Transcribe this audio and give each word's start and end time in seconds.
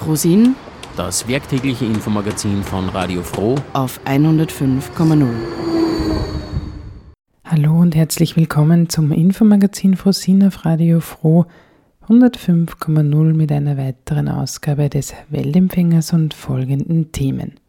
Frosin, 0.00 0.56
das 0.96 1.28
werktägliche 1.28 1.84
Infomagazin 1.84 2.62
von 2.62 2.88
Radio 2.88 3.22
Froh 3.22 3.56
auf 3.74 4.00
105,0. 4.06 5.26
Hallo 7.44 7.78
und 7.78 7.94
herzlich 7.94 8.34
willkommen 8.34 8.88
zum 8.88 9.12
Infomagazin 9.12 9.98
Frosin 9.98 10.42
auf 10.46 10.64
Radio 10.64 11.00
Froh 11.00 11.44
105,0 12.08 13.34
mit 13.34 13.52
einer 13.52 13.76
weiteren 13.76 14.30
Ausgabe 14.30 14.88
des 14.88 15.12
Weltempfängers 15.28 16.14
und 16.14 16.32
folgenden 16.32 17.12
Themen. 17.12 17.60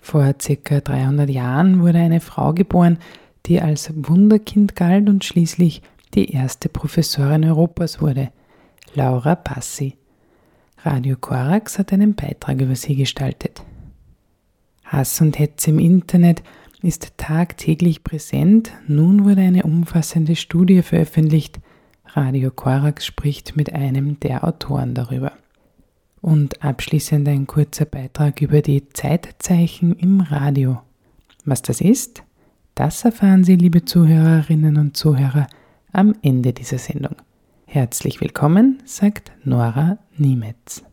Vor 0.00 0.34
ca. 0.34 0.80
300 0.80 1.30
Jahren 1.30 1.80
wurde 1.82 1.98
eine 1.98 2.18
Frau 2.18 2.52
geboren, 2.52 2.98
die 3.46 3.60
als 3.60 3.92
Wunderkind 3.94 4.74
galt 4.74 5.08
und 5.08 5.22
schließlich 5.22 5.82
die 6.14 6.32
erste 6.32 6.68
Professorin 6.68 7.44
Europas 7.44 8.00
wurde, 8.00 8.30
Laura 8.96 9.36
Passi. 9.36 9.94
Radio 10.84 11.16
Korax 11.16 11.78
hat 11.78 11.94
einen 11.94 12.14
Beitrag 12.14 12.60
über 12.60 12.76
sie 12.76 12.94
gestaltet. 12.94 13.62
Hass 14.84 15.18
und 15.22 15.38
Hetze 15.38 15.70
im 15.70 15.78
Internet 15.78 16.42
ist 16.82 17.16
tagtäglich 17.16 18.04
präsent. 18.04 18.70
Nun 18.86 19.24
wurde 19.24 19.40
eine 19.40 19.62
umfassende 19.62 20.36
Studie 20.36 20.82
veröffentlicht. 20.82 21.58
Radio 22.08 22.50
Korax 22.50 23.06
spricht 23.06 23.56
mit 23.56 23.72
einem 23.72 24.20
der 24.20 24.44
Autoren 24.44 24.92
darüber. 24.92 25.32
Und 26.20 26.62
abschließend 26.62 27.26
ein 27.28 27.46
kurzer 27.46 27.86
Beitrag 27.86 28.42
über 28.42 28.60
die 28.60 28.86
Zeitzeichen 28.90 29.96
im 29.96 30.20
Radio. 30.20 30.82
Was 31.46 31.62
das 31.62 31.80
ist, 31.80 32.22
das 32.74 33.06
erfahren 33.06 33.42
Sie, 33.42 33.56
liebe 33.56 33.86
Zuhörerinnen 33.86 34.76
und 34.76 34.98
Zuhörer, 34.98 35.46
am 35.92 36.14
Ende 36.20 36.52
dieser 36.52 36.78
Sendung. 36.78 37.16
Herzlich 37.74 38.20
willkommen, 38.20 38.80
sagt 38.84 39.32
Nora 39.42 39.98
Niemetz. 40.16 40.84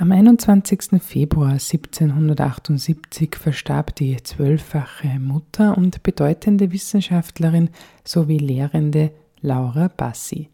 Am 0.00 0.12
21. 0.12 1.02
Februar 1.02 1.54
1778 1.54 3.34
verstarb 3.34 3.96
die 3.96 4.16
zwölffache 4.22 5.18
Mutter 5.18 5.76
und 5.76 6.04
bedeutende 6.04 6.70
Wissenschaftlerin 6.70 7.70
sowie 8.04 8.38
Lehrende 8.38 9.10
Laura 9.40 9.88
Bassi. 9.88 10.50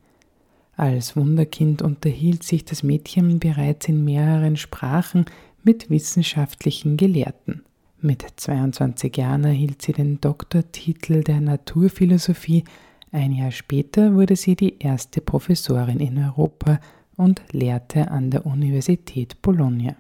Als 0.79 1.15
Wunderkind 1.15 1.83
unterhielt 1.83 2.43
sich 2.43 2.65
das 2.65 2.83
Mädchen 2.83 3.39
bereits 3.39 3.87
in 3.87 4.03
mehreren 4.03 4.57
Sprachen 4.57 5.27
mit 5.63 5.91
wissenschaftlichen 5.91 6.97
Gelehrten. 6.97 7.65
Mit 8.01 8.25
22 8.37 9.15
Jahren 9.15 9.45
erhielt 9.45 9.83
sie 9.83 9.93
den 9.93 10.23
Doktortitel 10.23 11.23
der 11.23 11.43
Naturphilosophie. 11.43 12.65
Ein 13.13 13.33
Jahr 13.33 13.51
später 13.51 14.15
wurde 14.15 14.37
sie 14.37 14.57
die 14.57 14.79
erste 14.79 15.21
Professorin 15.21 16.01
in 16.01 16.17
Europa 16.17 16.81
und 17.17 17.43
lehrte 17.53 18.11
an 18.11 18.31
der 18.31 18.47
Universität 18.47 19.41
Bologna. 19.43 19.97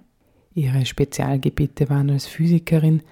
Ihre 0.54 0.86
Spezialgebiete 0.86 1.90
waren 1.90 2.10
als 2.10 2.26
Physikerin 2.26 3.02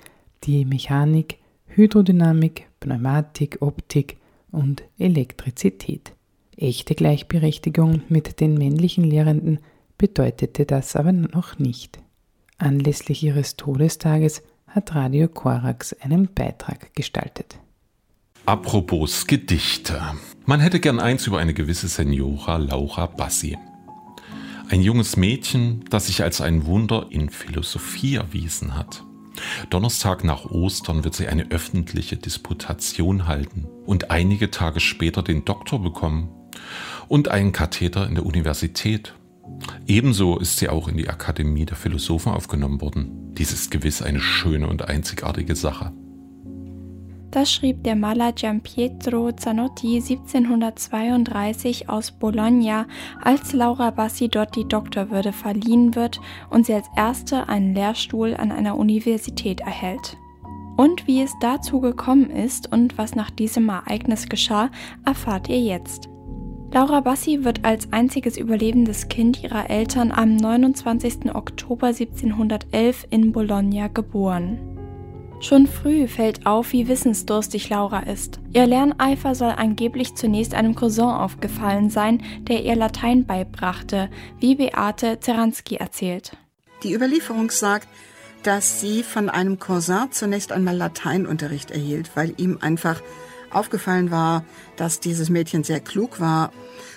die 0.44 0.64
Mechanik, 0.64 1.38
Hydrodynamik, 1.66 2.68
Pneumatik, 2.80 3.58
Optik 3.60 4.16
und 4.50 4.82
Elektrizität. 4.98 6.12
Echte 6.56 6.94
Gleichberechtigung 6.94 8.02
mit 8.08 8.40
den 8.40 8.54
männlichen 8.54 9.04
Lehrenden 9.04 9.58
bedeutete 9.98 10.66
das 10.66 10.94
aber 10.96 11.12
noch 11.12 11.58
nicht. 11.58 12.00
Anlässlich 12.58 13.22
ihres 13.22 13.56
Todestages 13.56 14.42
hat 14.66 14.94
Radio 14.94 15.28
Korax 15.28 15.92
einen 15.94 16.32
Beitrag 16.32 16.94
gestaltet. 16.94 17.58
Apropos 18.46 19.26
Gedichte. 19.26 20.00
Man 20.46 20.60
hätte 20.60 20.80
gern 20.80 20.98
eins 20.98 21.26
über 21.26 21.38
eine 21.38 21.54
gewisse 21.54 21.88
Senora 21.88 22.56
Laura 22.56 23.06
Bassi. 23.06 23.56
Ein 24.72 24.80
junges 24.80 25.18
Mädchen, 25.18 25.84
das 25.90 26.06
sich 26.06 26.22
als 26.22 26.40
ein 26.40 26.64
Wunder 26.64 27.08
in 27.10 27.28
Philosophie 27.28 28.14
erwiesen 28.14 28.74
hat. 28.74 29.04
Donnerstag 29.68 30.24
nach 30.24 30.46
Ostern 30.46 31.04
wird 31.04 31.14
sie 31.14 31.28
eine 31.28 31.50
öffentliche 31.50 32.16
Disputation 32.16 33.26
halten 33.26 33.66
und 33.84 34.10
einige 34.10 34.50
Tage 34.50 34.80
später 34.80 35.22
den 35.22 35.44
Doktor 35.44 35.82
bekommen 35.82 36.30
und 37.06 37.28
einen 37.28 37.52
Katheter 37.52 38.06
in 38.06 38.14
der 38.14 38.24
Universität. 38.24 39.14
Ebenso 39.86 40.38
ist 40.38 40.56
sie 40.56 40.70
auch 40.70 40.88
in 40.88 40.96
die 40.96 41.10
Akademie 41.10 41.66
der 41.66 41.76
Philosophen 41.76 42.32
aufgenommen 42.32 42.80
worden. 42.80 43.34
Dies 43.34 43.52
ist 43.52 43.70
gewiss 43.70 44.00
eine 44.00 44.20
schöne 44.20 44.68
und 44.68 44.88
einzigartige 44.88 45.54
Sache. 45.54 45.92
Das 47.32 47.50
schrieb 47.50 47.82
der 47.82 47.96
Maler 47.96 48.32
Giampietro 48.32 49.32
Zanotti 49.32 49.96
1732 49.96 51.88
aus 51.88 52.10
Bologna, 52.10 52.86
als 53.22 53.54
Laura 53.54 53.90
Bassi 53.90 54.28
dort 54.28 54.54
die 54.54 54.68
Doktorwürde 54.68 55.32
verliehen 55.32 55.94
wird 55.94 56.20
und 56.50 56.66
sie 56.66 56.74
als 56.74 56.90
erste 56.94 57.48
einen 57.48 57.74
Lehrstuhl 57.74 58.34
an 58.34 58.52
einer 58.52 58.76
Universität 58.76 59.62
erhält. 59.62 60.18
Und 60.76 61.06
wie 61.06 61.22
es 61.22 61.32
dazu 61.40 61.80
gekommen 61.80 62.28
ist 62.28 62.70
und 62.70 62.98
was 62.98 63.14
nach 63.14 63.30
diesem 63.30 63.70
Ereignis 63.70 64.28
geschah, 64.28 64.68
erfahrt 65.06 65.48
ihr 65.48 65.60
jetzt. 65.60 66.10
Laura 66.70 67.00
Bassi 67.00 67.44
wird 67.44 67.64
als 67.64 67.94
einziges 67.94 68.36
überlebendes 68.36 69.08
Kind 69.08 69.42
ihrer 69.42 69.70
Eltern 69.70 70.12
am 70.12 70.36
29. 70.36 71.34
Oktober 71.34 71.86
1711 71.86 73.06
in 73.08 73.32
Bologna 73.32 73.88
geboren. 73.88 74.71
Schon 75.42 75.66
früh 75.66 76.06
fällt 76.06 76.46
auf, 76.46 76.70
wie 76.70 76.86
wissensdurstig 76.86 77.68
Laura 77.68 78.04
ist. 78.04 78.38
Ihr 78.52 78.64
Lerneifer 78.64 79.34
soll 79.34 79.50
angeblich 79.50 80.14
zunächst 80.14 80.54
einem 80.54 80.76
Cousin 80.76 81.06
aufgefallen 81.06 81.90
sein, 81.90 82.22
der 82.42 82.62
ihr 82.62 82.76
Latein 82.76 83.26
beibrachte, 83.26 84.08
wie 84.38 84.54
Beate 84.54 85.18
Zeranski 85.18 85.74
erzählt. 85.74 86.36
Die 86.84 86.94
Überlieferung 86.94 87.50
sagt, 87.50 87.88
dass 88.44 88.80
sie 88.80 89.02
von 89.02 89.28
einem 89.28 89.58
Cousin 89.58 90.12
zunächst 90.12 90.52
einmal 90.52 90.76
Lateinunterricht 90.76 91.72
erhielt, 91.72 92.12
weil 92.14 92.34
ihm 92.36 92.58
einfach 92.60 93.02
aufgefallen 93.50 94.12
war, 94.12 94.44
dass 94.76 95.00
dieses 95.00 95.28
Mädchen 95.28 95.64
sehr 95.64 95.80
klug 95.80 96.20
war. 96.20 96.52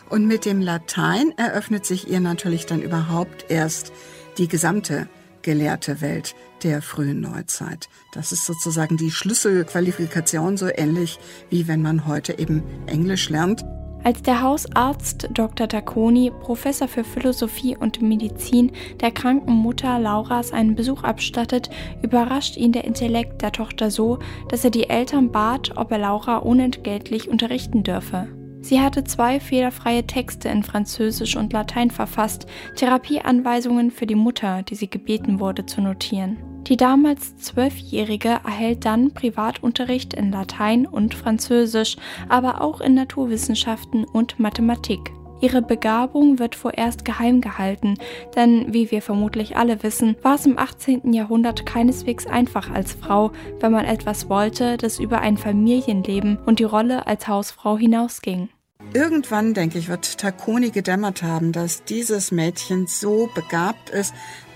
Und 0.07 0.27
mit 0.27 0.45
dem 0.45 0.62
Latein 0.62 1.33
eröffnet 1.36 1.88
sich 1.88 2.07
ihr 2.07 2.19
natürlich 2.19 2.68
dann 2.68 2.83
überhaupt 2.83 3.45
erst 3.50 3.92
die 4.38 4.47
gesamte 4.47 5.09
gelehrte 5.42 6.00
Welt 6.01 6.36
der 6.65 6.81
frühen 6.81 7.21
Neuzeit. 7.21 7.88
Das 8.12 8.31
ist 8.31 8.45
sozusagen 8.45 8.97
die 8.97 9.12
Schlüsselqualifikation, 9.12 10.57
so 10.57 10.67
ähnlich 10.67 11.19
wie 11.51 11.67
wenn 11.67 11.83
man 11.83 12.07
heute 12.07 12.39
eben 12.39 12.63
Englisch 12.88 13.29
lernt. 13.29 13.63
Als 14.03 14.23
der 14.23 14.41
Hausarzt 14.41 15.29
Dr. 15.31 15.67
Tacconi, 15.67 16.31
Professor 16.31 16.88
für 16.88 17.03
Philosophie 17.03 17.77
und 17.77 18.01
Medizin, 18.01 18.71
der 19.00 19.12
kranken 19.12 19.53
Mutter 19.53 20.00
Lauras 20.00 20.51
einen 20.53 20.75
Besuch 20.75 21.03
abstattet, 21.03 21.69
überrascht 22.01 22.57
ihn 22.57 22.71
der 22.71 22.83
Intellekt 22.83 23.44
der 23.44 23.51
Tochter 23.51 23.91
so, 23.91 24.18
dass 24.50 24.63
er 24.63 24.71
die 24.71 24.89
Eltern 24.89 25.31
bat, 25.31 25.71
ob 25.75 25.91
er 25.91 26.00
Laura 26.00 26.38
unentgeltlich 26.38 27.29
unterrichten 27.29 27.83
dürfe. 27.83 28.27
Sie 28.61 28.81
hatte 28.81 29.03
zwei 29.03 29.39
fehlerfreie 29.39 30.07
Texte 30.07 30.50
in 30.50 30.63
Französisch 30.63 31.35
und 31.35 31.53
Latein 31.53 31.91
verfasst, 31.91 32.47
Therapieanweisungen 32.75 33.91
für 33.91 34.07
die 34.07 34.15
Mutter, 34.15 34.63
die 34.63 34.73
sie 34.73 34.89
gebeten 34.89 35.39
wurde 35.39 35.68
zu 35.68 35.81
notieren. 35.81 36.55
Die 36.67 36.77
damals 36.77 37.38
Zwölfjährige 37.38 38.39
erhält 38.44 38.85
dann 38.85 39.12
Privatunterricht 39.12 40.15
in 40.15 40.31
Latein 40.31 40.88
und 40.88 41.13
Französisch, 41.13 41.95
aber 42.27 42.62
auch 42.62 42.81
in 42.81 42.95
Naturwissenschaften 42.95 44.03
und 44.03 44.39
Mathematik. 44.39 45.12
Ihre 45.41 45.62
Begabung 45.62 46.39
wird 46.39 46.56
vorerst 46.56 47.06
geheim 47.06 47.39
gehalten, 47.39 47.95
denn 48.35 48.73
wie 48.73 48.89
wir 48.89 49.03
vermutlich 49.03 49.57
alle 49.57 49.83
wissen, 49.83 50.15
war 50.23 50.35
es 50.35 50.47
im 50.47 50.57
18. 50.57 51.13
Jahrhundert 51.13 51.67
keineswegs 51.67 52.25
einfach 52.25 52.71
als 52.71 52.94
Frau, 52.94 53.31
wenn 53.59 53.71
man 53.71 53.85
etwas 53.85 54.27
wollte, 54.29 54.77
das 54.77 54.97
über 54.97 55.19
ein 55.19 55.38
Familienleben 55.38 56.39
und 56.45 56.57
die 56.59 56.63
Rolle 56.63 57.06
als 57.06 57.27
Hausfrau 57.27 57.77
hinausging. 57.77 58.50
Irgendwann, 58.94 59.53
denke 59.53 59.77
ich, 59.77 59.89
wird 59.89 60.19
Tacconi 60.19 60.69
gedämmert 60.69 61.21
haben, 61.21 61.51
dass 61.51 61.83
dieses 61.83 62.31
Mädchen 62.31 62.88
so 62.88 63.29
begabt 63.35 63.89
ist, 63.89 64.13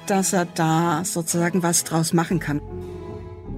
dass 0.09 0.33
er 0.33 0.45
da 0.45 1.03
sozusagen 1.03 1.63
was 1.63 1.83
draus 1.83 2.13
machen 2.13 2.39
kann. 2.39 2.61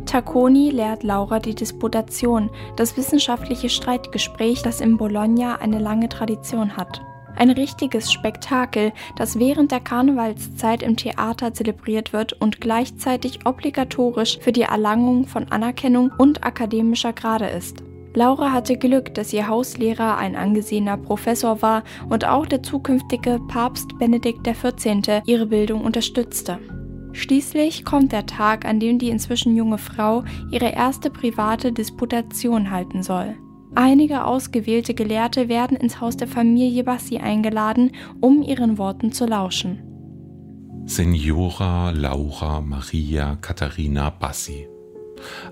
Tacconi 0.05 0.71
lehrt 0.71 1.03
Laura 1.03 1.39
die 1.39 1.55
Disputation, 1.55 2.49
das 2.75 2.97
wissenschaftliche 2.97 3.69
Streitgespräch, 3.69 4.61
das 4.61 4.81
in 4.81 4.97
Bologna 4.97 5.55
eine 5.55 5.79
lange 5.79 6.09
Tradition 6.09 6.75
hat. 6.75 7.01
Ein 7.35 7.49
richtiges 7.49 8.11
Spektakel, 8.11 8.91
das 9.15 9.39
während 9.39 9.71
der 9.71 9.79
Karnevalszeit 9.79 10.83
im 10.83 10.97
Theater 10.97 11.53
zelebriert 11.53 12.11
wird 12.11 12.33
und 12.33 12.59
gleichzeitig 12.59 13.45
obligatorisch 13.45 14.37
für 14.39 14.51
die 14.51 14.63
Erlangung 14.63 15.27
von 15.27 15.49
Anerkennung 15.49 16.11
und 16.17 16.43
akademischer 16.43 17.13
Grade 17.13 17.47
ist. 17.47 17.83
Laura 18.13 18.51
hatte 18.51 18.77
Glück, 18.77 19.13
dass 19.13 19.31
ihr 19.31 19.47
Hauslehrer 19.47 20.17
ein 20.17 20.35
angesehener 20.35 20.97
Professor 20.97 21.61
war 21.61 21.83
und 22.09 22.25
auch 22.25 22.45
der 22.45 22.61
zukünftige 22.61 23.39
Papst 23.47 23.97
Benedikt 23.99 24.43
XIV. 24.43 25.21
ihre 25.25 25.45
Bildung 25.45 25.81
unterstützte. 25.81 26.59
Schließlich 27.13 27.85
kommt 27.85 28.11
der 28.11 28.25
Tag, 28.25 28.65
an 28.65 28.79
dem 28.79 28.99
die 28.99 29.09
inzwischen 29.09 29.55
junge 29.55 29.77
Frau 29.77 30.23
ihre 30.51 30.73
erste 30.73 31.09
private 31.09 31.71
Disputation 31.71 32.71
halten 32.71 33.03
soll. 33.03 33.35
Einige 33.75 34.25
ausgewählte 34.25 34.93
Gelehrte 34.93 35.47
werden 35.47 35.77
ins 35.77 36.01
Haus 36.01 36.17
der 36.17 36.27
Familie 36.27 36.83
Bassi 36.83 37.17
eingeladen, 37.17 37.91
um 38.19 38.41
ihren 38.41 38.77
Worten 38.77 39.13
zu 39.13 39.25
lauschen. 39.25 39.81
Signora 40.85 41.91
Laura 41.91 42.59
Maria 42.59 43.37
Katharina 43.39 44.09
Bassi 44.09 44.67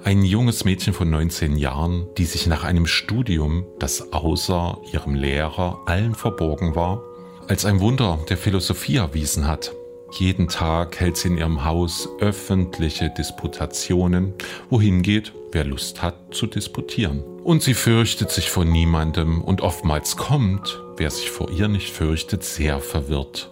ein 0.04 0.24
junges 0.24 0.66
Mädchen 0.66 0.94
von 0.94 1.10
19 1.10 1.56
Jahren, 1.58 2.08
die 2.18 2.26
sich 2.26 2.48
nach 2.48 2.64
einem 2.64 2.88
Studium, 2.88 3.66
das 3.80 4.14
außer 4.14 4.78
ihrem 4.92 5.16
Lehrer 5.16 5.80
allen 5.86 6.16
verborgen 6.16 6.76
war, 6.76 7.04
als 7.48 7.66
ein 7.66 7.80
Wunder 7.80 8.20
der 8.30 8.38
Philosophie 8.38 8.98
erwiesen 8.98 9.48
hat. 9.48 9.74
Jeden 10.12 10.48
Tag 10.48 11.00
hält 11.00 11.18
sie 11.18 11.28
in 11.28 11.38
ihrem 11.38 11.66
Haus 11.66 12.10
öffentliche 12.20 13.10
Disputationen, 13.10 14.34
wohin 14.70 15.02
geht, 15.02 15.34
wer 15.52 15.64
Lust 15.64 16.02
hat 16.02 16.34
zu 16.34 16.48
disputieren. 16.48 17.24
Und 17.44 17.64
sie 17.64 17.74
fürchtet 17.74 18.32
sich 18.32 18.50
vor 18.50 18.66
niemandem 18.66 19.42
und 19.42 19.62
oftmals 19.62 20.18
kommt, 20.18 20.82
wer 20.98 21.12
sich 21.12 21.30
vor 21.30 21.52
ihr 21.52 21.68
nicht 21.68 21.92
fürchtet, 21.92 22.44
sehr 22.44 22.80
verwirrt 22.80 23.52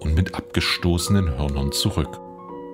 und 0.00 0.14
mit 0.14 0.34
abgestoßenen 0.34 1.36
Hörnern 1.36 1.72
zurück 1.72 2.20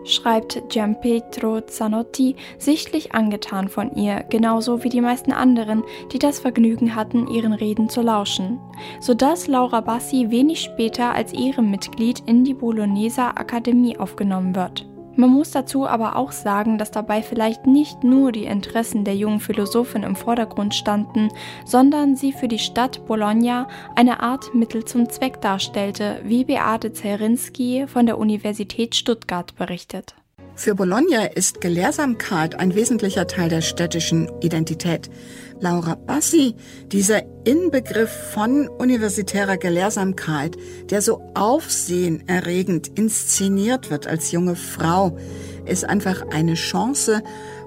schreibt 0.05 0.63
Gianpietro 0.69 1.61
Zanotti, 1.63 2.37
sichtlich 2.59 3.15
angetan 3.15 3.69
von 3.69 3.95
ihr, 3.95 4.25
genauso 4.31 4.85
wie 4.85 4.89
die 4.89 5.01
meisten 5.01 5.33
anderen, 5.33 5.83
die 6.13 6.19
das 6.19 6.39
Vergnügen 6.39 6.95
hatten, 6.95 7.27
ihren 7.29 7.53
Reden 7.53 7.89
zu 7.89 8.03
lauschen, 8.03 8.61
sodass 9.01 9.47
Laura 9.47 9.81
Bassi 9.81 10.31
wenig 10.31 10.61
später 10.61 11.15
als 11.15 11.33
Ehrenmitglied 11.33 12.21
in 12.27 12.45
die 12.45 12.55
Bologneser 12.55 13.39
Akademie 13.39 13.99
aufgenommen 13.99 14.55
wird. 14.55 14.87
Man 15.17 15.31
muss 15.31 15.53
dazu 15.53 15.87
aber 15.87 16.17
auch 16.17 16.33
sagen, 16.33 16.77
dass 16.77 16.91
dabei 16.91 17.23
vielleicht 17.23 17.67
nicht 17.67 18.03
nur 18.03 18.33
die 18.33 18.45
Interessen 18.45 19.05
der 19.05 19.15
jungen 19.15 19.41
Philosophin 19.41 20.03
im 20.03 20.17
Vordergrund 20.17 20.75
standen, 20.75 21.29
sondern 21.65 22.17
sie 22.17 22.33
für 22.33 22.49
die 22.49 22.59
Stadt 22.59 23.07
Bologna 23.07 23.69
eine 23.95 24.21
Art 24.21 24.55
Mittel 24.55 24.85
zum 24.85 25.09
Zweck 25.09 25.41
darstellte, 25.41 26.21
wie 26.25 26.45
Beate 26.45 26.93
Zerinski 26.93 27.87
von 27.87 28.07
der 28.07 28.19
Universität 28.19 28.97
Stuttgart 28.97 29.55
berichtet. 29.57 30.15
Für 30.57 30.77
Bologna 30.77 31.25
ist 31.25 31.61
Gelehrsamkeit 31.61 32.59
ein 32.61 32.75
wesentlicher 32.77 33.27
Teil 33.27 33.49
der 33.49 33.61
städtischen 33.61 34.31
Identität. 34.41 35.11
Laura 35.61 35.95
Bassi, 35.95 36.55
dieser 36.93 37.23
Inbegriff 37.45 38.11
von 38.33 38.69
universitärer 38.69 39.57
Gelehrsamkeit, 39.57 40.57
der 40.91 41.03
so 41.03 41.21
aufsehenerregend 41.35 42.89
inszeniert 42.99 43.91
wird 43.91 44.07
als 44.07 44.33
junge 44.33 44.57
Frau, 44.57 45.17
ist 45.67 45.85
einfach 45.85 46.27
eine 46.31 46.55
Chance, 46.55 47.23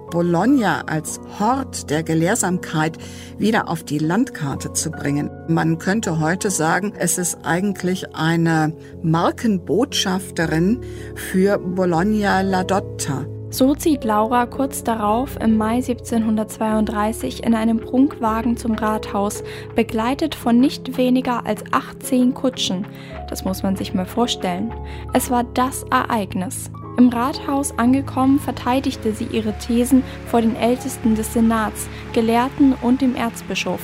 Bologna 0.10 0.82
als 0.88 1.20
Hort 1.39 1.89
der 1.89 2.03
Gelehrsamkeit 2.03 2.98
wieder 3.38 3.67
auf 3.70 3.84
die 3.84 4.00
Landkarte 4.00 4.74
zu 4.74 4.89
bringen. 4.89 5.29
Man 5.48 5.79
könnte 5.79 6.20
heute 6.20 6.50
sagen, 6.50 6.94
es 6.98 7.17
ist 7.17 7.39
eigentlich 7.44 8.15
eine 8.15 8.74
Markenbotschafterin 9.03 10.82
für 11.15 11.58
Bologna 11.58 12.41
La 12.41 12.63
Dotta. 12.63 13.25
So 13.50 13.74
zieht 13.75 14.04
Laura 14.04 14.46
kurz 14.46 14.84
darauf 14.84 15.39
im 15.39 15.58
Mai 15.58 15.75
1732 15.75 17.46
in 17.46 17.56
einem 17.56 17.80
Prunkwagen 17.80 18.58
zum 18.58 18.74
Rathaus, 18.74 19.42
begleitet 19.74 20.36
von 20.36 20.60
nicht 20.60 20.98
weniger 20.98 21.46
als 21.46 21.63
18 21.72 22.34
Kutschen. 22.34 22.86
Das 23.30 23.46
muss 23.46 23.63
man 23.63 23.77
sich 23.77 23.94
mal 23.94 24.06
vorstellen. 24.06 24.74
Es 25.13 25.32
war 25.32 25.46
das 25.46 25.84
Ereignis. 25.84 26.70
Im 26.98 27.08
Rathaus 27.10 27.77
angekommen, 27.77 28.39
verteidigte 28.39 29.13
sie 29.13 29.27
ihre 29.32 29.58
Thesen 29.60 30.04
vor 30.25 30.42
den 30.42 30.56
Ältesten 30.56 31.16
des 31.16 31.32
Senats, 31.32 31.88
Gelehrten 32.12 32.74
und 32.82 33.01
dem 33.01 33.16
Erzbischof. 33.16 33.82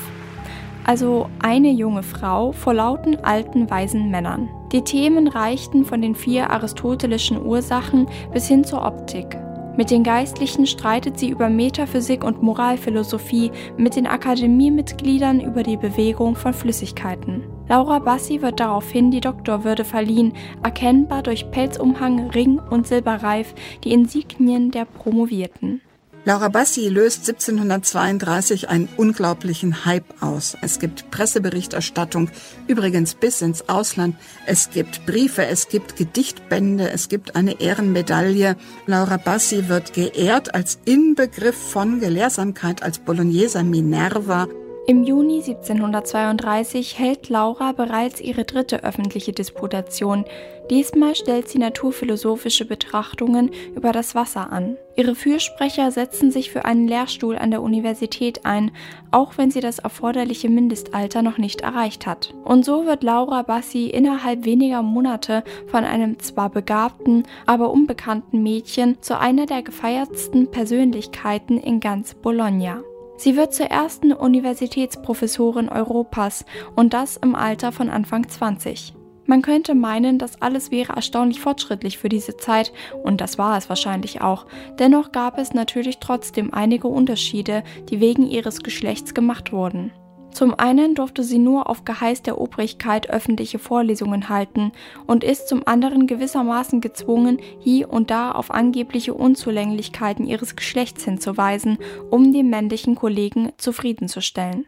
Also 0.84 1.29
eine 1.41 1.72
junge 1.72 2.03
Frau 2.03 2.51
vor 2.51 2.74
lauten 2.74 3.24
alten 3.24 3.70
weisen 3.70 4.12
Männern. 4.12 4.50
Die 4.74 4.82
Themen 4.82 5.29
reichten 5.29 5.86
von 5.86 6.01
den 6.01 6.15
vier 6.15 6.50
aristotelischen 6.50 7.46
Ursachen 7.46 8.08
bis 8.34 8.48
hin 8.48 8.65
zur 8.65 8.84
Optik. 8.84 9.38
Mit 9.75 9.89
den 9.89 10.03
Geistlichen 10.03 10.68
streitet 10.68 11.18
sie 11.18 11.30
über 11.30 11.50
Metaphysik 11.50 12.24
und 12.24 12.44
Moralphilosophie, 12.44 13.51
mit 13.75 13.96
den 13.96 14.06
Akademiemitgliedern 14.06 15.42
über 15.42 15.63
die 15.63 15.77
Bewegung 15.77 16.36
von 16.36 16.53
Flüssigkeiten. 16.53 17.44
Laura 17.68 17.98
Bassi 17.98 18.44
wird 18.44 18.60
daraufhin 18.60 19.10
die 19.10 19.22
Doktorwürde 19.22 19.84
verliehen, 19.84 20.34
erkennbar 20.62 21.24
durch 21.24 21.50
Pelzumhang, 21.50 22.30
Ring 22.30 22.60
und 22.60 22.86
Silberreif, 22.86 23.56
die 23.84 23.94
Insignien 23.94 24.70
der 24.70 24.86
Promovierten. 24.86 25.82
Laura 26.25 26.48
Bassi 26.48 26.88
löst 26.88 27.27
1732 27.27 28.70
einen 28.70 28.88
unglaublichen 28.96 29.84
Hype 29.84 30.06
aus. 30.22 30.56
Es 30.62 30.80
gibt 30.80 31.12
Presseberichterstattung, 31.12 32.30
übrigens 32.68 33.13
bis 33.15 33.42
ins 33.42 33.68
Ausland. 33.68 34.15
Es 34.46 34.70
gibt 34.70 35.06
Briefe, 35.06 35.46
es 35.46 35.68
gibt 35.68 35.98
Gedichtbände, 35.98 36.89
es 36.89 37.10
gibt 37.10 37.36
eine 37.36 37.60
Ehrenmedaille. 37.60 38.56
Laura 38.86 39.18
Bassi 39.18 39.68
wird 39.68 39.92
geehrt 39.92 40.56
als 40.56 40.80
Inbegriff 40.86 41.58
von 41.58 42.00
Gelehrsamkeit, 42.00 42.84
als 42.84 43.00
Bologneser 43.00 43.63
Minerva. 43.63 44.48
Im 44.85 45.05
Juni 45.05 45.35
1732 45.35 46.99
hält 46.99 47.29
Laura 47.29 47.71
bereits 47.71 48.19
ihre 48.19 48.43
dritte 48.43 48.83
öffentliche 48.83 49.31
Disputation. 49.31 50.25
Diesmal 50.69 51.15
stellt 51.15 51.47
sie 51.47 51.57
naturphilosophische 51.57 52.65
Betrachtungen 52.65 53.51
über 53.77 53.93
das 53.93 54.13
Wasser 54.13 54.51
an. 54.51 54.75
Ihre 54.97 55.15
Fürsprecher 55.15 55.89
setzen 55.91 56.31
sich 56.31 56.51
für 56.51 56.65
einen 56.65 56.89
Lehrstuhl 56.89 57.37
an 57.37 57.51
der 57.51 57.61
Universität 57.61 58.45
ein, 58.45 58.71
auch 59.09 59.37
wenn 59.37 59.51
sie 59.51 59.61
das 59.61 59.79
erforderliche 59.79 60.49
Mindestalter 60.49 61.21
noch 61.21 61.37
nicht 61.37 61.61
erreicht 61.61 62.05
hat. 62.05 62.33
Und 62.43 62.65
so 62.65 62.85
wird 62.85 63.03
Laura 63.03 63.43
Bassi 63.43 63.87
innerhalb 63.87 64.43
weniger 64.43 64.81
Monate 64.81 65.45
von 65.67 65.85
einem 65.85 66.19
zwar 66.19 66.49
begabten, 66.49 67.23
aber 67.45 67.71
unbekannten 67.71 68.43
Mädchen 68.43 69.01
zu 69.01 69.17
einer 69.17 69.45
der 69.45 69.63
gefeiertsten 69.63 70.51
Persönlichkeiten 70.51 71.57
in 71.57 71.79
ganz 71.79 72.15
Bologna. 72.15 72.83
Sie 73.15 73.36
wird 73.38 73.53
zur 73.53 73.67
ersten 73.67 74.12
Universitätsprofessorin 74.12 75.70
Europas 75.70 76.46
und 76.75 76.93
das 76.93 77.17
im 77.17 77.36
Alter 77.36 77.72
von 77.72 77.89
Anfang 77.89 78.27
20. 78.27 78.93
Man 79.25 79.41
könnte 79.41 79.74
meinen, 79.74 80.20
das 80.20 80.41
alles 80.41 80.70
wäre 80.70 80.93
erstaunlich 80.93 81.39
fortschrittlich 81.39 81.98
für 81.98 82.10
diese 82.10 82.36
Zeit, 82.36 82.74
und 83.03 83.22
das 83.22 83.38
war 83.38 83.58
es 83.58 83.70
wahrscheinlich 83.70 84.22
auch. 84.22 84.46
Dennoch 84.79 85.13
gab 85.13 85.38
es 85.38 85.53
natürlich 85.53 86.00
trotzdem 86.00 86.53
einige 86.53 86.89
Unterschiede, 86.89 87.63
die 87.89 88.01
wegen 88.01 88.27
ihres 88.27 88.63
Geschlechts 88.63 89.13
gemacht 89.13 89.53
wurden. 89.53 89.93
Zum 90.33 90.55
einen 90.57 90.95
durfte 90.95 91.23
sie 91.23 91.37
nur 91.37 91.69
auf 91.69 91.85
Geheiß 91.85 92.23
der 92.23 92.39
Obrigkeit 92.39 93.09
öffentliche 93.09 93.59
Vorlesungen 93.59 94.29
halten 94.29 94.71
und 95.05 95.23
ist 95.23 95.47
zum 95.47 95.67
anderen 95.67 96.07
gewissermaßen 96.07 96.81
gezwungen, 96.81 97.39
hier 97.59 97.91
und 97.91 98.09
da 98.09 98.31
auf 98.31 98.51
angebliche 98.51 99.13
Unzulänglichkeiten 99.13 100.25
ihres 100.25 100.55
Geschlechts 100.55 101.05
hinzuweisen, 101.05 101.77
um 102.09 102.33
die 102.33 102.43
männlichen 102.43 102.95
Kollegen 102.95 103.51
zufriedenzustellen. 103.57 104.65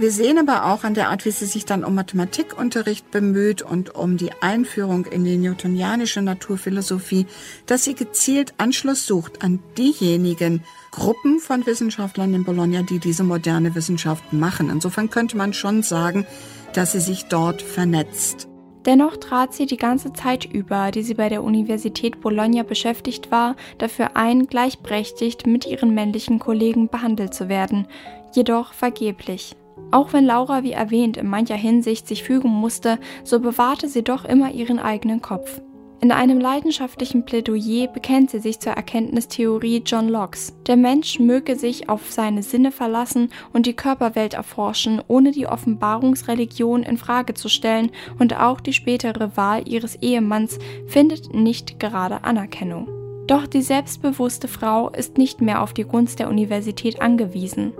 Wir 0.00 0.12
sehen 0.12 0.38
aber 0.38 0.66
auch 0.66 0.84
an 0.84 0.94
der 0.94 1.08
Art, 1.08 1.24
wie 1.24 1.32
sie 1.32 1.46
sich 1.46 1.64
dann 1.64 1.82
um 1.82 1.96
Mathematikunterricht 1.96 3.10
bemüht 3.10 3.62
und 3.62 3.96
um 3.96 4.16
die 4.16 4.30
Einführung 4.40 5.06
in 5.06 5.24
die 5.24 5.36
newtonianische 5.36 6.22
Naturphilosophie, 6.22 7.26
dass 7.66 7.82
sie 7.82 7.94
gezielt 7.94 8.54
Anschluss 8.58 9.08
sucht 9.08 9.42
an 9.42 9.58
diejenigen 9.76 10.62
Gruppen 10.92 11.40
von 11.40 11.66
Wissenschaftlern 11.66 12.32
in 12.32 12.44
Bologna, 12.44 12.82
die 12.82 13.00
diese 13.00 13.24
moderne 13.24 13.74
Wissenschaft 13.74 14.32
machen. 14.32 14.70
Insofern 14.70 15.10
könnte 15.10 15.36
man 15.36 15.52
schon 15.52 15.82
sagen, 15.82 16.28
dass 16.74 16.92
sie 16.92 17.00
sich 17.00 17.24
dort 17.24 17.60
vernetzt. 17.60 18.46
Dennoch 18.86 19.16
trat 19.16 19.52
sie 19.52 19.66
die 19.66 19.76
ganze 19.76 20.12
Zeit 20.12 20.44
über, 20.44 20.92
die 20.92 21.02
sie 21.02 21.14
bei 21.14 21.28
der 21.28 21.42
Universität 21.42 22.20
Bologna 22.20 22.62
beschäftigt 22.62 23.32
war, 23.32 23.56
dafür 23.78 24.16
ein, 24.16 24.46
gleichberechtigt 24.46 25.44
mit 25.44 25.66
ihren 25.66 25.92
männlichen 25.92 26.38
Kollegen 26.38 26.88
behandelt 26.88 27.34
zu 27.34 27.48
werden, 27.48 27.88
jedoch 28.32 28.72
vergeblich. 28.72 29.56
Auch 29.90 30.12
wenn 30.12 30.26
Laura, 30.26 30.62
wie 30.62 30.72
erwähnt, 30.72 31.16
in 31.16 31.28
mancher 31.28 31.56
Hinsicht 31.56 32.06
sich 32.06 32.22
fügen 32.22 32.50
musste, 32.50 32.98
so 33.24 33.40
bewahrte 33.40 33.88
sie 33.88 34.02
doch 34.02 34.24
immer 34.24 34.52
ihren 34.52 34.78
eigenen 34.78 35.22
Kopf. 35.22 35.60
In 36.00 36.12
einem 36.12 36.38
leidenschaftlichen 36.38 37.24
Plädoyer 37.24 37.88
bekennt 37.88 38.30
sie 38.30 38.38
sich 38.38 38.60
zur 38.60 38.74
Erkenntnistheorie 38.74 39.82
John 39.84 40.08
Locke's. 40.08 40.54
Der 40.68 40.76
Mensch 40.76 41.18
möge 41.18 41.56
sich 41.56 41.88
auf 41.88 42.12
seine 42.12 42.44
Sinne 42.44 42.70
verlassen 42.70 43.30
und 43.52 43.66
die 43.66 43.74
Körperwelt 43.74 44.34
erforschen, 44.34 45.02
ohne 45.08 45.32
die 45.32 45.48
Offenbarungsreligion 45.48 46.84
in 46.84 46.98
Frage 46.98 47.34
zu 47.34 47.48
stellen, 47.48 47.90
und 48.20 48.38
auch 48.38 48.60
die 48.60 48.74
spätere 48.74 49.36
Wahl 49.36 49.68
ihres 49.68 49.96
Ehemanns 49.96 50.60
findet 50.86 51.34
nicht 51.34 51.80
gerade 51.80 52.22
Anerkennung. 52.22 52.88
Doch 53.26 53.48
die 53.48 53.62
selbstbewusste 53.62 54.46
Frau 54.46 54.90
ist 54.90 55.18
nicht 55.18 55.40
mehr 55.40 55.62
auf 55.62 55.72
die 55.72 55.84
Gunst 55.84 56.20
der 56.20 56.28
Universität 56.28 57.02
angewiesen. 57.02 57.72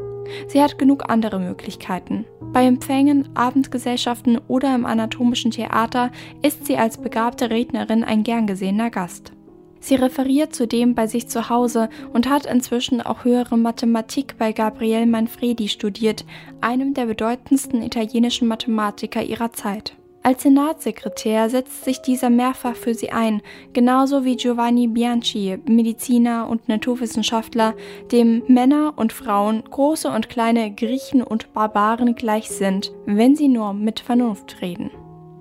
Sie 0.47 0.63
hat 0.63 0.79
genug 0.79 1.11
andere 1.11 1.39
Möglichkeiten. 1.39 2.25
Bei 2.53 2.65
Empfängen, 2.65 3.29
Abendgesellschaften 3.35 4.39
oder 4.49 4.75
im 4.75 4.87
anatomischen 4.87 5.51
Theater 5.51 6.11
ist 6.43 6.67
sie 6.67 6.77
als 6.77 6.99
begabte 6.99 7.51
Rednerin 7.51 8.05
ein 8.05 8.23
gern 8.23 8.47
gesehener 8.47 8.91
Gast. 8.91 9.33
Sie 9.81 9.95
referiert 9.95 10.55
zudem 10.55 10.95
bei 10.95 11.07
sich 11.07 11.29
zu 11.29 11.49
Hause 11.49 11.89
und 12.13 12.29
hat 12.29 12.47
inzwischen 12.47 13.01
auch 13.01 13.25
höhere 13.25 13.57
Mathematik 13.57 14.37
bei 14.39 14.53
Gabriele 14.53 15.07
Manfredi 15.07 15.69
studiert, 15.69 16.25
einem 16.61 16.95
der 16.95 17.07
bedeutendsten 17.07 17.83
italienischen 17.83 18.49
Mathematiker 18.49 19.23
ihrer 19.23 19.53
Zeit. 19.53 19.95
Als 20.29 20.43
Senatssekretär 20.43 21.49
setzt 21.49 21.87
sich 21.87 22.03
dieser 22.03 22.29
mehrfach 22.29 22.77
für 22.77 22.93
sie 22.93 23.09
ein, 23.09 23.41
genauso 23.73 24.27
wie 24.27 24.37
Giovanni 24.37 24.87
Bianchi, 24.87 25.57
Mediziner 25.65 26.51
und 26.51 26.69
Naturwissenschaftler, 26.69 27.73
dem 28.13 28.43
Männer 28.47 28.93
und 28.97 29.15
Frauen, 29.15 29.65
große 29.71 30.11
und 30.11 30.29
kleine 30.29 30.71
Griechen 30.75 31.23
und 31.23 31.55
Barbaren 31.55 32.15
gleich 32.15 32.51
sind, 32.51 32.93
wenn 33.07 33.37
sie 33.37 33.49
nur 33.49 33.73
mit 33.73 34.01
Vernunft 34.01 34.61
reden. 34.61 34.91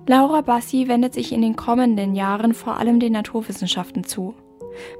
Laura 0.08 0.40
Bassi 0.40 0.88
wendet 0.88 1.14
sich 1.14 1.34
in 1.34 1.42
den 1.42 1.58
kommenden 1.58 2.16
Jahren 2.16 2.54
vor 2.54 2.78
allem 2.78 3.02
den 3.02 3.12
Naturwissenschaften 3.12 4.06
zu. 4.06 4.36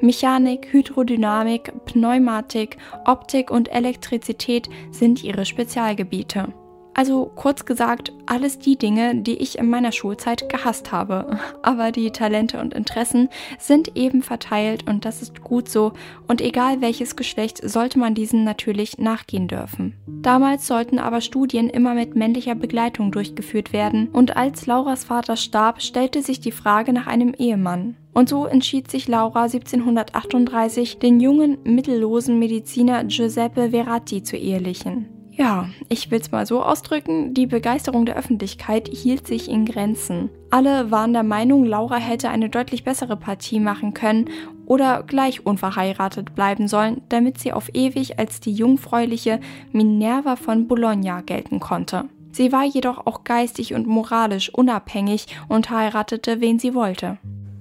Mechanik, 0.02 0.68
Hydrodynamik, 0.74 1.72
Pneumatik, 1.86 2.76
Optik 3.06 3.52
und 3.52 3.72
Elektrizität 3.72 4.68
sind 4.92 5.24
ihre 5.24 5.46
Spezialgebiete. 5.46 6.52
Also 6.98 7.32
kurz 7.36 7.66
gesagt, 7.66 8.12
alles 8.26 8.58
die 8.58 8.76
Dinge, 8.76 9.14
die 9.14 9.36
ich 9.36 9.60
in 9.60 9.70
meiner 9.70 9.92
Schulzeit 9.92 10.50
gehasst 10.50 10.92
habe. 10.92 11.38
Aber 11.62 11.92
die 11.92 12.10
Talente 12.10 12.60
und 12.60 12.74
Interessen 12.74 13.30
sind 13.60 13.96
eben 13.96 14.24
verteilt 14.24 14.90
und 14.90 15.06
das 15.06 15.22
ist 15.22 15.42
gut 15.42 15.70
so. 15.70 15.94
Und 16.28 16.42
egal 16.42 16.82
welches 16.82 17.16
Geschlecht, 17.16 17.62
sollte 17.64 18.00
man 18.00 18.16
diesen 18.16 18.44
natürlich 18.44 18.98
nachgehen 18.98 19.48
dürfen. 19.48 19.94
Damals 20.08 20.66
sollten 20.66 20.98
aber 20.98 21.22
Studien 21.22 21.70
immer 21.70 21.94
mit 21.94 22.16
männlicher 22.16 22.56
Begleitung 22.56 23.12
durchgeführt 23.12 23.74
werden. 23.74 24.10
Und 24.10 24.36
als 24.36 24.66
Lauras 24.66 25.04
Vater 25.04 25.36
starb, 25.36 25.84
stellte 25.84 26.24
sich 26.24 26.40
die 26.40 26.52
Frage 26.52 26.94
nach 26.94 27.06
einem 27.06 27.36
Ehemann. 27.38 27.96
Und 28.16 28.28
so 28.28 28.48
entschied 28.48 28.90
sich 28.90 29.08
Laura 29.08 29.44
1738, 29.44 30.98
den 30.98 31.20
jungen, 31.20 31.60
mittellosen 31.64 32.40
Mediziner 32.40 33.04
Giuseppe 33.04 33.70
Verratti 33.70 34.24
zu 34.24 34.36
ehelichen. 34.36 35.17
Ja, 35.38 35.70
ich 35.88 36.10
will 36.10 36.20
es 36.20 36.32
mal 36.32 36.48
so 36.48 36.64
ausdrücken, 36.64 37.36
die 37.36 37.46
Begeisterung 37.46 38.08
der 38.08 38.18
Öffentlichkeit 38.18 38.90
hielt 38.92 39.28
sich 39.28 39.48
in 39.48 39.66
Grenzen. 39.66 40.32
Alle 40.50 40.90
waren 40.90 41.14
der 41.14 41.22
Meinung, 41.22 41.64
Laura 41.64 41.98
hätte 41.98 42.30
eine 42.30 42.50
deutlich 42.50 42.84
bessere 42.84 43.16
Partie 43.16 43.60
machen 43.60 43.94
können 43.94 44.32
oder 44.66 45.04
gleich 45.04 45.46
unverheiratet 45.46 46.34
bleiben 46.34 46.68
sollen, 46.68 47.02
damit 47.10 47.38
sie 47.38 47.54
auf 47.54 47.70
ewig 47.76 48.18
als 48.18 48.40
die 48.40 48.52
jungfräuliche 48.52 49.40
Minerva 49.72 50.38
von 50.38 50.68
Bologna 50.68 51.22
gelten 51.22 51.60
konnte. 51.60 52.06
Sie 52.32 52.52
war 52.52 52.66
jedoch 52.66 53.06
auch 53.06 53.24
geistig 53.24 53.76
und 53.76 53.86
moralisch 53.86 54.52
unabhängig 54.52 55.28
und 55.48 55.70
heiratete, 55.70 56.42
wen 56.42 56.58
sie 56.58 56.74
wollte. 56.74 57.20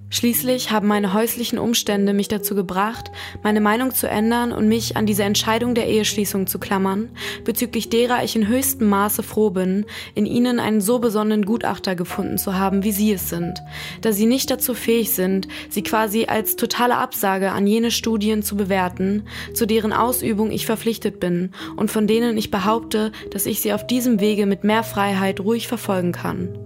Schließlich 0.09 0.71
haben 0.71 0.87
meine 0.87 1.15
häuslichen 1.15 1.59
Umstände 1.59 2.15
mich 2.15 2.29
dazu 2.29 2.55
gebracht, 2.55 3.11
meine 3.43 3.61
Meinung 3.61 3.93
zu 3.93 4.09
ändern 4.09 4.53
und 4.53 4.69
mich 4.69 4.97
an 4.97 5.05
diese 5.05 5.25
Entscheidung 5.25 5.75
der 5.75 5.89
Eheschließung 5.89 6.47
zu 6.47 6.61
klammern, 6.61 7.11
bezüglich 7.45 7.91
derer 7.91 8.23
ich 8.23 8.37
in 8.37 8.47
höchstem 8.47 8.89
Maße 8.89 9.25
froh 9.25 9.51
bin, 9.51 9.85
in 10.15 10.25
ihnen 10.25 10.61
einen 10.61 10.81
so 10.81 11.01
besonnenen 11.01 11.45
Gutachter 11.45 11.97
gefunden 11.97 12.39
zu 12.39 12.57
haben, 12.57 12.85
wie 12.85 12.93
sie 12.93 13.13
es 13.13 13.29
sind, 13.29 13.61
da 14.01 14.13
sie 14.13 14.27
nicht 14.27 14.49
dazu 14.49 14.75
fähig 14.75 15.11
sind, 15.11 15.49
sie 15.71 15.83
quasi 15.83 16.27
als 16.27 16.55
totale 16.55 16.99
Absage 16.99 17.51
an 17.51 17.67
jene 17.67 17.91
Studien 17.91 18.45
zu 18.45 18.57
bewerten, 18.57 19.25
zu 19.55 19.67
deren 19.67 19.93
Ausübung 19.93 20.53
ich 20.53 20.67
verpflichtet 20.67 21.19
bin 21.19 21.51
und 21.75 21.91
von 21.91 22.07
denen 22.07 22.39
ich 22.39 22.53
behaupte, 22.53 23.11
dass 23.33 23.45
ich 23.45 23.61
sie 23.61 23.73
auf 23.73 23.85
diesem 23.85 24.21
Wege 24.21 24.47
mit 24.47 24.63
mehr 24.63 24.85
Freiheit 24.85 25.41
ruhig 25.41 25.67
verfolgen 25.67 26.13
kann. 26.13 26.57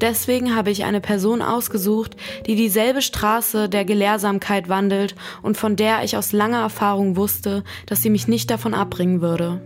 Deswegen 0.00 0.54
habe 0.54 0.70
ich 0.70 0.84
eine 0.84 1.00
Person 1.00 1.42
ausgesucht, 1.42 2.16
die 2.46 2.54
dieselbe 2.54 2.85
Straße 3.02 3.68
der 3.68 3.84
Gelehrsamkeit 3.84 4.68
wandelt 4.68 5.14
und 5.42 5.56
von 5.56 5.76
der 5.76 6.04
ich 6.04 6.16
aus 6.16 6.32
langer 6.32 6.60
Erfahrung 6.60 7.16
wusste, 7.16 7.64
dass 7.86 8.02
sie 8.02 8.10
mich 8.10 8.28
nicht 8.28 8.50
davon 8.50 8.74
abbringen 8.74 9.20
würde. 9.20 9.60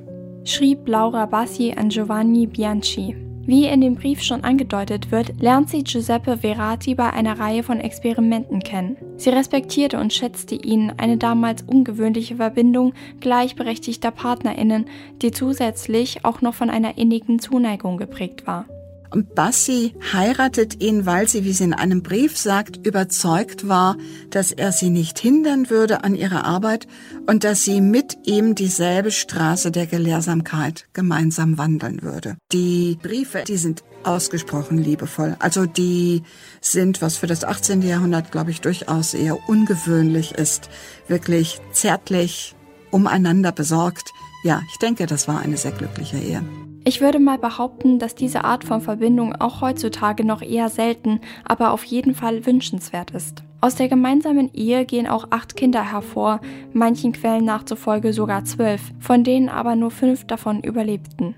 Schrieb 0.44 0.88
Laura 0.88 1.26
Bassi 1.26 1.74
an 1.76 1.90
Giovanni 1.90 2.46
Bianchi. 2.46 3.16
Wie 3.46 3.66
in 3.66 3.80
dem 3.80 3.96
Brief 3.96 4.22
schon 4.22 4.44
angedeutet 4.44 5.10
wird, 5.10 5.40
lernt 5.40 5.70
sie 5.70 5.82
Giuseppe 5.82 6.38
Verati 6.38 6.94
bei 6.94 7.10
einer 7.10 7.38
Reihe 7.38 7.62
von 7.62 7.80
Experimenten 7.80 8.60
kennen. 8.60 8.96
Sie 9.16 9.30
respektierte 9.30 9.98
und 9.98 10.12
schätzte 10.12 10.54
ihn, 10.54 10.92
eine 10.96 11.16
damals 11.16 11.62
ungewöhnliche 11.62 12.36
Verbindung 12.36 12.92
gleichberechtigter 13.20 14.10
Partnerinnen, 14.12 14.86
die 15.20 15.30
zusätzlich 15.30 16.24
auch 16.24 16.42
noch 16.42 16.54
von 16.54 16.70
einer 16.70 16.96
innigen 16.96 17.38
Zuneigung 17.38 17.96
geprägt 17.96 18.46
war. 18.46 18.66
Und 19.10 19.34
Bassi 19.34 19.94
heiratet 20.12 20.82
ihn, 20.82 21.04
weil 21.04 21.28
sie, 21.28 21.44
wie 21.44 21.52
sie 21.52 21.64
in 21.64 21.74
einem 21.74 22.02
Brief 22.02 22.38
sagt, 22.38 22.86
überzeugt 22.86 23.68
war, 23.68 23.96
dass 24.30 24.52
er 24.52 24.70
sie 24.72 24.90
nicht 24.90 25.18
hindern 25.18 25.68
würde 25.68 26.04
an 26.04 26.14
ihrer 26.14 26.44
Arbeit 26.44 26.86
und 27.26 27.42
dass 27.42 27.64
sie 27.64 27.80
mit 27.80 28.18
ihm 28.24 28.54
dieselbe 28.54 29.10
Straße 29.10 29.72
der 29.72 29.86
Gelehrsamkeit 29.86 30.86
gemeinsam 30.92 31.58
wandeln 31.58 32.02
würde. 32.02 32.36
Die 32.52 32.98
Briefe, 33.02 33.42
die 33.46 33.56
sind 33.56 33.82
ausgesprochen 34.04 34.78
liebevoll. 34.78 35.36
Also 35.40 35.66
die 35.66 36.22
sind, 36.60 37.02
was 37.02 37.16
für 37.16 37.26
das 37.26 37.44
18. 37.44 37.82
Jahrhundert, 37.82 38.30
glaube 38.30 38.50
ich, 38.50 38.60
durchaus 38.60 39.14
eher 39.14 39.48
ungewöhnlich 39.48 40.32
ist, 40.32 40.70
wirklich 41.08 41.60
zärtlich 41.72 42.54
umeinander 42.90 43.52
besorgt. 43.52 44.12
Ja, 44.44 44.62
ich 44.70 44.78
denke, 44.78 45.06
das 45.06 45.28
war 45.28 45.40
eine 45.40 45.56
sehr 45.56 45.72
glückliche 45.72 46.16
Ehe. 46.16 46.42
Ich 46.84 47.00
würde 47.00 47.18
mal 47.18 47.38
behaupten, 47.38 47.98
dass 47.98 48.14
diese 48.14 48.44
Art 48.44 48.64
von 48.64 48.80
Verbindung 48.80 49.34
auch 49.34 49.60
heutzutage 49.60 50.24
noch 50.24 50.40
eher 50.40 50.70
selten, 50.70 51.20
aber 51.44 51.72
auf 51.72 51.84
jeden 51.84 52.14
Fall 52.14 52.46
wünschenswert 52.46 53.10
ist. 53.10 53.42
Aus 53.60 53.74
der 53.74 53.88
gemeinsamen 53.88 54.50
Ehe 54.54 54.86
gehen 54.86 55.06
auch 55.06 55.26
acht 55.30 55.56
Kinder 55.56 55.92
hervor, 55.92 56.40
manchen 56.72 57.12
Quellen 57.12 57.44
nachzufolge 57.44 58.14
sogar 58.14 58.44
zwölf, 58.46 58.80
von 58.98 59.22
denen 59.22 59.50
aber 59.50 59.76
nur 59.76 59.90
fünf 59.90 60.26
davon 60.26 60.62
überlebten. 60.62 61.34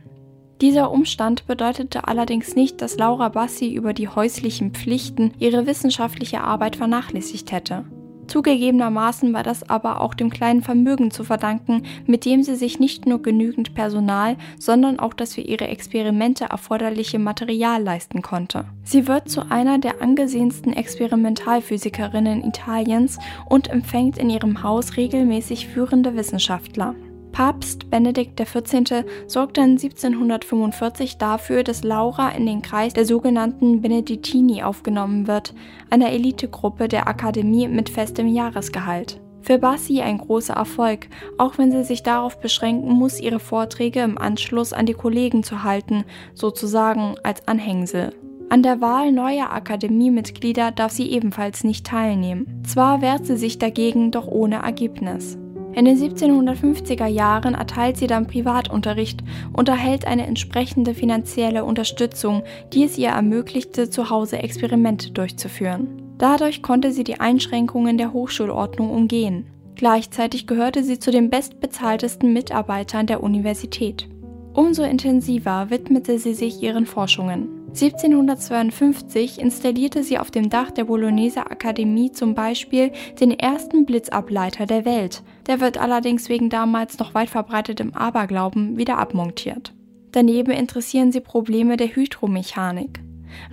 Dieser 0.61 0.93
Umstand 0.93 1.49
bedeutete 1.49 2.07
allerdings 2.07 2.55
nicht, 2.55 2.81
dass 2.81 2.97
Laura 2.97 3.29
Bassi 3.29 3.75
über 3.75 3.93
die 3.93 4.07
häuslichen 4.07 4.71
Pflichten 4.71 5.33
ihre 5.41 5.67
wissenschaftliche 5.67 6.43
Arbeit 6.43 6.77
vernachlässigt 6.77 7.51
hätte. 7.51 7.85
Zugegebenermaßen 8.27 9.33
war 9.33 9.43
das 9.43 9.69
aber 9.69 10.01
auch 10.01 10.15
dem 10.15 10.31
kleinen 10.31 10.63
Vermögen 10.63 11.11
zu 11.11 11.25
verdanken, 11.25 11.83
mit 12.07 12.25
dem 12.25 12.43
sie 12.43 12.57
sich 12.57 12.79
nicht 12.79 13.07
nur 13.07 13.23
genügend 13.23 13.75
Personal, 13.75 14.37
sondern 14.59 14.99
auch 14.99 15.15
das 15.15 15.35
für 15.35 15.41
ihre 15.41 15.69
Experimente 15.69 16.45
erforderliche 16.45 17.19
Material 17.19 17.83
leisten 17.83 18.23
konnte. 18.23 18.65
Sie 18.85 19.09
wird 19.09 19.29
zu 19.29 19.51
einer 19.51 19.79
der 19.79 20.01
angesehensten 20.01 20.73
Experimentalphysikerinnen 20.73 22.45
Italiens 22.45 23.19
und 23.49 23.69
empfängt 23.69 24.19
in 24.19 24.31
ihrem 24.31 24.63
Haus 24.63 24.97
regelmäßig 24.97 25.69
führende 25.69 26.17
Wissenschaftler. 26.17 26.95
Papst 27.33 27.91
Benedikt 27.91 28.39
XIV. 28.39 29.05
sorgte 29.27 29.63
1745 29.63 31.17
dafür, 31.17 31.65
dass 31.65 31.83
Laura 31.83 32.29
in 32.31 32.47
den 32.47 32.63
Kreis 32.63 32.93
der 32.93 33.07
sogenannten 33.07 33.81
Benedittini 33.81 34.63
aufgenommen 34.63 35.27
wird, 35.27 35.55
einer 35.91 36.11
Elitegruppe 36.11 36.89
der 36.89 37.09
Akademie 37.09 37.69
mit 37.69 37.89
festem 37.89 38.29
Jahresgehalt. 38.29 39.21
Für 39.41 39.59
Bassi 39.59 40.01
ein 40.01 40.19
großer 40.19 40.55
Erfolg, 40.55 41.09
auch 41.37 41.59
wenn 41.59 41.73
sie 41.73 41.83
sich 41.83 42.05
darauf 42.05 42.39
beschränken 42.39 42.93
muss, 42.93 43.21
ihre 43.21 43.41
Vorträge 43.41 44.01
im 44.01 44.17
Anschluss 44.17 44.73
an 44.73 44.87
die 44.87 44.95
Kollegen 44.95 45.43
zu 45.43 45.65
halten, 45.65 46.05
sozusagen 46.35 47.17
als 47.25 47.49
Anhängsel. 47.49 48.15
An 48.51 48.63
der 48.63 48.81
Wahl 48.81 49.11
neuer 49.11 49.51
Akademiemitglieder 49.51 50.71
darf 50.71 50.93
sie 50.93 51.11
ebenfalls 51.11 51.65
nicht 51.65 51.87
teilnehmen. 51.87 52.63
Zwar 52.67 53.01
wehrt 53.01 53.27
sie 53.27 53.39
sich 53.39 53.59
dagegen, 53.59 54.11
doch 54.11 54.29
ohne 54.29 54.57
Ergebnis. 54.57 55.39
In 55.75 55.87
den 55.87 55.97
1750er 55.97 57.07
Jahren 57.07 57.55
erteilt 57.55 57.97
sie 57.97 58.07
dann 58.07 58.27
Privatunterricht 58.27 59.21
und 59.55 59.71
erhält 59.71 60.07
eine 60.07 60.27
entsprechende 60.27 60.93
finanzielle 60.93 61.65
Unterstützung, 61.65 62.43
die 62.75 62.85
es 62.85 62.99
ihr 62.99 63.09
ermöglichte, 63.09 63.89
zu 63.89 64.11
Hause 64.11 64.39
Experimente 64.39 65.13
durchzuführen. 65.13 65.89
Dadurch 66.19 66.63
konnte 66.63 66.93
sie 66.93 67.05
die 67.05 67.21
Einschränkungen 67.21 67.97
der 67.97 68.13
Hochschulordnung 68.13 68.91
umgehen. 68.91 69.47
Gleichzeitig 69.75 70.47
gehörte 70.47 70.85
sie 70.85 70.99
zu 70.99 71.11
den 71.11 71.31
bestbezahltesten 71.31 72.33
Mitarbeitern 72.35 73.07
der 73.07 73.23
Universität. 73.23 74.09
Umso 74.53 74.83
intensiver 74.83 75.71
widmete 75.71 76.19
sie 76.19 76.35
sich 76.35 76.63
ihren 76.63 76.85
Forschungen. 76.85 77.49
1752 77.69 79.41
installierte 79.41 80.03
sie 80.05 80.19
auf 80.19 80.31
dem 80.31 80.51
Dach 80.51 80.71
der 80.71 80.85
Bologneser 80.85 81.51
Akademie 81.51 82.13
zum 82.13 82.35
Beispiel 82.35 82.93
den 83.19 83.31
ersten 83.31 83.87
Blitzableiter 83.87 84.67
der 84.67 84.85
Welt. 84.85 85.23
Der 85.47 85.61
wird 85.61 85.79
allerdings 85.79 86.29
wegen 86.29 86.51
damals 86.51 86.99
noch 86.99 87.15
weit 87.15 87.31
verbreitetem 87.31 87.95
Aberglauben 87.95 88.77
wieder 88.77 88.99
abmontiert. 88.99 89.75
Daneben 90.13 90.53
interessieren 90.53 91.11
sie 91.11 91.21
Probleme 91.21 91.77
der 91.77 91.89
Hydromechanik. 91.89 93.01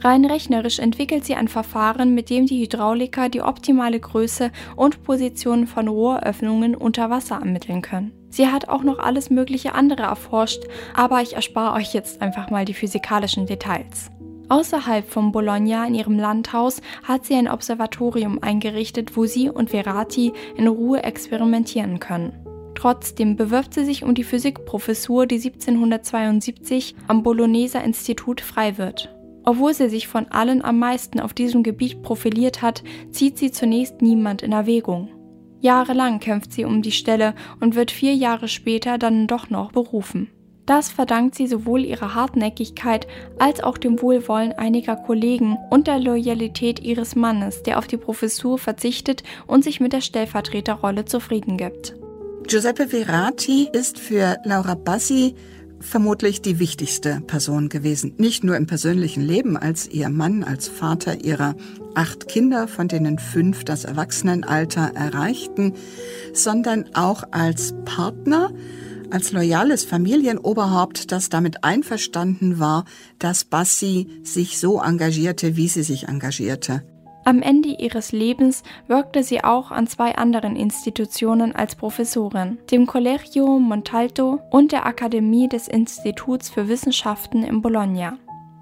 Rein 0.02 0.26
rechnerisch 0.26 0.80
entwickelt 0.80 1.26
sie 1.26 1.36
ein 1.36 1.48
Verfahren, 1.48 2.14
mit 2.14 2.30
dem 2.30 2.46
die 2.46 2.62
Hydrauliker 2.62 3.30
die 3.30 3.42
optimale 3.42 4.00
Größe 4.00 4.52
und 4.76 5.04
Position 5.04 5.68
von 5.68 5.88
Rohröffnungen 5.88 6.76
unter 6.76 7.10
Wasser 7.10 7.36
ermitteln 7.36 7.82
können. 7.82 8.12
Sie 8.30 8.48
hat 8.48 8.70
auch 8.70 8.84
noch 8.84 9.00
alles 9.00 9.30
mögliche 9.30 9.74
andere 9.74 10.04
erforscht, 10.04 10.64
aber 10.94 11.22
ich 11.22 11.34
erspare 11.34 11.76
euch 11.76 11.94
jetzt 11.94 12.22
einfach 12.22 12.50
mal 12.50 12.66
die 12.66 12.74
physikalischen 12.74 13.46
Details. 13.46 14.12
Außerhalb 14.50 15.08
von 15.08 15.32
Bologna 15.32 15.86
in 15.86 15.94
ihrem 15.94 16.18
Landhaus 16.18 16.82
hat 17.04 17.26
sie 17.26 17.36
ein 17.36 17.48
Observatorium 17.48 18.42
eingerichtet, 18.42 19.16
wo 19.16 19.26
sie 19.26 19.50
und 19.50 19.70
Verati 19.70 20.34
in 20.58 20.68
Ruhe 20.68 21.04
experimentieren 21.04 22.00
können. 22.00 22.34
Trotzdem 22.74 23.36
bewirbt 23.36 23.74
sie 23.76 23.86
sich 23.86 24.04
um 24.04 24.16
die 24.16 24.24
Physikprofessur, 24.24 25.28
die 25.28 25.36
1772 25.36 26.96
am 27.08 27.22
Bologneser 27.24 27.84
Institut 27.84 28.42
frei 28.42 28.78
wird. 28.78 29.14
Obwohl 29.44 29.74
sie 29.74 29.90
sich 29.90 30.08
von 30.08 30.28
allen 30.30 30.64
am 30.64 30.80
meisten 30.80 31.20
auf 31.20 31.34
diesem 31.34 31.62
Gebiet 31.62 32.02
profiliert 32.02 32.62
hat, 32.62 32.84
zieht 33.12 33.38
sie 33.38 33.52
zunächst 33.52 34.02
niemand 34.02 34.42
in 34.42 34.52
Erwägung. 34.52 35.10
Jahrelang 35.62 36.20
kämpft 36.20 36.54
sie 36.54 36.66
um 36.66 36.82
die 36.82 36.92
Stelle 36.92 37.36
und 37.60 37.76
wird 37.76 37.92
vier 37.92 38.16
Jahre 38.16 38.48
später 38.48 38.98
dann 38.98 39.28
doch 39.28 39.50
noch 39.50 39.72
berufen. 39.72 40.30
Das 40.70 40.92
verdankt 40.92 41.34
sie 41.34 41.48
sowohl 41.48 41.84
ihrer 41.84 42.14
Hartnäckigkeit 42.14 43.08
als 43.40 43.60
auch 43.60 43.76
dem 43.76 44.04
Wohlwollen 44.04 44.52
einiger 44.52 44.96
Kollegen 44.96 45.58
und 45.72 45.88
der 45.88 45.98
Loyalität 45.98 46.80
ihres 46.80 47.16
Mannes, 47.16 47.64
der 47.64 47.80
auf 47.80 47.88
die 47.88 47.98
Professur 47.98 48.60
verzichtet 48.60 49.24
und 49.48 49.64
sich 49.64 49.80
mit 49.80 49.94
der 49.94 50.02
Stellvertreterrolle 50.02 51.06
zufrieden 51.06 51.58
gibt. 51.58 51.96
Giuseppe 52.46 52.90
Verati 52.90 53.68
ist 53.74 53.98
für 53.98 54.38
Laura 54.44 54.76
Bassi 54.76 55.34
vermutlich 55.80 56.44
die 56.44 56.60
wichtigste 56.60 57.24
Person 57.26 57.70
gewesen. 57.70 58.14
Nicht 58.18 58.44
nur 58.44 58.56
im 58.56 58.68
persönlichen 58.68 59.26
Leben 59.26 59.58
als 59.58 59.88
ihr 59.88 60.10
Mann, 60.10 60.44
als 60.44 60.68
Vater 60.68 61.26
ihrer 61.26 61.56
acht 61.96 62.28
Kinder, 62.28 62.68
von 62.68 62.88
denen 62.88 63.18
fünf 63.18 63.64
das 63.64 63.86
Erwachsenenalter 63.86 64.92
erreichten, 64.94 65.74
sondern 66.34 66.94
auch 66.94 67.24
als 67.32 67.74
Partner, 67.86 68.52
als 69.12 69.32
loyales 69.32 69.86
Familienoberhaupt, 69.86 71.12
das 71.12 71.30
damit 71.30 71.64
einverstanden 71.64 72.60
war, 72.60 72.86
dass 73.18 73.46
Bassi 73.46 74.08
sich 74.24 74.60
so 74.60 74.82
engagierte, 74.82 75.56
wie 75.56 75.68
sie 75.68 75.84
sich 75.84 76.08
engagierte. 76.08 76.84
Am 77.26 77.42
Ende 77.42 77.70
ihres 77.70 78.12
Lebens 78.12 78.64
wirkte 78.88 79.24
sie 79.24 79.44
auch 79.44 79.72
an 79.72 79.88
zwei 79.88 80.16
anderen 80.16 80.56
Institutionen 80.56 81.54
als 81.54 81.76
Professorin, 81.76 82.58
dem 82.72 82.88
Collegio 82.88 83.60
Montalto 83.60 84.40
und 84.50 84.72
der 84.72 84.86
Akademie 84.86 85.48
des 85.48 85.68
Instituts 85.68 86.50
für 86.50 86.68
Wissenschaften 86.68 87.44
in 87.44 87.62
Bologna. 87.62 88.18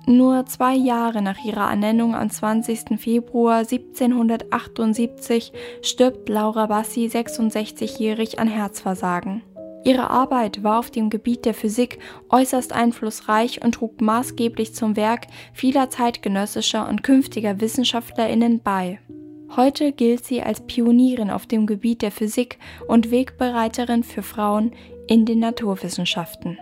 Nur 0.09 0.45
zwei 0.45 0.73
Jahre 0.73 1.21
nach 1.21 1.43
ihrer 1.43 1.69
Ernennung 1.69 2.15
am 2.15 2.29
20. 2.29 2.97
Februar 2.97 3.59
1778 3.59 5.51
stirbt 5.81 6.29
Laura 6.29 6.67
Bassi 6.67 7.07
66-jährig 7.07 8.39
an 8.39 8.47
Herzversagen. 8.47 9.43
Ihre 9.87 10.09
Arbeit 10.09 10.63
war 10.63 10.79
auf 10.79 10.91
dem 10.91 11.09
Gebiet 11.09 11.45
der 11.45 11.53
Physik 11.53 11.99
äußerst 12.27 12.73
einflussreich 12.73 13.63
und 13.63 13.75
trug 13.75 14.01
maßgeblich 14.01 14.73
zum 14.73 14.97
Werk 14.97 15.27
vieler 15.53 15.89
zeitgenössischer 15.89 16.89
und 16.89 17.03
künftiger 17.03 17.61
Wissenschaftlerinnen 17.61 18.59
bei. 18.59 18.99
Heute 19.55 19.93
gilt 19.93 20.25
sie 20.25 20.41
als 20.41 20.59
Pionierin 20.59 21.29
auf 21.29 21.45
dem 21.45 21.67
Gebiet 21.67 22.01
der 22.01 22.11
Physik 22.11 22.59
und 22.89 23.11
Wegbereiterin 23.11 24.03
für 24.03 24.23
Frauen 24.23 24.73
in 25.07 25.25
den 25.25 25.39
Naturwissenschaften. 25.39 26.57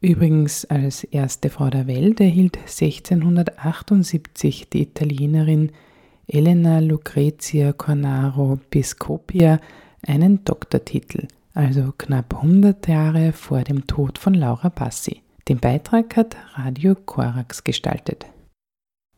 Übrigens 0.00 0.64
als 0.64 1.04
erste 1.04 1.50
Frau 1.50 1.68
der 1.68 1.88
Welt 1.88 2.20
erhielt 2.20 2.56
1678 2.56 4.70
die 4.70 4.80
Italienerin 4.80 5.72
Elena 6.26 6.78
Lucrezia 6.78 7.74
Cornaro 7.74 8.58
Piscopia 8.70 9.60
einen 10.06 10.44
Doktortitel, 10.44 11.28
also 11.54 11.92
knapp 11.96 12.34
100 12.34 12.88
Jahre 12.88 13.32
vor 13.32 13.62
dem 13.62 13.86
Tod 13.86 14.18
von 14.18 14.34
Laura 14.34 14.68
Bassi. 14.68 15.22
Den 15.48 15.58
Beitrag 15.58 16.16
hat 16.16 16.36
Radio 16.54 16.94
Korax 16.94 17.64
gestaltet. 17.64 18.26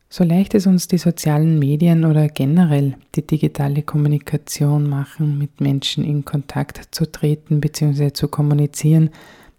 So 0.09 0.25
leicht 0.25 0.55
es 0.55 0.67
uns 0.67 0.89
die 0.89 0.99
sozialen 0.99 1.59
Medien 1.59 2.05
oder 2.05 2.29
generell 2.29 2.97
die 3.15 3.27
digitale 3.27 3.83
Kommunikation 3.83 4.87
machen, 4.89 5.39
mit 5.39 5.63
Menschen 5.63 6.05
in 6.05 6.27
Kontakt 6.27 6.95
zu 6.95 7.11
treten 7.11 7.61
bzw. 7.61 8.13
zu 8.13 8.29
kommunizieren, 8.29 9.09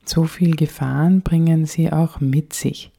so 0.05 0.25
viel 0.25 0.55
Gefahren 0.55 1.21
bringen 1.21 1.65
sie 1.65 1.91
auch 1.91 2.19
mit 2.19 2.53
sich. 2.53 2.91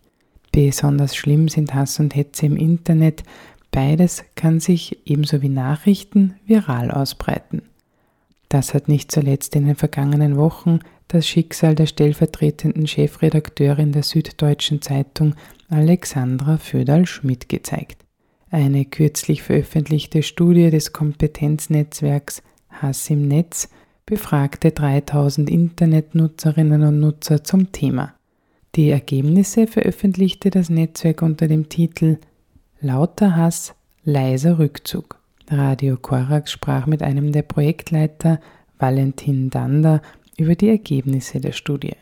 Besonders 0.50 1.14
schlimm 1.14 1.48
sind 1.48 1.74
Hass 1.74 2.00
und 2.00 2.14
Hetze 2.14 2.46
im 2.46 2.56
Internet. 2.56 3.22
Beides 3.70 4.24
kann 4.34 4.60
sich 4.60 4.98
ebenso 5.04 5.42
wie 5.42 5.48
Nachrichten 5.48 6.34
viral 6.46 6.90
ausbreiten. 6.90 7.62
Das 8.48 8.74
hat 8.74 8.88
nicht 8.88 9.10
zuletzt 9.10 9.56
in 9.56 9.66
den 9.66 9.76
vergangenen 9.76 10.36
Wochen 10.36 10.80
das 11.08 11.26
Schicksal 11.26 11.74
der 11.74 11.86
stellvertretenden 11.86 12.86
Chefredakteurin 12.86 13.92
der 13.92 14.02
Süddeutschen 14.02 14.80
Zeitung 14.82 15.34
Alexandra 15.68 16.58
Föderl-Schmidt 16.58 17.48
gezeigt. 17.48 18.04
Eine 18.50 18.84
kürzlich 18.84 19.42
veröffentlichte 19.42 20.22
Studie 20.22 20.70
des 20.70 20.92
Kompetenznetzwerks 20.92 22.42
Hass 22.70 23.10
im 23.10 23.26
Netz 23.26 23.68
befragte 24.06 24.70
3000 24.70 25.50
Internetnutzerinnen 25.50 26.82
und 26.82 27.00
Nutzer 27.00 27.42
zum 27.42 27.72
Thema. 27.72 28.14
Die 28.74 28.90
Ergebnisse 28.90 29.66
veröffentlichte 29.66 30.50
das 30.50 30.68
Netzwerk 30.68 31.22
unter 31.22 31.48
dem 31.48 31.68
Titel 31.68 32.18
Lauter 32.80 33.36
Hass, 33.36 33.74
leiser 34.04 34.58
Rückzug. 34.58 35.18
Radio 35.50 35.96
Korax 35.96 36.52
sprach 36.52 36.86
mit 36.86 37.02
einem 37.02 37.32
der 37.32 37.42
Projektleiter, 37.42 38.40
Valentin 38.78 39.50
Dander, 39.50 40.02
über 40.36 40.54
die 40.54 40.68
Ergebnisse 40.68 41.40
der 41.40 41.52
Studie. 41.52 41.96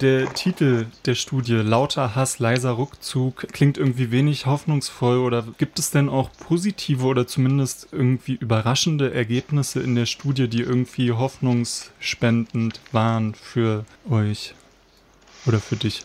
Der 0.00 0.32
Titel 0.32 0.86
der 1.04 1.14
Studie, 1.14 1.56
Lauter 1.56 2.16
Hass, 2.16 2.38
leiser 2.38 2.78
Rückzug, 2.78 3.46
klingt 3.52 3.76
irgendwie 3.76 4.10
wenig 4.10 4.46
hoffnungsvoll 4.46 5.18
oder 5.18 5.44
gibt 5.58 5.78
es 5.78 5.90
denn 5.90 6.08
auch 6.08 6.30
positive 6.32 7.04
oder 7.04 7.26
zumindest 7.26 7.88
irgendwie 7.92 8.34
überraschende 8.34 9.12
Ergebnisse 9.12 9.80
in 9.80 9.94
der 9.94 10.06
Studie, 10.06 10.48
die 10.48 10.62
irgendwie 10.62 11.12
hoffnungsspendend 11.12 12.80
waren 12.90 13.34
für 13.34 13.84
euch 14.10 14.54
oder 15.46 15.60
für 15.60 15.76
dich? 15.76 16.02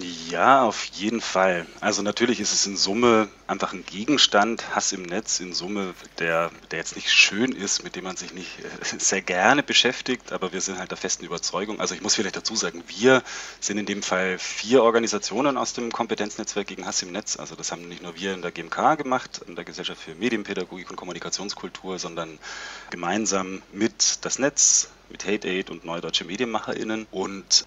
Ja, 0.00 0.64
auf 0.64 0.86
jeden 0.86 1.20
Fall. 1.20 1.66
Also 1.80 2.02
natürlich 2.02 2.40
ist 2.40 2.52
es 2.52 2.66
in 2.66 2.76
Summe 2.76 3.28
einfach 3.46 3.72
ein 3.72 3.84
Gegenstand, 3.86 4.74
Hass 4.74 4.90
im 4.90 5.02
Netz 5.02 5.38
in 5.38 5.52
Summe, 5.52 5.94
der, 6.18 6.50
der 6.72 6.80
jetzt 6.80 6.96
nicht 6.96 7.12
schön 7.12 7.52
ist, 7.52 7.84
mit 7.84 7.94
dem 7.94 8.02
man 8.02 8.16
sich 8.16 8.34
nicht 8.34 8.58
äh, 8.58 8.98
sehr 8.98 9.22
gerne 9.22 9.62
beschäftigt, 9.62 10.32
aber 10.32 10.52
wir 10.52 10.60
sind 10.60 10.78
halt 10.80 10.90
der 10.90 10.98
festen 10.98 11.24
Überzeugung. 11.24 11.78
Also 11.78 11.94
ich 11.94 12.00
muss 12.00 12.16
vielleicht 12.16 12.34
dazu 12.34 12.56
sagen, 12.56 12.82
wir 12.88 13.22
sind 13.60 13.78
in 13.78 13.86
dem 13.86 14.02
Fall 14.02 14.36
vier 14.40 14.82
Organisationen 14.82 15.56
aus 15.56 15.74
dem 15.74 15.92
Kompetenznetzwerk 15.92 16.66
gegen 16.66 16.86
Hass 16.86 17.00
im 17.02 17.12
Netz. 17.12 17.36
Also 17.36 17.54
das 17.54 17.70
haben 17.70 17.86
nicht 17.86 18.02
nur 18.02 18.16
wir 18.16 18.34
in 18.34 18.42
der 18.42 18.50
GMK 18.50 18.98
gemacht, 18.98 19.42
in 19.46 19.54
der 19.54 19.64
Gesellschaft 19.64 20.02
für 20.02 20.16
Medienpädagogik 20.16 20.90
und 20.90 20.96
Kommunikationskultur, 20.96 22.00
sondern 22.00 22.40
gemeinsam 22.90 23.62
mit 23.72 24.24
das 24.24 24.40
Netz, 24.40 24.88
mit 25.08 25.24
Hate 25.24 25.46
Aid 25.46 25.70
und 25.70 25.84
Neue 25.84 26.00
Deutsche 26.00 26.24
MedienmacherInnen. 26.24 27.06
Und 27.12 27.66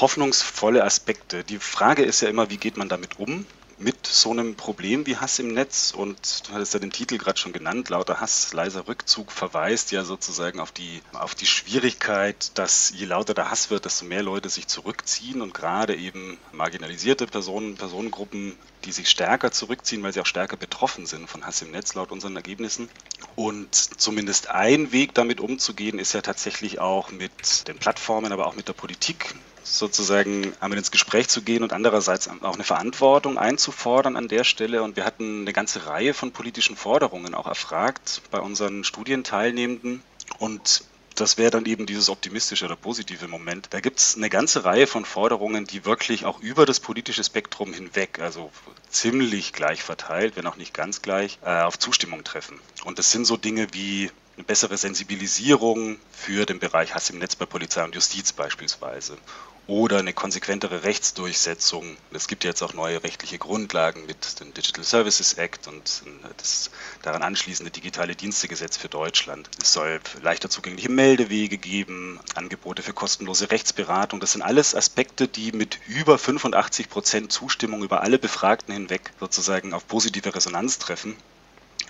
hoffnungsvolle 0.00 0.84
Aspekte. 0.84 1.44
Die 1.44 1.58
Frage 1.58 2.04
ist 2.04 2.20
ja 2.20 2.28
immer, 2.28 2.50
wie 2.50 2.56
geht 2.56 2.76
man 2.76 2.88
damit 2.88 3.18
um? 3.18 3.46
mit 3.78 4.06
so 4.06 4.32
einem 4.32 4.56
Problem 4.56 5.06
wie 5.06 5.16
Hass 5.16 5.38
im 5.38 5.54
Netz 5.54 5.92
und 5.96 6.48
du 6.48 6.52
hattest 6.52 6.74
ja 6.74 6.80
den 6.80 6.90
Titel 6.90 7.16
gerade 7.16 7.38
schon 7.38 7.52
genannt, 7.52 7.88
lauter 7.88 8.20
Hass, 8.20 8.52
leiser 8.52 8.88
Rückzug 8.88 9.30
verweist 9.30 9.92
ja 9.92 10.04
sozusagen 10.04 10.58
auf 10.58 10.72
die, 10.72 11.00
auf 11.12 11.34
die 11.34 11.46
Schwierigkeit, 11.46 12.50
dass 12.58 12.92
je 12.94 13.06
lauter 13.06 13.34
der 13.34 13.50
Hass 13.50 13.70
wird, 13.70 13.84
desto 13.84 14.04
mehr 14.04 14.22
Leute 14.22 14.48
sich 14.48 14.66
zurückziehen 14.66 15.42
und 15.42 15.54
gerade 15.54 15.94
eben 15.94 16.38
marginalisierte 16.52 17.26
Personen, 17.26 17.76
Personengruppen, 17.76 18.56
die 18.84 18.92
sich 18.92 19.08
stärker 19.08 19.52
zurückziehen, 19.52 20.02
weil 20.02 20.12
sie 20.12 20.20
auch 20.20 20.26
stärker 20.26 20.56
betroffen 20.56 21.06
sind 21.06 21.28
von 21.28 21.46
Hass 21.46 21.62
im 21.62 21.70
Netz 21.70 21.94
laut 21.94 22.10
unseren 22.10 22.34
Ergebnissen. 22.34 22.88
Und 23.36 23.74
zumindest 23.74 24.50
ein 24.50 24.92
Weg 24.92 25.14
damit 25.14 25.40
umzugehen, 25.40 25.98
ist 25.98 26.14
ja 26.14 26.20
tatsächlich 26.20 26.80
auch 26.80 27.10
mit 27.10 27.68
den 27.68 27.78
Plattformen, 27.78 28.32
aber 28.32 28.46
auch 28.46 28.56
mit 28.56 28.66
der 28.66 28.72
Politik 28.72 29.34
sozusagen 29.76 30.52
einmal 30.60 30.78
ins 30.78 30.90
Gespräch 30.90 31.28
zu 31.28 31.42
gehen 31.42 31.62
und 31.62 31.72
andererseits 31.72 32.28
auch 32.28 32.54
eine 32.54 32.64
Verantwortung 32.64 33.38
einzufordern 33.38 34.16
an 34.16 34.28
der 34.28 34.44
Stelle. 34.44 34.82
Und 34.82 34.96
wir 34.96 35.04
hatten 35.04 35.42
eine 35.42 35.52
ganze 35.52 35.86
Reihe 35.86 36.14
von 36.14 36.32
politischen 36.32 36.76
Forderungen 36.76 37.34
auch 37.34 37.46
erfragt 37.46 38.22
bei 38.30 38.40
unseren 38.40 38.84
Studienteilnehmenden. 38.84 40.02
Und 40.38 40.84
das 41.20 41.36
wäre 41.36 41.50
dann 41.50 41.66
eben 41.66 41.86
dieses 41.86 42.08
optimistische 42.10 42.64
oder 42.64 42.76
positive 42.76 43.26
Moment. 43.26 43.68
Da 43.70 43.80
gibt 43.80 43.98
es 43.98 44.16
eine 44.16 44.30
ganze 44.30 44.64
Reihe 44.64 44.86
von 44.86 45.04
Forderungen, 45.04 45.66
die 45.66 45.84
wirklich 45.84 46.24
auch 46.24 46.40
über 46.40 46.64
das 46.64 46.80
politische 46.80 47.24
Spektrum 47.24 47.72
hinweg, 47.72 48.20
also 48.20 48.50
ziemlich 48.88 49.52
gleich 49.52 49.82
verteilt, 49.82 50.36
wenn 50.36 50.46
auch 50.46 50.56
nicht 50.56 50.74
ganz 50.74 51.02
gleich, 51.02 51.38
äh, 51.44 51.62
auf 51.62 51.78
Zustimmung 51.78 52.24
treffen. 52.24 52.60
Und 52.84 52.98
das 52.98 53.10
sind 53.10 53.24
so 53.24 53.36
Dinge 53.36 53.68
wie 53.72 54.10
eine 54.36 54.44
bessere 54.44 54.76
Sensibilisierung 54.76 55.98
für 56.12 56.46
den 56.46 56.60
Bereich 56.60 56.94
Hass 56.94 57.10
im 57.10 57.18
Netz 57.18 57.34
bei 57.34 57.46
Polizei 57.46 57.82
und 57.82 57.96
Justiz 57.96 58.32
beispielsweise 58.32 59.18
oder 59.68 59.98
eine 59.98 60.14
konsequentere 60.14 60.82
Rechtsdurchsetzung. 60.82 61.98
Es 62.10 62.26
gibt 62.26 62.42
jetzt 62.42 62.62
auch 62.62 62.72
neue 62.72 63.02
rechtliche 63.02 63.38
Grundlagen 63.38 64.06
mit 64.06 64.40
dem 64.40 64.54
Digital 64.54 64.82
Services 64.82 65.34
Act 65.34 65.68
und 65.68 66.02
das 66.38 66.70
daran 67.02 67.22
anschließende 67.22 67.70
digitale 67.70 68.16
Dienstegesetz 68.16 68.78
für 68.78 68.88
Deutschland. 68.88 69.48
Es 69.60 69.74
soll 69.74 70.00
leichter 70.22 70.48
zugängliche 70.48 70.90
Meldewege 70.90 71.58
geben, 71.58 72.18
Angebote 72.34 72.82
für 72.82 72.94
kostenlose 72.94 73.50
Rechtsberatung. 73.50 74.20
Das 74.20 74.32
sind 74.32 74.42
alles 74.42 74.74
Aspekte, 74.74 75.28
die 75.28 75.52
mit 75.52 75.78
über 75.86 76.18
85 76.18 76.88
Prozent 76.88 77.30
Zustimmung 77.30 77.82
über 77.82 78.00
alle 78.00 78.18
Befragten 78.18 78.72
hinweg 78.72 79.12
sozusagen 79.20 79.74
auf 79.74 79.86
positive 79.86 80.34
Resonanz 80.34 80.78
treffen. 80.78 81.14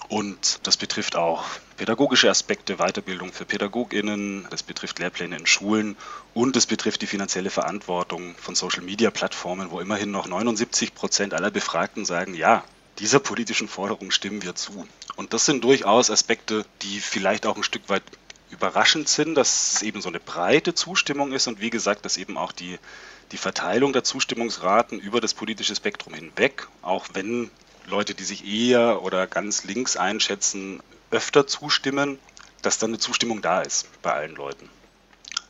Und 0.08 0.60
das 0.62 0.78
betrifft 0.78 1.16
auch 1.16 1.44
pädagogische 1.76 2.30
Aspekte, 2.30 2.76
Weiterbildung 2.76 3.32
für 3.32 3.44
PädagogInnen, 3.44 4.46
das 4.50 4.62
betrifft 4.62 4.98
Lehrpläne 4.98 5.36
in 5.36 5.46
Schulen 5.46 5.96
und 6.32 6.56
es 6.56 6.66
betrifft 6.66 7.02
die 7.02 7.06
finanzielle 7.06 7.50
Verantwortung 7.50 8.34
von 8.36 8.54
Social-Media-Plattformen, 8.54 9.70
wo 9.70 9.80
immerhin 9.80 10.10
noch 10.10 10.26
79 10.26 10.94
Prozent 10.94 11.34
aller 11.34 11.50
Befragten 11.50 12.06
sagen, 12.06 12.34
ja, 12.34 12.64
dieser 12.98 13.20
politischen 13.20 13.68
Forderung 13.68 14.10
stimmen 14.10 14.42
wir 14.42 14.54
zu. 14.54 14.88
Und 15.16 15.34
das 15.34 15.44
sind 15.44 15.62
durchaus 15.62 16.10
Aspekte, 16.10 16.64
die 16.82 17.00
vielleicht 17.00 17.44
auch 17.44 17.56
ein 17.56 17.62
Stück 17.62 17.88
weit 17.88 18.02
überraschend 18.50 19.08
sind, 19.10 19.34
dass 19.34 19.74
es 19.74 19.82
eben 19.82 20.00
so 20.00 20.08
eine 20.08 20.20
breite 20.20 20.74
Zustimmung 20.74 21.32
ist 21.32 21.46
und 21.48 21.60
wie 21.60 21.70
gesagt, 21.70 22.06
dass 22.06 22.16
eben 22.16 22.38
auch 22.38 22.52
die, 22.52 22.78
die 23.30 23.36
Verteilung 23.36 23.92
der 23.92 24.04
Zustimmungsraten 24.04 24.98
über 24.98 25.20
das 25.20 25.34
politische 25.34 25.76
Spektrum 25.76 26.14
hinweg, 26.14 26.66
auch 26.80 27.08
wenn 27.12 27.50
Leute, 27.88 28.14
die 28.14 28.24
sich 28.24 28.46
eher 28.46 29.02
oder 29.02 29.26
ganz 29.26 29.64
links 29.64 29.96
einschätzen, 29.96 30.80
öfter 31.10 31.46
zustimmen, 31.46 32.18
dass 32.62 32.78
dann 32.78 32.90
eine 32.90 32.98
Zustimmung 32.98 33.42
da 33.42 33.62
ist 33.62 33.88
bei 34.02 34.12
allen 34.12 34.34
Leuten. 34.34 34.68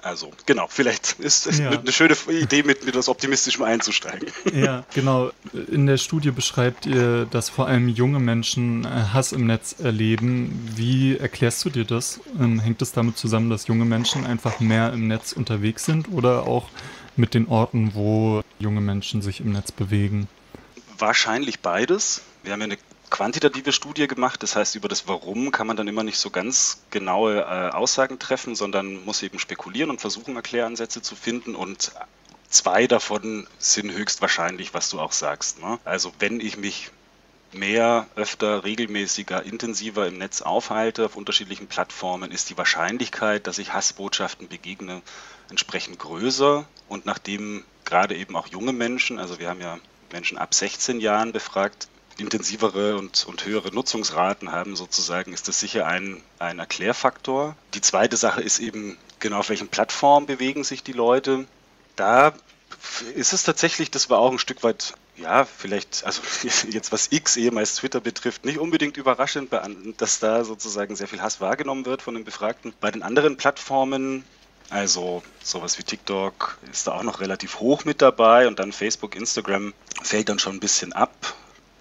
Also, 0.00 0.30
genau, 0.46 0.66
vielleicht 0.68 1.12
ist 1.18 1.46
es 1.46 1.58
ja. 1.58 1.70
eine 1.70 1.92
schöne 1.92 2.16
Idee, 2.28 2.62
mit, 2.62 2.80
mit 2.80 2.90
etwas 2.90 3.08
Optimistischem 3.08 3.64
einzusteigen. 3.64 4.28
Ja, 4.54 4.84
genau. 4.94 5.30
In 5.70 5.86
der 5.86 5.98
Studie 5.98 6.30
beschreibt 6.30 6.86
ihr, 6.86 7.26
dass 7.26 7.48
vor 7.48 7.66
allem 7.66 7.88
junge 7.88 8.18
Menschen 8.18 8.84
äh, 8.84 8.88
Hass 9.12 9.32
im 9.32 9.46
Netz 9.46 9.76
erleben. 9.78 10.68
Wie 10.74 11.16
erklärst 11.16 11.64
du 11.64 11.70
dir 11.70 11.84
das? 11.84 12.20
Ähm, 12.40 12.58
hängt 12.60 12.80
es 12.82 12.92
damit 12.92 13.18
zusammen, 13.18 13.50
dass 13.50 13.66
junge 13.66 13.84
Menschen 13.84 14.24
einfach 14.24 14.60
mehr 14.60 14.92
im 14.92 15.06
Netz 15.06 15.32
unterwegs 15.32 15.84
sind 15.84 16.08
oder 16.12 16.46
auch 16.46 16.68
mit 17.16 17.34
den 17.34 17.46
Orten, 17.48 17.94
wo 17.94 18.42
junge 18.58 18.80
Menschen 18.80 19.22
sich 19.22 19.40
im 19.40 19.52
Netz 19.52 19.70
bewegen? 19.70 20.28
Wahrscheinlich 20.98 21.60
beides. 21.60 22.22
Wir 22.42 22.52
haben 22.52 22.60
ja 22.60 22.64
eine 22.64 22.78
quantitative 23.10 23.72
Studie 23.72 24.06
gemacht, 24.06 24.42
das 24.42 24.56
heißt, 24.56 24.74
über 24.74 24.88
das 24.88 25.08
Warum 25.08 25.50
kann 25.50 25.66
man 25.66 25.76
dann 25.76 25.88
immer 25.88 26.02
nicht 26.02 26.18
so 26.18 26.30
ganz 26.30 26.82
genaue 26.90 27.40
äh, 27.40 27.70
Aussagen 27.70 28.18
treffen, 28.18 28.54
sondern 28.54 29.04
muss 29.04 29.22
eben 29.22 29.38
spekulieren 29.38 29.90
und 29.90 30.00
versuchen, 30.00 30.36
Erkläransätze 30.36 31.00
zu 31.00 31.16
finden. 31.16 31.54
Und 31.54 31.92
zwei 32.48 32.86
davon 32.86 33.46
sind 33.58 33.92
höchstwahrscheinlich, 33.92 34.74
was 34.74 34.90
du 34.90 35.00
auch 35.00 35.12
sagst. 35.12 35.60
Ne? 35.60 35.78
Also 35.84 36.12
wenn 36.18 36.40
ich 36.40 36.56
mich 36.56 36.90
mehr, 37.52 38.06
öfter, 38.14 38.64
regelmäßiger, 38.64 39.42
intensiver 39.44 40.06
im 40.06 40.18
Netz 40.18 40.42
aufhalte 40.42 41.06
auf 41.06 41.16
unterschiedlichen 41.16 41.66
Plattformen, 41.66 42.30
ist 42.30 42.50
die 42.50 42.58
Wahrscheinlichkeit, 42.58 43.46
dass 43.46 43.58
ich 43.58 43.72
Hassbotschaften 43.72 44.48
begegne, 44.48 45.00
entsprechend 45.48 45.98
größer. 45.98 46.66
Und 46.88 47.06
nachdem 47.06 47.64
gerade 47.84 48.16
eben 48.16 48.36
auch 48.36 48.48
junge 48.48 48.72
Menschen, 48.72 49.18
also 49.18 49.38
wir 49.38 49.48
haben 49.48 49.62
ja 49.62 49.78
Menschen 50.12 50.38
ab 50.38 50.54
16 50.54 51.00
Jahren 51.00 51.32
befragt, 51.32 51.88
intensivere 52.18 52.96
und, 52.96 53.26
und 53.26 53.44
höhere 53.44 53.72
Nutzungsraten 53.72 54.50
haben, 54.50 54.76
sozusagen, 54.76 55.32
ist 55.32 55.48
das 55.48 55.60
sicher 55.60 55.86
ein, 55.86 56.22
ein 56.38 56.58
Erklärfaktor. 56.58 57.56
Die 57.74 57.80
zweite 57.80 58.16
Sache 58.16 58.42
ist 58.42 58.58
eben, 58.58 58.98
genau 59.20 59.38
auf 59.38 59.48
welchen 59.48 59.68
Plattformen 59.68 60.26
bewegen 60.26 60.64
sich 60.64 60.82
die 60.82 60.92
Leute. 60.92 61.46
Da 61.96 62.34
ist 63.14 63.32
es 63.32 63.44
tatsächlich, 63.44 63.90
das 63.90 64.10
war 64.10 64.18
auch 64.18 64.32
ein 64.32 64.38
Stück 64.38 64.62
weit, 64.62 64.94
ja, 65.16 65.44
vielleicht, 65.44 66.04
also 66.04 66.22
jetzt 66.70 66.92
was 66.92 67.08
X, 67.10 67.36
ehemals 67.36 67.76
Twitter 67.76 68.00
betrifft, 68.00 68.44
nicht 68.44 68.58
unbedingt 68.58 68.96
überraschend, 68.96 69.50
dass 69.96 70.18
da 70.18 70.44
sozusagen 70.44 70.96
sehr 70.96 71.08
viel 71.08 71.22
Hass 71.22 71.40
wahrgenommen 71.40 71.86
wird 71.86 72.02
von 72.02 72.14
den 72.14 72.24
Befragten. 72.24 72.72
Bei 72.80 72.90
den 72.90 73.02
anderen 73.02 73.36
Plattformen 73.36 74.24
also 74.70 75.22
sowas 75.42 75.78
wie 75.78 75.82
TikTok 75.82 76.58
ist 76.70 76.86
da 76.86 76.92
auch 76.92 77.02
noch 77.02 77.20
relativ 77.20 77.60
hoch 77.60 77.84
mit 77.84 78.02
dabei 78.02 78.48
und 78.48 78.58
dann 78.58 78.72
Facebook, 78.72 79.14
Instagram 79.16 79.72
fällt 80.02 80.28
dann 80.28 80.38
schon 80.38 80.56
ein 80.56 80.60
bisschen 80.60 80.92
ab. 80.92 81.34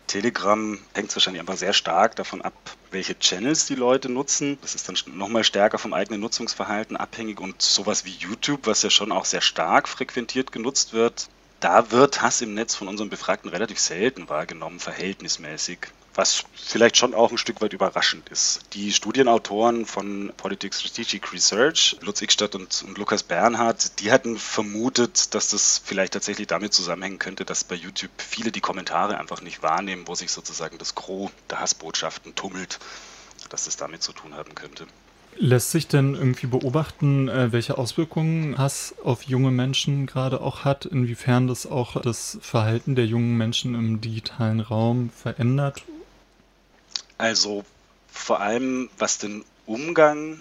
Telegram 0.07 0.79
hängt 0.93 1.13
wahrscheinlich 1.13 1.41
einfach 1.41 1.57
sehr 1.57 1.73
stark 1.73 2.15
davon 2.15 2.41
ab, 2.41 2.53
welche 2.91 3.19
Channels 3.19 3.65
die 3.65 3.75
Leute 3.75 4.07
nutzen. 4.07 4.57
Das 4.61 4.73
ist 4.73 4.87
dann 4.87 4.95
nochmal 5.17 5.43
stärker 5.43 5.77
vom 5.77 5.93
eigenen 5.93 6.21
Nutzungsverhalten 6.21 6.95
abhängig 6.95 7.41
und 7.41 7.61
sowas 7.61 8.05
wie 8.05 8.11
YouTube, 8.11 8.61
was 8.67 8.83
ja 8.83 8.89
schon 8.89 9.11
auch 9.11 9.25
sehr 9.25 9.41
stark 9.41 9.89
frequentiert 9.89 10.53
genutzt 10.53 10.93
wird, 10.93 11.27
da 11.59 11.91
wird 11.91 12.21
Hass 12.21 12.41
im 12.41 12.53
Netz 12.53 12.75
von 12.75 12.87
unseren 12.87 13.09
Befragten 13.09 13.49
relativ 13.49 13.79
selten 13.79 14.29
wahrgenommen, 14.29 14.79
verhältnismäßig 14.79 15.87
was 16.17 16.43
vielleicht 16.55 16.97
schon 16.97 17.13
auch 17.13 17.31
ein 17.31 17.37
Stück 17.37 17.61
weit 17.61 17.73
überraschend 17.73 18.27
ist. 18.29 18.61
Die 18.73 18.91
Studienautoren 18.91 19.85
von 19.85 20.33
Politics 20.35 20.81
Strategic 20.81 21.31
Research, 21.31 21.95
Lutz 22.01 22.23
Ickstadt 22.23 22.55
und, 22.55 22.83
und 22.87 22.97
Lukas 22.97 23.21
Bernhard, 23.21 23.99
die 23.99 24.11
hatten 24.11 24.37
vermutet, 24.37 25.35
dass 25.35 25.49
das 25.49 25.79
vielleicht 25.83 26.13
tatsächlich 26.13 26.47
damit 26.47 26.73
zusammenhängen 26.73 27.19
könnte, 27.19 27.45
dass 27.45 27.63
bei 27.63 27.75
YouTube 27.75 28.09
viele 28.17 28.51
die 28.51 28.61
Kommentare 28.61 29.19
einfach 29.19 29.41
nicht 29.41 29.61
wahrnehmen, 29.61 30.07
wo 30.07 30.15
sich 30.15 30.31
sozusagen 30.31 30.79
das 30.79 30.95
Gros 30.95 31.29
der 31.51 31.59
Hassbotschaften 31.59 32.33
tummelt, 32.33 32.79
dass 33.49 33.65
das 33.65 33.77
damit 33.77 34.01
zu 34.01 34.11
tun 34.11 34.33
haben 34.33 34.55
könnte. 34.55 34.87
Lässt 35.39 35.69
sich 35.69 35.87
denn 35.87 36.15
irgendwie 36.15 36.47
beobachten, 36.47 37.29
äh, 37.29 37.51
welche 37.51 37.77
Auswirkungen 37.77 38.57
Hass 38.57 38.95
auf 39.03 39.21
junge 39.21 39.51
Menschen 39.51 40.07
gerade 40.07 40.41
auch 40.41 40.65
hat, 40.65 40.85
inwiefern 40.85 41.47
das 41.47 41.67
auch 41.67 42.01
das 42.01 42.39
Verhalten 42.41 42.95
der 42.95 43.05
jungen 43.05 43.37
Menschen 43.37 43.75
im 43.75 44.01
digitalen 44.01 44.61
Raum 44.61 45.11
verändert 45.11 45.83
also 47.17 47.65
vor 48.11 48.39
allem 48.39 48.89
was 48.97 49.17
den 49.17 49.43
Umgang 49.65 50.39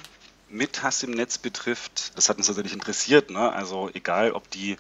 mit 0.49 0.83
Hass 0.83 1.03
im 1.03 1.11
Netz 1.11 1.39
betrifft, 1.39 2.17
das 2.17 2.29
hat 2.29 2.39
uns 2.39 2.49
natürlich 2.49 2.73
interessiert. 2.73 3.31
Ne? 3.31 3.53
Also 3.53 3.91
egal, 3.95 4.33
ob 4.33 4.49
die, 4.51 4.77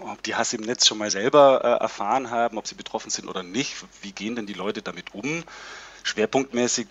ob 0.00 0.22
die 0.22 0.34
Hass 0.34 0.52
im 0.54 0.62
Netz 0.62 0.86
schon 0.86 0.98
mal 0.98 1.10
selber 1.10 1.60
äh, 1.62 1.82
erfahren 1.82 2.30
haben, 2.30 2.56
ob 2.56 2.66
sie 2.66 2.74
betroffen 2.74 3.10
sind 3.10 3.28
oder 3.28 3.42
nicht, 3.42 3.76
wie 4.02 4.12
gehen 4.12 4.36
denn 4.36 4.46
die 4.46 4.54
Leute 4.54 4.82
damit 4.82 5.14
um? 5.14 5.44
Schwerpunktmäßig 6.02 6.86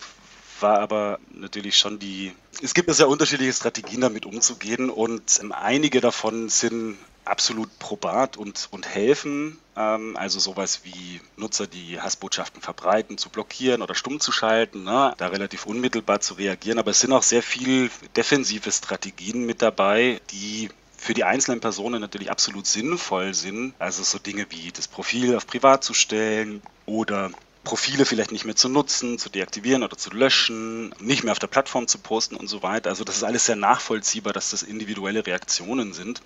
war 0.61 0.79
aber 0.79 1.19
natürlich 1.31 1.77
schon 1.77 1.99
die, 1.99 2.33
es 2.61 2.73
gibt 2.73 2.87
ja 2.87 2.93
sehr 2.93 3.09
unterschiedliche 3.09 3.53
Strategien 3.53 4.01
damit 4.01 4.25
umzugehen 4.25 4.89
und 4.89 5.39
ähm, 5.41 5.51
einige 5.51 6.01
davon 6.01 6.49
sind 6.49 6.97
absolut 7.25 7.77
probat 7.79 8.37
und, 8.37 8.67
und 8.71 8.87
helfen. 8.87 9.59
Ähm, 9.75 10.17
also 10.17 10.39
sowas 10.39 10.81
wie 10.83 11.21
Nutzer, 11.37 11.67
die 11.67 11.99
Hassbotschaften 11.99 12.61
verbreiten, 12.61 13.17
zu 13.17 13.29
blockieren 13.29 13.81
oder 13.81 13.95
stumm 13.95 14.19
zu 14.19 14.31
schalten, 14.31 14.83
ne? 14.83 15.13
da 15.17 15.27
relativ 15.27 15.65
unmittelbar 15.65 16.21
zu 16.21 16.35
reagieren. 16.35 16.79
Aber 16.79 16.91
es 16.91 16.99
sind 16.99 17.13
auch 17.13 17.23
sehr 17.23 17.43
viel 17.43 17.89
defensive 18.15 18.71
Strategien 18.71 19.45
mit 19.45 19.61
dabei, 19.61 20.21
die 20.31 20.69
für 20.97 21.13
die 21.13 21.23
einzelnen 21.23 21.61
Personen 21.61 22.01
natürlich 22.01 22.29
absolut 22.29 22.67
sinnvoll 22.67 23.33
sind. 23.33 23.73
Also 23.79 24.03
so 24.03 24.19
Dinge 24.19 24.47
wie 24.49 24.71
das 24.71 24.87
Profil 24.87 25.35
auf 25.35 25.47
privat 25.47 25.83
zu 25.83 25.93
stellen 25.93 26.61
oder 26.85 27.31
Profile 27.63 28.05
vielleicht 28.05 28.31
nicht 28.31 28.45
mehr 28.45 28.55
zu 28.55 28.67
nutzen, 28.67 29.17
zu 29.17 29.29
deaktivieren 29.29 29.83
oder 29.83 29.97
zu 29.97 30.09
löschen, 30.11 30.93
nicht 30.99 31.23
mehr 31.23 31.31
auf 31.31 31.39
der 31.39 31.47
Plattform 31.47 31.87
zu 31.87 31.99
posten 31.99 32.35
und 32.35 32.47
so 32.47 32.63
weiter. 32.63 32.89
Also 32.89 33.03
das 33.03 33.17
ist 33.17 33.23
alles 33.23 33.45
sehr 33.45 33.55
nachvollziehbar, 33.55 34.33
dass 34.33 34.49
das 34.49 34.63
individuelle 34.63 35.25
Reaktionen 35.25 35.93
sind 35.93 36.21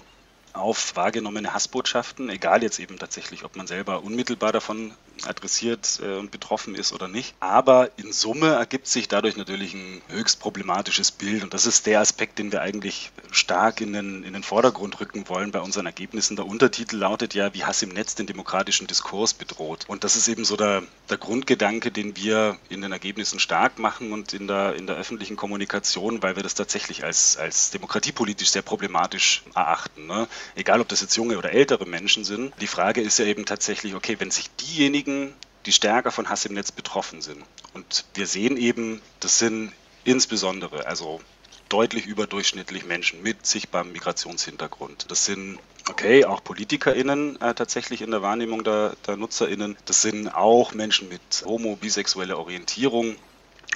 auf 0.54 0.96
wahrgenommene 0.96 1.54
Hassbotschaften, 1.54 2.30
egal 2.30 2.64
jetzt 2.64 2.80
eben 2.80 3.00
tatsächlich, 3.00 3.44
ob 3.44 3.56
man 3.56 3.68
selber 3.68 4.04
unmittelbar 4.04 4.52
davon 4.52 4.94
adressiert 5.28 6.00
äh, 6.04 6.18
und 6.18 6.32
betroffen 6.32 6.76
ist 6.76 6.94
oder 6.94 7.08
nicht. 7.08 7.36
Aber 7.40 7.90
in 7.98 8.12
Summe 8.12 8.50
ergibt 8.50 8.88
sich 8.88 9.08
dadurch 9.08 9.38
natürlich 9.38 9.74
ein 9.74 10.02
höchst 10.10 10.40
problematisches 10.40 11.12
Bild 11.12 11.44
und 11.44 11.54
das 11.54 11.66
ist 11.66 11.86
der 11.86 12.00
Aspekt, 12.00 12.40
den 12.40 12.52
wir 12.52 12.62
eigentlich 12.62 13.12
stark 13.32 13.82
in 13.82 13.94
den, 13.94 14.24
in 14.24 14.34
den 14.34 14.44
Vordergrund 14.44 15.00
rücken 15.00 15.28
wollen 15.30 15.52
bei 15.52 15.60
unseren 15.60 15.86
Ergebnissen. 15.86 16.36
Der 16.36 16.46
Untertitel 16.46 16.98
lautet 16.98 17.34
ja, 17.34 17.54
wie 17.54 17.64
Hass 17.64 17.82
im 17.82 17.90
Netz 17.90 18.16
den 18.16 18.28
demokratischen 18.28 18.88
Diskurs 18.88 19.34
bedroht. 19.34 19.86
Und 19.88 20.04
das 20.04 20.16
ist 20.16 20.28
eben 20.28 20.46
so 20.46 20.56
der, 20.56 20.84
der 21.10 21.18
Grundgedanke, 21.18 21.92
den 21.92 22.16
wir 22.16 22.58
in 22.70 22.82
den 22.82 22.92
Ergebnissen 22.92 23.40
stark 23.40 23.80
machen 23.80 24.12
und 24.12 24.34
in 24.34 24.48
der, 24.48 24.76
in 24.76 24.88
der 24.88 24.96
öffentlichen 24.96 25.36
Kommunikation, 25.36 26.22
weil 26.22 26.36
wir 26.36 26.44
das 26.44 26.56
tatsächlich 26.56 27.04
als, 27.04 27.38
als 27.38 27.72
demokratiepolitisch 27.72 28.50
sehr 28.50 28.62
problematisch 28.62 29.44
erachten. 29.56 30.08
Ne? 30.08 30.28
egal 30.56 30.82
ob 30.82 30.88
das 30.88 31.02
jetzt 31.02 31.16
junge 31.16 31.38
oder 31.38 31.52
ältere 31.52 31.86
Menschen 31.86 32.24
sind. 32.24 32.54
Die 32.62 32.68
Frage 32.68 33.02
ist 33.02 33.20
ja 33.20 33.26
eben 33.26 33.46
tatsächlich, 33.46 33.96
okay, 33.96 34.16
wenn 34.20 34.32
sich 34.32 34.50
diejenigen, 34.56 35.13
die 35.66 35.72
stärker 35.72 36.12
von 36.12 36.30
Hass 36.30 36.46
im 36.46 36.54
Netz 36.54 36.72
betroffen 36.72 37.22
sind, 37.22 37.44
und 37.74 38.06
wir 38.14 38.28
sehen 38.28 38.58
eben, 38.58 39.02
das 39.20 39.40
sind 39.40 39.72
insbesondere, 40.04 40.86
also 40.86 41.22
deutlich 41.70 42.06
überdurchschnittlich 42.06 42.86
Menschen 42.86 43.24
mit 43.24 43.46
sichtbarem 43.46 43.92
Migrationshintergrund. 43.92 45.10
Das 45.10 45.26
sind 45.26 45.58
okay, 45.90 46.26
auch 46.26 46.44
PolitikerInnen 46.44 47.42
äh, 47.42 47.56
tatsächlich 47.56 48.02
in 48.02 48.12
der 48.12 48.22
Wahrnehmung 48.22 48.64
der, 48.64 48.96
der 49.08 49.18
NutzerInnen. 49.18 49.76
Das 49.86 50.04
sind 50.04 50.30
auch 50.30 50.74
Menschen 50.74 51.10
mit 51.10 51.22
homo-, 51.46 51.76
bisexueller 51.76 52.38
Orientierung. 52.38 53.16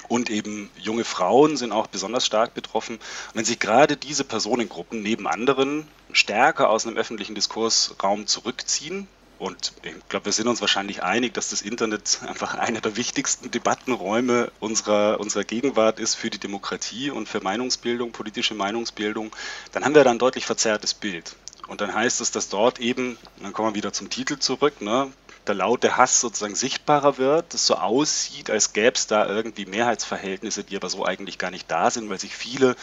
Und 0.06 0.30
eben 0.30 0.70
junge 0.78 1.04
Frauen 1.04 1.56
sind 1.56 1.72
auch 1.72 1.88
besonders 1.88 2.24
stark 2.24 2.54
betroffen. 2.54 3.00
Wenn 3.34 3.44
sich 3.44 3.58
gerade 3.58 3.96
diese 3.96 4.24
Personengruppen 4.24 5.02
neben 5.02 5.26
anderen 5.26 5.88
stärker 6.12 6.70
aus 6.70 6.86
einem 6.86 6.96
öffentlichen 6.96 7.34
Diskursraum 7.34 8.26
zurückziehen, 8.26 9.08
und 9.38 9.72
ich 9.82 10.08
glaube, 10.08 10.26
wir 10.26 10.32
sind 10.32 10.48
uns 10.48 10.60
wahrscheinlich 10.60 11.02
einig, 11.02 11.32
dass 11.34 11.50
das 11.50 11.62
Internet 11.62 12.20
einfach 12.26 12.54
einer 12.54 12.80
der 12.80 12.96
wichtigsten 12.96 13.50
Debattenräume 13.50 14.50
unserer, 14.58 15.20
unserer 15.20 15.44
Gegenwart 15.44 16.00
ist 16.00 16.16
für 16.16 16.28
die 16.28 16.38
Demokratie 16.38 17.10
und 17.10 17.28
für 17.28 17.40
Meinungsbildung, 17.40 18.10
politische 18.10 18.54
Meinungsbildung. 18.54 19.34
Dann 19.72 19.84
haben 19.84 19.94
wir 19.94 20.02
da 20.02 20.10
ein 20.10 20.18
deutlich 20.18 20.44
verzerrtes 20.44 20.94
Bild. 20.94 21.36
Und 21.68 21.80
dann 21.80 21.94
heißt 21.94 22.20
es, 22.20 22.32
dass 22.32 22.48
dort 22.48 22.80
eben, 22.80 23.16
dann 23.40 23.52
kommen 23.52 23.70
wir 23.70 23.74
wieder 23.76 23.92
zum 23.92 24.10
Titel 24.10 24.38
zurück, 24.38 24.80
ne, 24.80 25.12
der 25.46 25.54
laute 25.54 25.96
Hass 25.96 26.20
sozusagen 26.20 26.54
sichtbarer 26.54 27.18
wird, 27.18 27.54
es 27.54 27.66
so 27.66 27.76
aussieht, 27.76 28.50
als 28.50 28.72
gäbe 28.72 28.94
es 28.94 29.06
da 29.06 29.26
irgendwie 29.26 29.66
Mehrheitsverhältnisse, 29.66 30.64
die 30.64 30.76
aber 30.76 30.90
so 30.90 31.04
eigentlich 31.04 31.38
gar 31.38 31.50
nicht 31.50 31.70
da 31.70 31.90
sind, 31.90 32.10
weil 32.10 32.18
sich 32.18 32.34
viele 32.34 32.74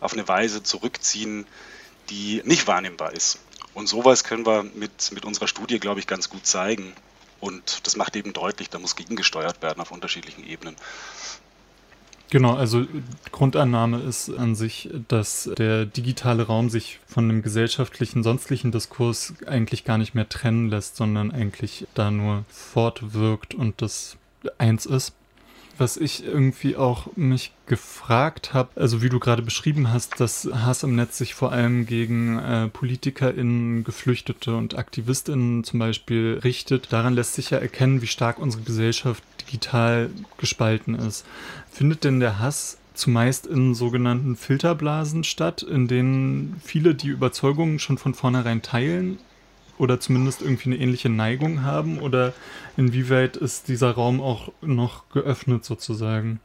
auf 0.00 0.12
eine 0.12 0.28
Weise 0.28 0.62
zurückziehen, 0.62 1.46
die 2.10 2.42
nicht 2.44 2.66
wahrnehmbar 2.66 3.12
ist. 3.12 3.38
Und 3.74 3.88
sowas 3.88 4.24
können 4.24 4.46
wir 4.46 4.62
mit, 4.62 5.10
mit 5.12 5.24
unserer 5.24 5.48
Studie, 5.48 5.80
glaube 5.80 6.00
ich, 6.00 6.06
ganz 6.06 6.28
gut 6.28 6.46
zeigen. 6.46 6.92
Und 7.40 7.86
das 7.86 7.96
macht 7.96 8.16
eben 8.16 8.32
deutlich, 8.32 8.70
da 8.70 8.78
muss 8.78 8.96
gegengesteuert 8.96 9.60
werden 9.62 9.80
auf 9.80 9.90
unterschiedlichen 9.90 10.46
Ebenen. 10.46 10.76
Genau, 12.30 12.54
also 12.54 12.86
Grundannahme 13.30 14.00
ist 14.00 14.30
an 14.30 14.54
sich, 14.54 14.90
dass 15.08 15.50
der 15.58 15.86
digitale 15.86 16.44
Raum 16.44 16.70
sich 16.70 16.98
von 17.06 17.28
dem 17.28 17.42
gesellschaftlichen, 17.42 18.22
sonstlichen 18.22 18.72
Diskurs 18.72 19.34
eigentlich 19.46 19.84
gar 19.84 19.98
nicht 19.98 20.14
mehr 20.14 20.28
trennen 20.28 20.68
lässt, 20.68 20.96
sondern 20.96 21.30
eigentlich 21.30 21.86
da 21.94 22.10
nur 22.10 22.44
fortwirkt 22.48 23.54
und 23.54 23.82
das 23.82 24.16
eins 24.58 24.86
ist 24.86 25.12
was 25.78 25.96
ich 25.96 26.24
irgendwie 26.24 26.76
auch 26.76 27.08
mich 27.16 27.52
gefragt 27.66 28.54
habe, 28.54 28.70
also 28.80 29.02
wie 29.02 29.08
du 29.08 29.18
gerade 29.18 29.42
beschrieben 29.42 29.92
hast, 29.92 30.20
dass 30.20 30.48
Hass 30.52 30.82
im 30.82 30.94
Netz 30.94 31.18
sich 31.18 31.34
vor 31.34 31.52
allem 31.52 31.86
gegen 31.86 32.38
äh, 32.38 32.68
PolitikerInnen, 32.68 33.84
Geflüchtete 33.84 34.56
und 34.56 34.76
AktivistInnen 34.76 35.64
zum 35.64 35.78
Beispiel 35.78 36.40
richtet. 36.44 36.92
Daran 36.92 37.14
lässt 37.14 37.34
sich 37.34 37.50
ja 37.50 37.58
erkennen, 37.58 38.02
wie 38.02 38.06
stark 38.06 38.38
unsere 38.38 38.62
Gesellschaft 38.62 39.22
digital 39.40 40.10
gespalten 40.38 40.94
ist. 40.94 41.24
Findet 41.70 42.04
denn 42.04 42.20
der 42.20 42.38
Hass 42.38 42.78
zumeist 42.94 43.46
in 43.46 43.74
sogenannten 43.74 44.36
Filterblasen 44.36 45.24
statt, 45.24 45.62
in 45.62 45.88
denen 45.88 46.60
viele 46.64 46.94
die 46.94 47.08
Überzeugungen 47.08 47.78
schon 47.78 47.98
von 47.98 48.14
vornherein 48.14 48.62
teilen 48.62 49.18
oder 49.78 50.00
zumindest 50.00 50.42
irgendwie 50.42 50.70
eine 50.70 50.76
ähnliche 50.76 51.08
Neigung 51.08 51.62
haben? 51.62 51.98
Oder 51.98 52.32
inwieweit 52.76 53.36
ist 53.36 53.68
dieser 53.68 53.92
Raum 53.92 54.20
auch 54.20 54.52
noch 54.60 55.08
geöffnet 55.10 55.64
sozusagen? 55.64 56.40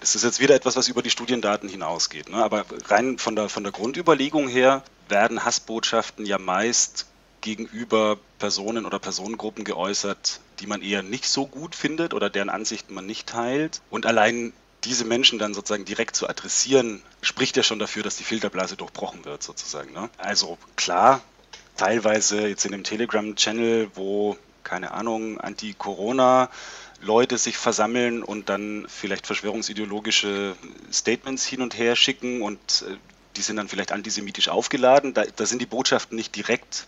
Es 0.00 0.16
ist 0.16 0.24
jetzt 0.24 0.40
wieder 0.40 0.54
etwas, 0.54 0.74
was 0.76 0.88
über 0.88 1.02
die 1.02 1.10
Studiendaten 1.10 1.68
hinausgeht. 1.68 2.28
Ne? 2.28 2.36
Aber 2.36 2.64
rein 2.86 3.18
von 3.18 3.36
der, 3.36 3.48
von 3.48 3.62
der 3.62 3.72
Grundüberlegung 3.72 4.48
her 4.48 4.82
werden 5.08 5.44
Hassbotschaften 5.44 6.26
ja 6.26 6.38
meist 6.38 7.06
gegenüber 7.40 8.18
Personen 8.38 8.86
oder 8.86 8.98
Personengruppen 8.98 9.64
geäußert, 9.64 10.40
die 10.60 10.66
man 10.66 10.82
eher 10.82 11.02
nicht 11.02 11.26
so 11.26 11.46
gut 11.46 11.74
findet 11.74 12.14
oder 12.14 12.30
deren 12.30 12.48
Ansichten 12.48 12.94
man 12.94 13.06
nicht 13.06 13.28
teilt. 13.28 13.80
Und 13.90 14.06
allein 14.06 14.52
diese 14.84 15.04
Menschen 15.04 15.38
dann 15.38 15.54
sozusagen 15.54 15.84
direkt 15.84 16.16
zu 16.16 16.28
adressieren, 16.28 17.02
spricht 17.20 17.56
ja 17.56 17.62
schon 17.62 17.78
dafür, 17.78 18.02
dass 18.02 18.16
die 18.16 18.24
Filterblase 18.24 18.76
durchbrochen 18.76 19.24
wird, 19.24 19.42
sozusagen. 19.42 19.92
Ne? 19.92 20.08
Also 20.18 20.58
klar, 20.76 21.20
teilweise 21.76 22.48
jetzt 22.48 22.64
in 22.64 22.72
dem 22.72 22.84
Telegram-Channel, 22.84 23.90
wo, 23.94 24.36
keine 24.62 24.92
Ahnung, 24.92 25.40
Anti-Corona 25.40 26.50
Leute 27.00 27.36
sich 27.36 27.56
versammeln 27.56 28.22
und 28.22 28.48
dann 28.48 28.86
vielleicht 28.88 29.26
verschwörungsideologische 29.26 30.54
Statements 30.92 31.44
hin 31.44 31.60
und 31.60 31.76
her 31.76 31.96
schicken 31.96 32.42
und 32.42 32.84
äh, 32.88 32.96
die 33.36 33.42
sind 33.42 33.56
dann 33.56 33.68
vielleicht 33.68 33.92
antisemitisch 33.92 34.48
aufgeladen. 34.48 35.14
Da, 35.14 35.24
da 35.24 35.46
sind 35.46 35.60
die 35.60 35.66
Botschaften 35.66 36.16
nicht 36.16 36.36
direkt 36.36 36.86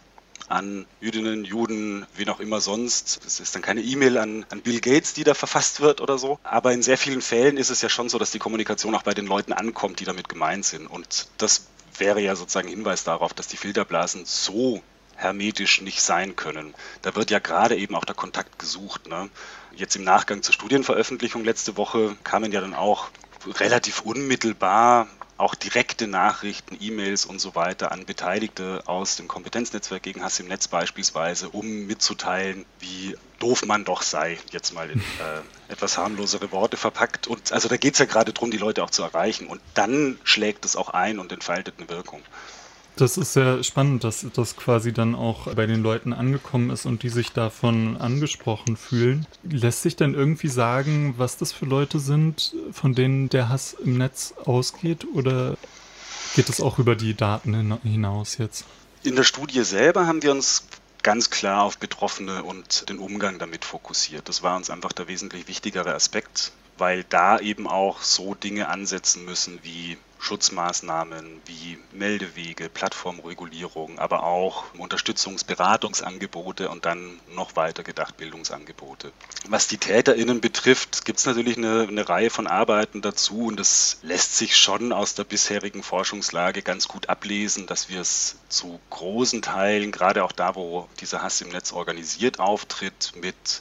an 0.48 0.86
Jüdinnen, 1.00 1.44
Juden, 1.44 2.06
wen 2.16 2.28
auch 2.28 2.40
immer 2.40 2.60
sonst. 2.60 3.20
Es 3.26 3.40
ist 3.40 3.54
dann 3.54 3.62
keine 3.62 3.80
E-Mail 3.80 4.18
an, 4.18 4.46
an 4.50 4.60
Bill 4.60 4.80
Gates, 4.80 5.14
die 5.14 5.24
da 5.24 5.34
verfasst 5.34 5.80
wird 5.80 6.00
oder 6.00 6.18
so. 6.18 6.38
Aber 6.42 6.72
in 6.72 6.82
sehr 6.82 6.98
vielen 6.98 7.22
Fällen 7.22 7.56
ist 7.56 7.70
es 7.70 7.80
ja 7.82 7.88
schon 7.88 8.08
so, 8.08 8.18
dass 8.18 8.30
die 8.30 8.38
Kommunikation 8.38 8.94
auch 8.94 9.02
bei 9.02 9.14
den 9.14 9.26
Leuten 9.26 9.52
ankommt, 9.52 10.00
die 10.00 10.04
damit 10.04 10.28
gemeint 10.28 10.64
sind. 10.64 10.86
Und 10.86 11.28
das 11.38 11.66
wäre 11.98 12.20
ja 12.20 12.36
sozusagen 12.36 12.68
Hinweis 12.68 13.04
darauf, 13.04 13.32
dass 13.32 13.48
die 13.48 13.56
Filterblasen 13.56 14.24
so 14.24 14.82
hermetisch 15.16 15.80
nicht 15.80 16.02
sein 16.02 16.36
können. 16.36 16.74
Da 17.02 17.14
wird 17.14 17.30
ja 17.30 17.38
gerade 17.38 17.76
eben 17.76 17.94
auch 17.94 18.04
der 18.04 18.16
Kontakt 18.16 18.58
gesucht. 18.58 19.08
Ne? 19.08 19.30
Jetzt 19.74 19.96
im 19.96 20.04
Nachgang 20.04 20.42
zur 20.42 20.54
Studienveröffentlichung 20.54 21.44
letzte 21.44 21.76
Woche 21.76 22.16
kamen 22.24 22.52
ja 22.52 22.60
dann 22.60 22.74
auch 22.74 23.10
relativ 23.58 24.00
unmittelbar 24.00 25.06
auch 25.44 25.54
direkte 25.54 26.06
Nachrichten, 26.06 26.78
E-Mails 26.80 27.26
und 27.26 27.38
so 27.38 27.54
weiter 27.54 27.92
an 27.92 28.06
Beteiligte 28.06 28.82
aus 28.86 29.16
dem 29.16 29.28
Kompetenznetzwerk 29.28 30.02
gegen 30.02 30.24
Hass 30.24 30.40
im 30.40 30.48
Netz 30.48 30.68
beispielsweise, 30.68 31.50
um 31.50 31.86
mitzuteilen, 31.86 32.64
wie 32.80 33.14
doof 33.40 33.66
man 33.66 33.84
doch 33.84 34.00
sei, 34.00 34.38
jetzt 34.52 34.72
mal 34.72 34.90
in 34.90 35.00
äh, 35.20 35.72
etwas 35.72 35.98
harmlosere 35.98 36.50
Worte 36.50 36.78
verpackt. 36.78 37.26
Und 37.26 37.52
also 37.52 37.68
da 37.68 37.76
geht 37.76 37.92
es 37.92 37.98
ja 37.98 38.06
gerade 38.06 38.32
darum, 38.32 38.50
die 38.50 38.56
Leute 38.56 38.82
auch 38.82 38.90
zu 38.90 39.02
erreichen. 39.02 39.46
Und 39.46 39.60
dann 39.74 40.18
schlägt 40.24 40.64
es 40.64 40.76
auch 40.76 40.88
ein 40.88 41.18
und 41.18 41.30
entfaltet 41.30 41.74
eine 41.76 41.90
Wirkung. 41.90 42.22
Das 42.96 43.16
ist 43.16 43.32
sehr 43.32 43.64
spannend, 43.64 44.04
dass 44.04 44.24
das 44.34 44.56
quasi 44.56 44.92
dann 44.92 45.16
auch 45.16 45.52
bei 45.54 45.66
den 45.66 45.82
Leuten 45.82 46.12
angekommen 46.12 46.70
ist 46.70 46.86
und 46.86 47.02
die 47.02 47.08
sich 47.08 47.32
davon 47.32 47.96
angesprochen 47.96 48.76
fühlen. 48.76 49.26
Lässt 49.42 49.82
sich 49.82 49.96
denn 49.96 50.14
irgendwie 50.14 50.48
sagen, 50.48 51.14
was 51.16 51.36
das 51.36 51.50
für 51.50 51.66
Leute 51.66 51.98
sind, 51.98 52.54
von 52.72 52.94
denen 52.94 53.28
der 53.28 53.48
Hass 53.48 53.74
im 53.84 53.98
Netz 53.98 54.34
ausgeht? 54.44 55.06
Oder 55.12 55.56
geht 56.36 56.48
es 56.48 56.60
auch 56.60 56.78
über 56.78 56.94
die 56.94 57.14
Daten 57.14 57.78
hinaus 57.82 58.38
jetzt? 58.38 58.64
In 59.02 59.16
der 59.16 59.24
Studie 59.24 59.64
selber 59.64 60.06
haben 60.06 60.22
wir 60.22 60.30
uns 60.30 60.64
ganz 61.02 61.30
klar 61.30 61.64
auf 61.64 61.78
Betroffene 61.78 62.44
und 62.44 62.88
den 62.88 62.98
Umgang 62.98 63.40
damit 63.40 63.64
fokussiert. 63.64 64.28
Das 64.28 64.42
war 64.44 64.56
uns 64.56 64.70
einfach 64.70 64.92
der 64.92 65.08
wesentlich 65.08 65.48
wichtigere 65.48 65.94
Aspekt 65.94 66.52
weil 66.78 67.04
da 67.04 67.38
eben 67.38 67.66
auch 67.66 68.02
so 68.02 68.34
Dinge 68.34 68.68
ansetzen 68.68 69.24
müssen 69.24 69.58
wie 69.62 69.96
Schutzmaßnahmen 70.24 71.42
wie 71.44 71.78
Meldewege, 71.92 72.70
Plattformregulierung, 72.70 73.98
aber 73.98 74.22
auch 74.22 74.64
Unterstützungsberatungsangebote 74.78 76.70
und 76.70 76.86
dann 76.86 77.20
noch 77.34 77.56
weiter 77.56 77.82
gedacht 77.82 78.16
Bildungsangebote. 78.16 79.12
Was 79.48 79.68
die 79.68 79.76
TäterInnen 79.76 80.40
betrifft, 80.40 81.04
gibt 81.04 81.18
es 81.18 81.26
natürlich 81.26 81.58
eine, 81.58 81.86
eine 81.88 82.08
Reihe 82.08 82.30
von 82.30 82.46
Arbeiten 82.46 83.02
dazu 83.02 83.46
und 83.46 83.60
es 83.60 83.98
lässt 84.02 84.38
sich 84.38 84.56
schon 84.56 84.92
aus 84.92 85.14
der 85.14 85.24
bisherigen 85.24 85.82
Forschungslage 85.82 86.62
ganz 86.62 86.88
gut 86.88 87.10
ablesen, 87.10 87.66
dass 87.66 87.90
wir 87.90 88.00
es 88.00 88.36
zu 88.48 88.80
großen 88.88 89.42
Teilen, 89.42 89.92
gerade 89.92 90.24
auch 90.24 90.32
da, 90.32 90.54
wo 90.54 90.88
dieser 91.00 91.22
Hass 91.22 91.42
im 91.42 91.50
Netz 91.50 91.72
organisiert 91.72 92.40
auftritt, 92.40 93.12
mit 93.20 93.60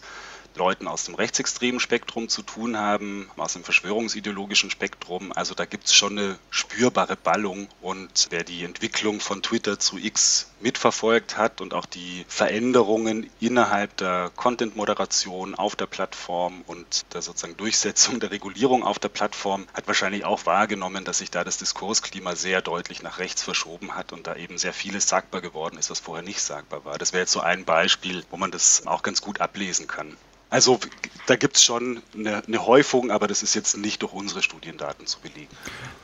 Leuten 0.56 0.88
aus 0.88 1.06
dem 1.06 1.16
rechtsextremen 1.16 1.80
Spektrum 1.80 2.30
zu 2.30 2.42
tun 2.42 2.78
haben, 2.78 3.30
aus 3.38 3.54
dem 3.54 3.64
verschwörungsideologischen 3.64 4.70
Spektrum. 4.70 5.32
Also 5.34 5.56
da 5.56 5.66
gibt 5.66 5.86
es 5.86 5.94
schon 5.94 6.18
eine 6.18 6.40
spürbare 6.50 7.16
Ballung. 7.16 7.68
Und 7.82 8.28
wer 8.30 8.44
die 8.44 8.64
Entwicklung 8.64 9.20
von 9.20 9.42
Twitter 9.42 9.80
zu 9.80 9.98
X 9.98 10.52
mitverfolgt 10.62 11.38
hat 11.38 11.62
und 11.62 11.74
auch 11.74 11.86
die 11.86 12.26
Veränderungen 12.28 13.30
innerhalb 13.40 13.98
der 13.98 14.32
Content-Moderation 14.36 15.56
auf 15.56 15.76
der 15.76 15.88
Plattform 15.88 16.64
und 16.68 17.06
der 17.14 17.22
sozusagen 17.22 17.58
Durchsetzung 17.58 18.20
der 18.20 18.32
Regulierung 18.32 18.84
auf 18.84 19.00
der 19.00 19.10
Plattform, 19.10 19.68
hat 19.74 19.88
wahrscheinlich 19.88 20.26
auch 20.26 20.46
wahrgenommen, 20.46 21.04
dass 21.04 21.18
sich 21.18 21.32
da 21.32 21.44
das 21.44 21.58
Diskursklima 21.58 22.36
sehr 22.36 22.62
deutlich 22.62 23.04
nach 23.04 23.20
rechts 23.20 23.44
verschoben 23.44 23.96
hat 23.96 24.14
und 24.14 24.28
da 24.28 24.36
eben 24.36 24.58
sehr 24.58 24.74
vieles 24.74 25.08
sagbar 25.08 25.42
geworden 25.42 25.78
ist, 25.78 25.90
was 25.90 26.00
vorher 26.00 26.24
nicht 26.24 26.42
sagbar 26.42 26.86
war. 26.86 26.98
Das 26.98 27.14
wäre 27.14 27.22
jetzt 27.22 27.34
so 27.34 27.42
ein 27.42 27.66
Beispiel, 27.66 28.24
wo 28.30 28.38
man 28.38 28.52
das 28.52 28.88
auch 28.88 29.04
ganz 29.04 29.22
gut 29.22 29.42
ablesen 29.42 29.88
kann. 29.88 30.16
Also 30.54 30.80
da 31.26 31.36
gibt 31.36 31.56
es 31.56 31.64
schon 31.64 32.04
eine, 32.14 32.44
eine, 32.46 32.68
Häufung, 32.68 33.10
aber 33.10 33.28
das 33.28 33.42
ist 33.42 33.56
jetzt 33.56 33.76
nicht 33.76 34.04
durch 34.04 34.14
unsere 34.14 34.44
Studiendaten 34.44 35.08
zu 35.08 35.20
belegen. 35.20 35.50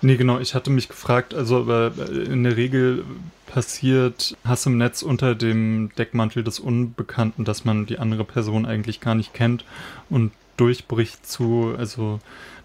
Nee, 0.02 0.18
genau. 0.18 0.40
Ich 0.40 0.56
hatte 0.56 0.72
mich 0.72 0.88
gefragt, 0.88 1.36
also 1.36 1.58
aber 1.58 1.92
in 2.10 2.44
der 2.44 2.58
Regel 2.58 3.06
passiert 3.46 4.36
Hass 4.44 4.66
im 4.66 4.80
Netz 4.80 5.04
unter 5.04 5.36
dem 5.36 5.92
Deckmantel 6.00 6.44
des 6.44 6.60
Unbekannten, 6.60 7.46
dass 7.46 7.64
man 7.64 7.86
die 7.86 8.00
andere 8.00 8.24
Person 8.24 8.66
eigentlich 8.66 9.02
gar 9.02 9.14
nicht 9.14 9.36
kennt 9.36 9.66
und 10.10 10.32
durchbricht 10.58 11.28
zu, 11.28 11.76
also 11.78 12.20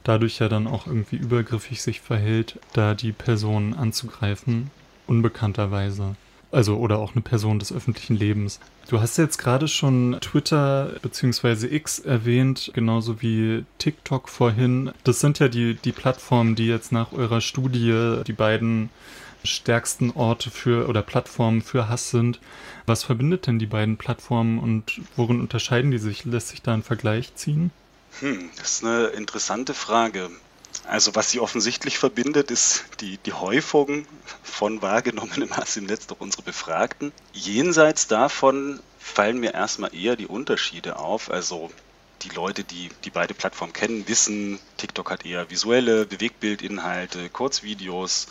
dadurch 0.05 0.39
ja 0.39 0.49
dann 0.49 0.67
auch 0.67 0.87
irgendwie 0.87 1.17
übergriffig 1.17 1.83
sich 1.83 2.01
verhält, 2.01 2.59
da 2.73 2.95
die 2.95 3.13
Person 3.13 3.75
anzugreifen, 3.75 4.71
unbekannterweise. 5.07 6.17
Also 6.55 6.77
oder 6.77 6.99
auch 7.01 7.15
eine 7.15 7.23
Person 7.23 7.59
des 7.59 7.73
öffentlichen 7.73 8.15
Lebens. 8.15 8.61
Du 8.89 9.01
hast 9.01 9.17
jetzt 9.17 9.39
gerade 9.39 9.67
schon 9.67 10.19
Twitter 10.21 10.93
bzw. 11.03 11.67
X 11.75 11.99
erwähnt, 11.99 12.71
genauso 12.75 13.21
wie 13.21 13.65
TikTok 13.79 14.29
vorhin. 14.29 14.93
Das 15.03 15.19
sind 15.19 15.41
ja 15.41 15.49
die, 15.49 15.75
die 15.75 15.91
Plattformen, 15.91 16.55
die 16.55 16.67
jetzt 16.67 16.93
nach 16.93 17.13
eurer 17.13 17.41
Studie 17.41 18.23
die 18.25 18.33
beiden 18.33 18.91
stärksten 19.43 20.13
Orte 20.13 20.51
für 20.51 20.89
oder 20.89 21.03
Plattformen 21.03 21.61
für 21.61 21.89
Hass 21.89 22.11
sind. 22.11 22.39
Was 22.87 23.03
verbindet 23.03 23.49
denn 23.49 23.59
die 23.59 23.67
beiden 23.67 23.97
Plattformen 23.97 24.61
und 24.61 25.01
worin 25.17 25.41
unterscheiden 25.41 25.91
die 25.91 25.99
sich? 25.99 26.25
Lässt 26.25 26.49
sich 26.49 26.63
da 26.63 26.73
ein 26.73 26.85
Vergleich 26.85 27.35
ziehen? 27.35 27.73
Hm, 28.21 28.49
das 28.57 28.77
ist 28.77 28.85
eine 28.85 29.07
interessante 29.07 29.75
Frage. 29.75 30.31
Also 30.87 31.15
was 31.15 31.31
sie 31.31 31.41
offensichtlich 31.41 31.99
verbindet, 31.99 32.51
ist 32.51 32.85
die, 33.01 33.17
die 33.19 33.33
Häufung 33.33 34.07
von 34.43 34.83
wahrgenommenem 34.83 35.57
Hass 35.57 35.77
im 35.77 35.85
Netz 35.85 36.07
durch 36.07 36.21
unsere 36.21 36.43
Befragten. 36.43 37.13
Jenseits 37.33 38.07
davon 38.07 38.81
fallen 38.99 39.39
mir 39.39 39.55
erstmal 39.55 39.95
eher 39.95 40.17
die 40.17 40.27
Unterschiede 40.27 40.99
auf. 40.99 41.31
Also 41.31 41.71
die 42.23 42.29
Leute, 42.31 42.65
die, 42.65 42.91
die 43.05 43.11
beide 43.11 43.35
Plattformen 43.35 43.73
kennen, 43.73 44.09
wissen, 44.09 44.59
TikTok 44.77 45.11
hat 45.11 45.27
eher 45.27 45.51
visuelle 45.51 46.07
Bewegbildinhalte, 46.07 47.29
Kurzvideos. 47.31 48.27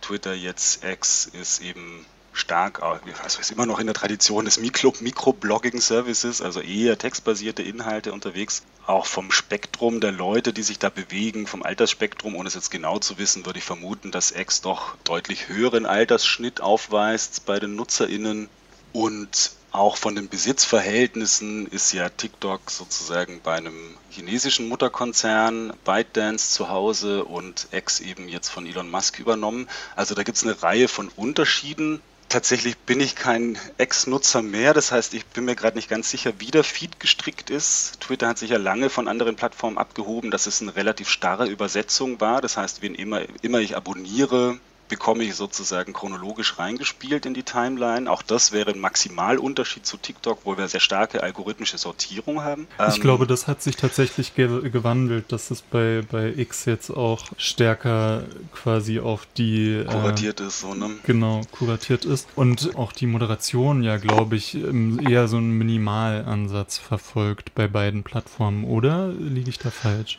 Twitter 0.00 0.34
jetzt 0.34 0.84
X 0.84 1.26
ist 1.26 1.62
eben 1.62 2.04
stark, 2.32 2.82
also 2.82 3.40
ist 3.40 3.50
immer 3.50 3.66
noch 3.66 3.78
in 3.78 3.86
der 3.86 3.94
Tradition 3.94 4.44
des 4.44 4.58
Microblogging-Services, 4.58 6.40
also 6.40 6.60
eher 6.60 6.98
textbasierte 6.98 7.62
Inhalte 7.62 8.12
unterwegs. 8.12 8.62
Auch 8.86 9.06
vom 9.06 9.30
Spektrum 9.30 10.00
der 10.00 10.12
Leute, 10.12 10.52
die 10.52 10.62
sich 10.62 10.78
da 10.78 10.88
bewegen, 10.88 11.46
vom 11.46 11.62
Altersspektrum, 11.62 12.34
ohne 12.34 12.48
es 12.48 12.54
jetzt 12.54 12.70
genau 12.70 12.98
zu 12.98 13.18
wissen, 13.18 13.46
würde 13.46 13.58
ich 13.58 13.64
vermuten, 13.64 14.10
dass 14.10 14.32
X 14.32 14.60
doch 14.60 14.96
deutlich 15.04 15.48
höheren 15.48 15.86
Altersschnitt 15.86 16.60
aufweist 16.60 17.46
bei 17.46 17.60
den 17.60 17.76
NutzerInnen. 17.76 18.48
Und 18.92 19.52
auch 19.70 19.96
von 19.96 20.14
den 20.14 20.28
Besitzverhältnissen 20.28 21.66
ist 21.66 21.92
ja 21.92 22.10
TikTok 22.10 22.70
sozusagen 22.70 23.40
bei 23.42 23.54
einem 23.54 23.96
chinesischen 24.10 24.68
Mutterkonzern 24.68 25.72
ByteDance 25.84 26.50
zu 26.50 26.68
Hause 26.68 27.24
und 27.24 27.68
X 27.72 28.00
eben 28.00 28.28
jetzt 28.28 28.48
von 28.48 28.66
Elon 28.66 28.90
Musk 28.90 29.18
übernommen. 29.18 29.68
Also 29.96 30.14
da 30.14 30.24
gibt 30.24 30.36
es 30.36 30.44
eine 30.44 30.62
Reihe 30.62 30.88
von 30.88 31.08
Unterschieden 31.08 32.02
Tatsächlich 32.32 32.78
bin 32.78 32.98
ich 32.98 33.14
kein 33.14 33.58
Ex-Nutzer 33.76 34.40
mehr. 34.40 34.72
Das 34.72 34.90
heißt, 34.90 35.12
ich 35.12 35.26
bin 35.26 35.44
mir 35.44 35.54
gerade 35.54 35.76
nicht 35.76 35.90
ganz 35.90 36.08
sicher, 36.08 36.32
wie 36.38 36.50
der 36.50 36.64
Feed 36.64 36.98
gestrickt 36.98 37.50
ist. 37.50 38.00
Twitter 38.00 38.26
hat 38.26 38.38
sich 38.38 38.48
ja 38.48 38.56
lange 38.56 38.88
von 38.88 39.06
anderen 39.06 39.36
Plattformen 39.36 39.76
abgehoben, 39.76 40.30
dass 40.30 40.46
es 40.46 40.62
eine 40.62 40.74
relativ 40.74 41.10
starre 41.10 41.46
Übersetzung 41.46 42.22
war. 42.22 42.40
Das 42.40 42.56
heißt, 42.56 42.80
wen 42.80 42.94
immer, 42.94 43.20
immer 43.42 43.58
ich 43.58 43.76
abonniere, 43.76 44.58
bekomme 44.92 45.24
ich 45.24 45.36
sozusagen 45.36 45.94
chronologisch 45.94 46.58
reingespielt 46.58 47.24
in 47.24 47.32
die 47.32 47.44
Timeline. 47.44 48.10
Auch 48.10 48.20
das 48.20 48.52
wäre 48.52 48.72
ein 48.72 48.78
Maximalunterschied 48.78 49.86
zu 49.86 49.96
TikTok, 49.96 50.40
wo 50.44 50.58
wir 50.58 50.68
sehr 50.68 50.80
starke 50.80 51.22
algorithmische 51.22 51.78
Sortierung 51.78 52.42
haben. 52.42 52.68
Ich 52.90 52.96
ähm, 52.96 53.00
glaube, 53.00 53.26
das 53.26 53.46
hat 53.46 53.62
sich 53.62 53.76
tatsächlich 53.76 54.34
ge 54.34 54.68
gewandelt, 54.68 55.32
dass 55.32 55.50
es 55.50 55.62
bei, 55.62 56.02
bei 56.10 56.34
X 56.36 56.66
jetzt 56.66 56.90
auch 56.90 57.24
stärker 57.38 58.24
quasi 58.52 59.00
auf 59.00 59.26
die... 59.38 59.76
Äh, 59.76 59.84
kuratiert 59.86 60.40
äh, 60.40 60.48
ist, 60.48 60.60
so, 60.60 60.74
ne? 60.74 60.90
Genau, 61.06 61.40
kuratiert 61.52 62.04
ist. 62.04 62.28
Und 62.36 62.76
auch 62.76 62.92
die 62.92 63.06
Moderation 63.06 63.82
ja, 63.82 63.96
glaube 63.96 64.36
ich, 64.36 64.54
eher 64.54 65.26
so 65.26 65.38
einen 65.38 65.56
Minimalansatz 65.56 66.76
verfolgt 66.76 67.54
bei 67.54 67.66
beiden 67.66 68.02
Plattformen, 68.02 68.64
oder 68.64 69.08
liege 69.08 69.48
ich 69.48 69.58
da 69.58 69.70
falsch? 69.70 70.18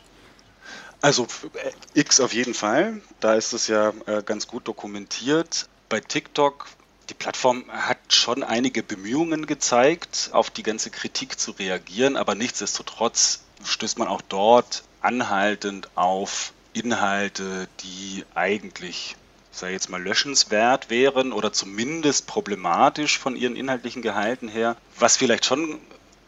Also 1.04 1.26
äh, 1.62 2.00
X 2.00 2.18
auf 2.20 2.32
jeden 2.32 2.54
Fall. 2.54 3.02
Da 3.20 3.34
ist 3.34 3.52
es 3.52 3.66
ja 3.66 3.92
äh, 4.06 4.22
ganz 4.24 4.46
gut 4.46 4.66
dokumentiert. 4.66 5.68
Bei 5.90 6.00
TikTok, 6.00 6.66
die 7.10 7.14
Plattform 7.14 7.64
hat 7.70 7.98
schon 8.08 8.42
einige 8.42 8.82
Bemühungen 8.82 9.44
gezeigt, 9.44 10.30
auf 10.32 10.48
die 10.48 10.62
ganze 10.62 10.88
Kritik 10.88 11.38
zu 11.38 11.50
reagieren, 11.50 12.16
aber 12.16 12.34
nichtsdestotrotz 12.34 13.40
stößt 13.62 13.98
man 13.98 14.08
auch 14.08 14.22
dort 14.22 14.82
anhaltend 15.02 15.90
auf 15.94 16.54
Inhalte, 16.72 17.68
die 17.82 18.24
eigentlich 18.34 19.14
ich 19.52 19.58
sage 19.58 19.74
jetzt 19.74 19.90
mal, 19.90 20.02
löschenswert 20.02 20.88
wären 20.88 21.34
oder 21.34 21.52
zumindest 21.52 22.26
problematisch 22.26 23.18
von 23.18 23.36
ihren 23.36 23.56
inhaltlichen 23.56 24.00
Gehalten 24.00 24.48
her. 24.48 24.74
Was 24.98 25.18
vielleicht 25.18 25.44
schon 25.44 25.80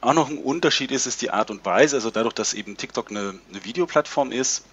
auch 0.07 0.14
noch 0.14 0.31
ein 0.31 0.38
Unterschied 0.38 0.92
ist, 0.92 1.07
ist 1.07 1.21
die 1.23 1.31
Art 1.31 1.51
und 1.51 1.64
Weise. 1.64 1.97
Also 1.97 2.11
dadurch, 2.11 2.35
dass 2.35 2.55
eben 2.55 2.77
TikTok 2.77 3.11
eine, 3.11 3.38
eine 3.51 3.64
Videoplattform 3.64 4.31
ist, 4.31 4.64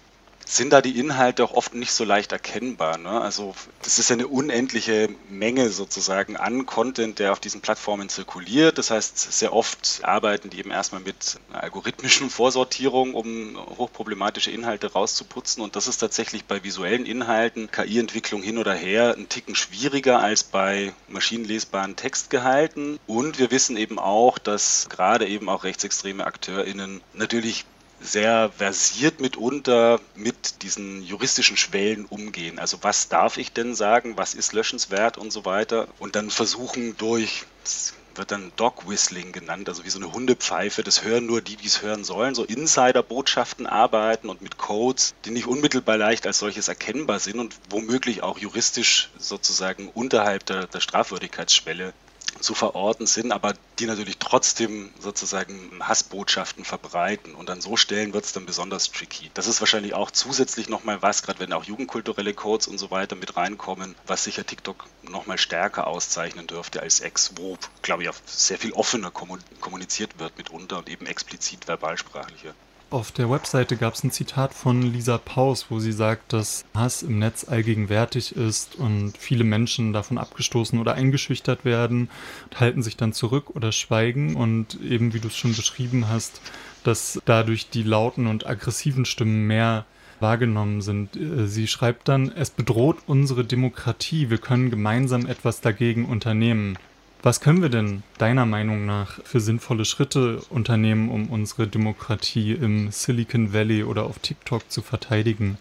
sind 0.46 0.72
da 0.72 0.80
die 0.80 0.98
Inhalte 0.98 1.44
auch 1.44 1.52
oft 1.52 1.74
nicht 1.74 1.92
so 1.92 2.04
leicht 2.04 2.32
erkennbar. 2.32 2.98
Ne? 2.98 3.20
Also 3.20 3.54
das 3.82 3.98
ist 3.98 4.10
eine 4.10 4.28
unendliche 4.28 5.08
Menge 5.28 5.70
sozusagen 5.70 6.36
an 6.36 6.66
Content, 6.66 7.18
der 7.18 7.32
auf 7.32 7.40
diesen 7.40 7.60
Plattformen 7.60 8.08
zirkuliert. 8.08 8.78
Das 8.78 8.90
heißt, 8.90 9.32
sehr 9.32 9.52
oft 9.52 10.00
arbeiten 10.02 10.50
die 10.50 10.58
eben 10.58 10.70
erstmal 10.70 11.00
mit 11.00 11.38
einer 11.50 11.62
algorithmischen 11.62 12.30
Vorsortierung, 12.30 13.14
um 13.14 13.56
hochproblematische 13.78 14.50
Inhalte 14.50 14.92
rauszuputzen. 14.92 15.62
Und 15.62 15.76
das 15.76 15.88
ist 15.88 15.98
tatsächlich 15.98 16.44
bei 16.44 16.62
visuellen 16.62 17.06
Inhalten, 17.06 17.70
KI-Entwicklung 17.70 18.42
hin 18.42 18.58
oder 18.58 18.74
her, 18.74 19.14
ein 19.16 19.28
Ticken 19.28 19.54
schwieriger 19.54 20.20
als 20.20 20.44
bei 20.44 20.92
maschinenlesbaren 21.08 21.96
Textgehalten. 21.96 22.98
Und 23.06 23.38
wir 23.38 23.50
wissen 23.50 23.76
eben 23.76 23.98
auch, 23.98 24.38
dass 24.38 24.88
gerade 24.88 25.26
eben 25.26 25.48
auch 25.48 25.64
rechtsextreme 25.64 26.24
AkteurInnen 26.26 27.00
natürlich 27.14 27.64
sehr 28.04 28.52
versiert 28.56 29.20
mitunter 29.20 30.00
mit 30.14 30.62
diesen 30.62 31.02
juristischen 31.02 31.56
Schwellen 31.56 32.04
umgehen. 32.04 32.58
Also 32.58 32.78
was 32.82 33.08
darf 33.08 33.38
ich 33.38 33.52
denn 33.52 33.74
sagen, 33.74 34.16
was 34.16 34.34
ist 34.34 34.52
löschenswert 34.52 35.18
und 35.18 35.32
so 35.32 35.44
weiter. 35.44 35.88
Und 35.98 36.14
dann 36.14 36.30
versuchen 36.30 36.96
durch, 36.96 37.44
das 37.62 37.94
wird 38.14 38.30
dann 38.30 38.52
Dog 38.56 38.88
Whistling 38.88 39.32
genannt, 39.32 39.68
also 39.68 39.84
wie 39.84 39.90
so 39.90 39.98
eine 39.98 40.12
Hundepfeife, 40.12 40.82
das 40.82 41.02
hören 41.02 41.26
nur 41.26 41.40
die, 41.40 41.56
die 41.56 41.66
es 41.66 41.82
hören 41.82 42.04
sollen, 42.04 42.34
so 42.34 42.44
Insider-Botschaften 42.44 43.66
arbeiten 43.66 44.28
und 44.28 44.42
mit 44.42 44.56
Codes, 44.56 45.14
die 45.24 45.30
nicht 45.30 45.46
unmittelbar 45.46 45.96
leicht 45.96 46.26
als 46.26 46.38
solches 46.38 46.68
erkennbar 46.68 47.18
sind 47.18 47.40
und 47.40 47.56
womöglich 47.70 48.22
auch 48.22 48.38
juristisch 48.38 49.10
sozusagen 49.18 49.88
unterhalb 49.88 50.46
der, 50.46 50.66
der 50.66 50.80
Strafwürdigkeitsschwelle 50.80 51.92
zu 52.40 52.54
verorten 52.54 53.06
sind, 53.06 53.32
aber 53.32 53.54
die 53.78 53.86
natürlich 53.86 54.18
trotzdem 54.18 54.90
sozusagen 54.98 55.70
Hassbotschaften 55.80 56.64
verbreiten. 56.64 57.34
Und 57.34 57.50
an 57.50 57.60
so 57.60 57.76
Stellen 57.76 58.12
wird 58.12 58.24
es 58.24 58.32
dann 58.32 58.46
besonders 58.46 58.90
tricky. 58.90 59.30
Das 59.34 59.46
ist 59.46 59.60
wahrscheinlich 59.60 59.94
auch 59.94 60.10
zusätzlich 60.10 60.68
nochmal 60.68 61.02
was, 61.02 61.22
gerade 61.22 61.40
wenn 61.40 61.52
auch 61.52 61.64
jugendkulturelle 61.64 62.34
Codes 62.34 62.66
und 62.66 62.78
so 62.78 62.90
weiter 62.90 63.16
mit 63.16 63.36
reinkommen, 63.36 63.94
was 64.06 64.24
sicher 64.24 64.44
TikTok 64.46 64.86
nochmal 65.02 65.38
stärker 65.38 65.86
auszeichnen 65.86 66.46
dürfte 66.46 66.82
als 66.82 67.00
Ex, 67.00 67.32
wo, 67.36 67.58
glaube 67.82 68.02
ich, 68.02 68.08
auch 68.08 68.16
sehr 68.26 68.58
viel 68.58 68.72
offener 68.72 69.10
kommuniziert 69.10 70.18
wird 70.18 70.36
mitunter 70.38 70.78
und 70.78 70.88
eben 70.88 71.06
explizit 71.06 71.66
verbalsprachlicher. 71.66 72.54
Auf 72.90 73.10
der 73.10 73.28
Webseite 73.28 73.76
gab 73.76 73.94
es 73.94 74.04
ein 74.04 74.12
Zitat 74.12 74.54
von 74.54 74.82
Lisa 74.82 75.18
Paus, 75.18 75.66
wo 75.68 75.80
sie 75.80 75.92
sagt, 75.92 76.32
dass 76.32 76.64
Hass 76.74 77.02
im 77.02 77.18
Netz 77.18 77.44
allgegenwärtig 77.48 78.36
ist 78.36 78.76
und 78.76 79.14
viele 79.18 79.42
Menschen 79.42 79.92
davon 79.92 80.16
abgestoßen 80.16 80.78
oder 80.78 80.94
eingeschüchtert 80.94 81.64
werden, 81.64 82.08
halten 82.54 82.82
sich 82.82 82.96
dann 82.96 83.12
zurück 83.12 83.50
oder 83.50 83.72
schweigen 83.72 84.36
und 84.36 84.80
eben 84.80 85.12
wie 85.12 85.20
du 85.20 85.28
es 85.28 85.36
schon 85.36 85.54
beschrieben 85.54 86.08
hast, 86.08 86.40
dass 86.84 87.20
dadurch 87.24 87.68
die 87.70 87.82
lauten 87.82 88.28
und 88.28 88.46
aggressiven 88.46 89.04
Stimmen 89.04 89.46
mehr 89.46 89.86
wahrgenommen 90.20 90.80
sind. 90.80 91.16
Äh, 91.16 91.46
sie 91.46 91.66
schreibt 91.66 92.08
dann, 92.08 92.30
es 92.30 92.50
bedroht 92.50 92.98
unsere 93.06 93.44
Demokratie, 93.44 94.30
wir 94.30 94.38
können 94.38 94.70
gemeinsam 94.70 95.26
etwas 95.26 95.60
dagegen 95.60 96.04
unternehmen. 96.04 96.78
Was 97.24 97.40
können 97.40 97.62
wir 97.62 97.70
denn 97.70 98.02
deiner 98.18 98.44
Meinung 98.44 98.84
nach 98.84 99.18
für 99.24 99.40
sinnvolle 99.40 99.86
Schritte 99.86 100.42
unternehmen, 100.50 101.08
um 101.08 101.30
unsere 101.30 101.66
Demokratie 101.66 102.52
im 102.52 102.92
Silicon 102.92 103.54
Valley 103.54 103.82
oder 103.82 104.02
auf 104.02 104.18
TikTok 104.18 104.70
zu 104.70 104.82
verteidigen? 104.82 105.56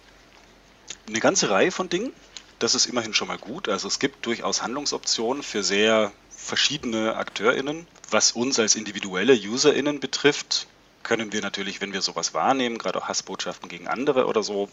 Eine 1.08 1.22
ganze 1.22 1.50
Reihe 1.50 1.72
von 1.72 1.88
Dingen. 1.88 2.12
Das 2.60 2.76
ist 2.76 2.88
immerhin 2.88 3.14
schon 3.14 3.30
mal 3.30 3.38
gut. 3.38 3.70
Also 3.70 3.88
es 3.88 4.00
gibt 4.00 4.26
durchaus 4.26 4.62
Handlungsoptionen 4.62 5.42
für 5.42 5.64
sehr 5.64 6.12
verschiedene 6.32 7.16
AkteurInnen. 7.16 7.88
Was 8.12 8.34
uns 8.34 8.60
als 8.60 8.76
individuelle 8.76 9.34
UserInnen 9.34 10.02
betrifft, 10.02 10.68
können 11.02 11.32
wir 11.32 11.42
natürlich, 11.42 11.80
wenn 11.80 11.94
wir 11.94 12.02
sowas 12.02 12.34
wahrnehmen, 12.34 12.78
gerade 12.78 13.02
auch 13.02 13.08
Hassbotschaften 13.08 13.70
gegen 13.70 13.88
andere 13.88 14.26
oder 14.26 14.44
so, 14.44 14.68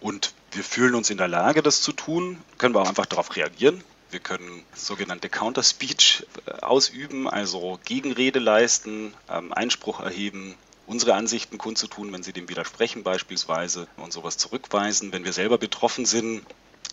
und 0.00 0.34
wir 0.52 0.64
fühlen 0.64 0.96
uns 0.96 1.08
in 1.08 1.16
der 1.16 1.28
Lage, 1.28 1.62
das 1.62 1.80
zu 1.80 1.92
tun, 1.92 2.36
können 2.58 2.74
wir 2.74 2.82
auch 2.82 2.88
einfach 2.88 3.06
darauf 3.06 3.34
reagieren. 3.36 3.82
Wir 4.10 4.20
können 4.20 4.64
sogenannte 4.74 5.28
Counter-Speech 5.28 6.26
äh, 6.46 6.50
ausüben, 6.62 7.28
also 7.28 7.78
Gegenrede 7.84 8.38
leisten, 8.38 9.14
ähm, 9.28 9.52
Einspruch 9.52 10.00
erheben, 10.00 10.54
unsere 10.86 11.14
Ansichten 11.14 11.58
kundzutun, 11.58 12.12
wenn 12.12 12.22
sie 12.22 12.32
dem 12.32 12.48
widersprechen 12.48 13.02
beispielsweise 13.02 13.88
und 13.96 14.12
sowas 14.12 14.38
zurückweisen. 14.38 15.12
Wenn 15.12 15.24
wir 15.24 15.32
selber 15.32 15.58
betroffen 15.58 16.06
sind, 16.06 16.42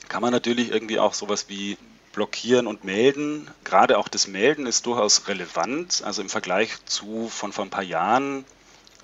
kann 0.10 0.22
man 0.22 0.32
natürlich 0.32 0.72
irgendwie 0.72 1.00
auch 1.00 1.14
sowas 1.14 1.46
wie 1.50 1.78
blockieren 2.14 2.68
und 2.68 2.84
melden. 2.84 3.50
Gerade 3.64 3.98
auch 3.98 4.08
das 4.08 4.28
Melden 4.28 4.66
ist 4.66 4.86
durchaus 4.86 5.28
relevant. 5.28 6.02
Also 6.04 6.22
im 6.22 6.30
Vergleich 6.30 6.84
zu 6.86 7.30
von 7.30 7.52
vor 7.52 7.66
ein 7.66 7.70
paar 7.70 7.84
Jahren 7.84 8.46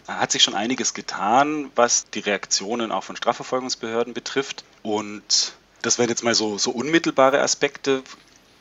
hat 0.07 0.31
sich 0.31 0.41
schon 0.41 0.55
einiges 0.55 0.93
getan, 0.93 1.71
was 1.75 2.09
die 2.09 2.19
Reaktionen 2.19 2.91
auch 2.91 3.03
von 3.03 3.15
Strafverfolgungsbehörden 3.15 4.13
betrifft. 4.13 4.63
Und 4.81 5.53
das 5.81 5.97
wären 5.97 6.09
jetzt 6.09 6.23
mal 6.23 6.35
so, 6.35 6.57
so 6.57 6.71
unmittelbare 6.71 7.41
Aspekte. 7.41 8.03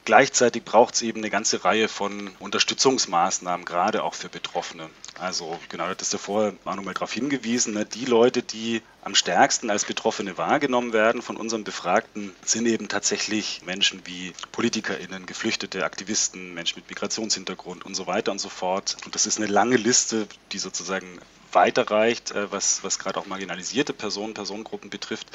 Gleichzeitig 0.05 0.65
braucht 0.65 0.95
es 0.95 1.03
eben 1.03 1.19
eine 1.21 1.29
ganze 1.29 1.65
Reihe 1.65 1.87
von 1.87 2.31
Unterstützungsmaßnahmen, 2.39 3.67
gerade 3.67 4.03
auch 4.03 4.15
für 4.15 4.31
Betroffene. 4.31 4.89
Also 5.21 5.59
genau, 5.69 5.93
das 5.93 6.09
ist 6.09 6.13
ja 6.15 6.19
vorher 6.19 6.55
auch 6.65 6.77
nochmal 6.77 6.95
darauf 6.95 7.13
hingewiesen, 7.13 7.75
ne? 7.75 7.85
die 7.85 8.07
Leute, 8.07 8.43
die 8.43 8.81
am 9.03 9.15
stärksten 9.15 9.69
als 9.69 9.85
Betroffene 9.85 10.39
wahrgenommen 10.39 10.95
werden 10.95 11.21
von 11.21 11.37
unseren 11.37 11.65
Befragten, 11.65 12.35
sind 12.43 12.67
eben 12.67 12.89
tatsächlich 12.89 13.61
Menschen 13.67 14.01
wie 14.07 14.33
PolitikerInnen, 14.53 15.27
Geflüchtete, 15.27 15.85
Aktivisten, 15.85 16.55
Menschen 16.55 16.79
mit 16.79 16.89
Migrationshintergrund 16.89 17.85
und 17.85 17.95
so 17.95 18.07
weiter 18.07 18.33
und 18.33 18.39
so 18.39 18.49
fort. 18.49 18.97
Und 19.05 19.15
das 19.15 19.27
ist 19.27 19.37
eine 19.37 19.47
lange 19.47 19.77
Liste, 19.77 20.27
die 20.53 20.59
sozusagen 20.59 21.19
weiterreicht, 21.53 22.31
äh, 22.31 22.51
was, 22.51 22.83
was 22.85 22.99
gerade 22.99 23.19
auch 23.19 23.27
marginalisierte 23.27 23.93
Personen, 23.93 24.35
Personengruppen 24.35 24.89
betrifft. 24.89 25.27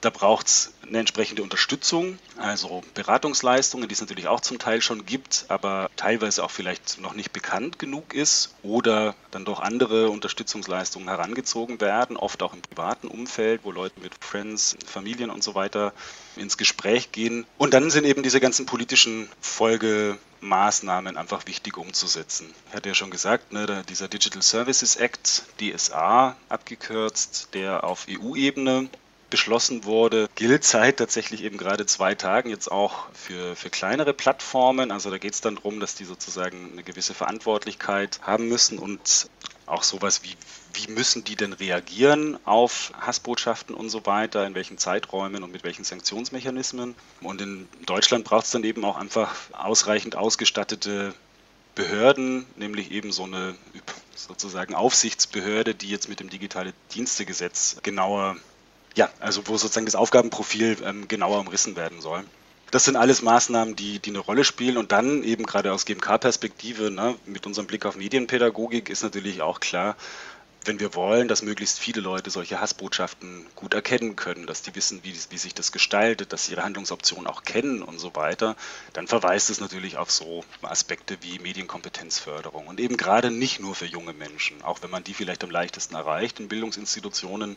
Da 0.00 0.10
braucht 0.10 0.46
es 0.46 0.72
eine 0.86 0.98
entsprechende 0.98 1.42
Unterstützung, 1.42 2.18
also 2.36 2.82
Beratungsleistungen, 2.94 3.88
die 3.88 3.94
es 3.94 4.00
natürlich 4.00 4.28
auch 4.28 4.40
zum 4.40 4.58
Teil 4.58 4.80
schon 4.80 5.06
gibt, 5.06 5.46
aber 5.48 5.90
teilweise 5.96 6.44
auch 6.44 6.50
vielleicht 6.50 7.00
noch 7.00 7.14
nicht 7.14 7.32
bekannt 7.32 7.78
genug 7.78 8.14
ist 8.14 8.54
oder 8.62 9.14
dann 9.30 9.44
doch 9.44 9.60
andere 9.60 10.10
Unterstützungsleistungen 10.10 11.08
herangezogen 11.08 11.80
werden, 11.80 12.16
oft 12.16 12.42
auch 12.42 12.52
im 12.52 12.62
privaten 12.62 13.08
Umfeld, 13.08 13.62
wo 13.64 13.72
Leute 13.72 13.98
mit 14.00 14.12
Friends, 14.20 14.76
Familien 14.86 15.30
und 15.30 15.42
so 15.42 15.54
weiter 15.54 15.92
ins 16.36 16.56
Gespräch 16.58 17.10
gehen. 17.10 17.46
Und 17.58 17.74
dann 17.74 17.90
sind 17.90 18.04
eben 18.04 18.22
diese 18.22 18.40
ganzen 18.40 18.66
politischen 18.66 19.28
Folgemaßnahmen 19.40 21.16
einfach 21.16 21.46
wichtig 21.46 21.78
umzusetzen. 21.78 22.54
Ich 22.68 22.76
hatte 22.76 22.90
ja 22.90 22.94
schon 22.94 23.10
gesagt, 23.10 23.52
ne, 23.52 23.82
dieser 23.88 24.08
Digital 24.08 24.42
Services 24.42 24.96
Act, 24.96 25.44
DSA 25.58 26.36
abgekürzt, 26.48 27.48
der 27.54 27.82
auf 27.82 28.06
EU-Ebene 28.08 28.88
beschlossen 29.30 29.84
wurde, 29.84 30.28
gilt 30.34 30.64
seit 30.64 30.98
tatsächlich 30.98 31.42
eben 31.42 31.58
gerade 31.58 31.86
zwei 31.86 32.14
Tagen 32.14 32.50
jetzt 32.50 32.70
auch 32.70 33.06
für, 33.12 33.56
für 33.56 33.70
kleinere 33.70 34.14
Plattformen. 34.14 34.90
Also 34.90 35.10
da 35.10 35.18
geht 35.18 35.34
es 35.34 35.40
dann 35.40 35.56
darum, 35.56 35.80
dass 35.80 35.94
die 35.94 36.04
sozusagen 36.04 36.72
eine 36.72 36.82
gewisse 36.82 37.14
Verantwortlichkeit 37.14 38.20
haben 38.22 38.48
müssen 38.48 38.78
und 38.78 39.28
auch 39.66 39.82
sowas 39.82 40.22
wie, 40.22 40.36
wie 40.74 40.92
müssen 40.92 41.24
die 41.24 41.34
denn 41.34 41.52
reagieren 41.52 42.38
auf 42.44 42.92
Hassbotschaften 43.00 43.74
und 43.74 43.88
so 43.88 44.06
weiter, 44.06 44.46
in 44.46 44.54
welchen 44.54 44.78
Zeiträumen 44.78 45.42
und 45.42 45.50
mit 45.50 45.64
welchen 45.64 45.84
Sanktionsmechanismen. 45.84 46.94
Und 47.20 47.40
in 47.40 47.68
Deutschland 47.84 48.24
braucht 48.24 48.44
es 48.44 48.52
dann 48.52 48.62
eben 48.62 48.84
auch 48.84 48.96
einfach 48.96 49.34
ausreichend 49.52 50.14
ausgestattete 50.14 51.14
Behörden, 51.74 52.46
nämlich 52.56 52.90
eben 52.92 53.12
so 53.12 53.24
eine 53.24 53.56
sozusagen 54.14 54.74
Aufsichtsbehörde, 54.74 55.74
die 55.74 55.90
jetzt 55.90 56.08
mit 56.08 56.20
dem 56.20 56.30
Digitale 56.30 56.72
Dienstegesetz 56.94 57.76
genauer 57.82 58.36
ja, 58.96 59.10
also 59.20 59.46
wo 59.46 59.56
sozusagen 59.56 59.86
das 59.86 59.94
Aufgabenprofil 59.94 60.78
ähm, 60.84 61.06
genauer 61.06 61.38
umrissen 61.40 61.76
werden 61.76 62.00
soll. 62.00 62.24
Das 62.72 62.84
sind 62.84 62.96
alles 62.96 63.22
Maßnahmen, 63.22 63.76
die, 63.76 64.00
die 64.00 64.10
eine 64.10 64.18
Rolle 64.18 64.42
spielen. 64.42 64.76
Und 64.76 64.90
dann 64.90 65.22
eben 65.22 65.46
gerade 65.46 65.72
aus 65.72 65.84
GMK-Perspektive, 65.84 66.90
ne, 66.90 67.14
mit 67.26 67.46
unserem 67.46 67.68
Blick 67.68 67.86
auf 67.86 67.94
Medienpädagogik, 67.96 68.88
ist 68.88 69.04
natürlich 69.04 69.40
auch 69.40 69.60
klar, 69.60 69.96
wenn 70.64 70.80
wir 70.80 70.94
wollen, 70.94 71.28
dass 71.28 71.42
möglichst 71.42 71.78
viele 71.78 72.00
Leute 72.00 72.30
solche 72.30 72.60
Hassbotschaften 72.60 73.46
gut 73.54 73.74
erkennen 73.74 74.16
können, 74.16 74.46
dass 74.46 74.62
die 74.62 74.74
wissen, 74.74 75.00
wie, 75.04 75.14
wie 75.30 75.38
sich 75.38 75.54
das 75.54 75.70
gestaltet, 75.70 76.32
dass 76.32 76.46
sie 76.46 76.52
ihre 76.52 76.64
Handlungsoptionen 76.64 77.28
auch 77.28 77.44
kennen 77.44 77.82
und 77.82 78.00
so 78.00 78.16
weiter, 78.16 78.56
dann 78.92 79.06
verweist 79.06 79.48
es 79.50 79.60
natürlich 79.60 79.96
auf 79.96 80.10
so 80.10 80.44
Aspekte 80.62 81.18
wie 81.20 81.38
Medienkompetenzförderung. 81.38 82.66
Und 82.66 82.80
eben 82.80 82.96
gerade 82.96 83.30
nicht 83.30 83.60
nur 83.60 83.76
für 83.76 83.86
junge 83.86 84.12
Menschen, 84.12 84.62
auch 84.62 84.82
wenn 84.82 84.90
man 84.90 85.04
die 85.04 85.14
vielleicht 85.14 85.44
am 85.44 85.50
leichtesten 85.50 85.94
erreicht 85.94 86.40
in 86.40 86.48
Bildungsinstitutionen, 86.48 87.56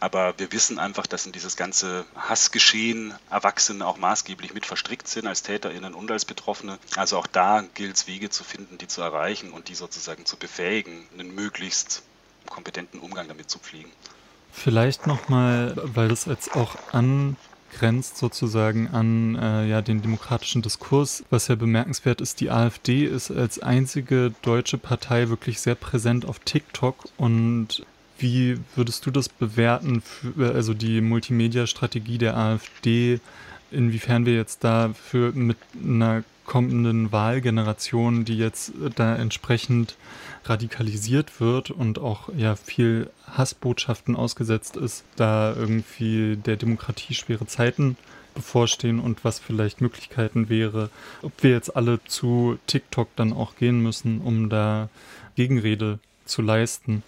aber 0.00 0.34
wir 0.38 0.52
wissen 0.52 0.78
einfach, 0.78 1.06
dass 1.06 1.26
in 1.26 1.32
dieses 1.32 1.56
ganze 1.56 2.04
Hassgeschehen 2.16 3.14
Erwachsene 3.30 3.86
auch 3.86 3.98
maßgeblich 3.98 4.54
mit 4.54 4.66
verstrickt 4.66 5.08
sind, 5.08 5.26
als 5.26 5.42
TäterInnen 5.42 5.94
und 5.94 6.10
als 6.10 6.24
Betroffene. 6.24 6.78
Also 6.96 7.18
auch 7.18 7.26
da 7.26 7.64
gilt 7.74 7.96
es, 7.96 8.06
Wege 8.06 8.30
zu 8.30 8.44
finden, 8.44 8.78
die 8.78 8.86
zu 8.86 9.02
erreichen 9.02 9.52
und 9.52 9.68
die 9.68 9.74
sozusagen 9.74 10.24
zu 10.24 10.36
befähigen, 10.36 11.06
einen 11.12 11.34
möglichst 11.34 12.02
kompetenten 12.46 13.00
Umgang 13.00 13.28
damit 13.28 13.50
zu 13.50 13.58
pflegen. 13.58 13.90
Vielleicht 14.52 15.06
nochmal, 15.06 15.74
weil 15.76 16.08
das 16.08 16.24
jetzt 16.24 16.54
auch 16.54 16.76
angrenzt 16.92 18.16
sozusagen 18.16 18.88
an 18.88 19.36
äh, 19.36 19.66
ja, 19.66 19.82
den 19.82 20.00
demokratischen 20.00 20.62
Diskurs. 20.62 21.22
Was 21.30 21.48
ja 21.48 21.54
bemerkenswert 21.54 22.20
ist, 22.20 22.40
die 22.40 22.50
AfD 22.50 23.04
ist 23.04 23.30
als 23.30 23.58
einzige 23.60 24.32
deutsche 24.42 24.78
Partei 24.78 25.28
wirklich 25.28 25.60
sehr 25.60 25.74
präsent 25.74 26.24
auf 26.24 26.38
TikTok 26.38 27.04
und 27.18 27.84
wie 28.18 28.58
würdest 28.74 29.06
du 29.06 29.10
das 29.10 29.28
bewerten, 29.28 30.02
für, 30.02 30.54
also 30.54 30.74
die 30.74 31.00
Multimedia-Strategie 31.00 32.18
der 32.18 32.36
AfD, 32.36 33.20
inwiefern 33.70 34.26
wir 34.26 34.34
jetzt 34.34 34.64
dafür 34.64 35.32
mit 35.32 35.56
einer 35.82 36.24
kommenden 36.44 37.12
Wahlgeneration, 37.12 38.24
die 38.24 38.38
jetzt 38.38 38.72
da 38.96 39.14
entsprechend 39.16 39.96
radikalisiert 40.44 41.40
wird 41.40 41.70
und 41.70 41.98
auch 41.98 42.30
ja 42.34 42.56
viel 42.56 43.10
Hassbotschaften 43.26 44.16
ausgesetzt 44.16 44.76
ist, 44.76 45.04
da 45.16 45.54
irgendwie 45.54 46.36
der 46.36 46.56
Demokratie 46.56 47.12
schwere 47.12 47.46
Zeiten 47.46 47.96
bevorstehen 48.34 48.98
und 48.98 49.24
was 49.24 49.38
vielleicht 49.38 49.80
Möglichkeiten 49.80 50.48
wäre, 50.48 50.90
ob 51.22 51.42
wir 51.42 51.50
jetzt 51.50 51.76
alle 51.76 52.00
zu 52.06 52.58
TikTok 52.66 53.08
dann 53.16 53.32
auch 53.32 53.56
gehen 53.56 53.82
müssen, 53.82 54.20
um 54.20 54.48
da 54.48 54.88
Gegenrede 55.34 55.98
zu 56.24 56.40
leisten. 56.40 57.02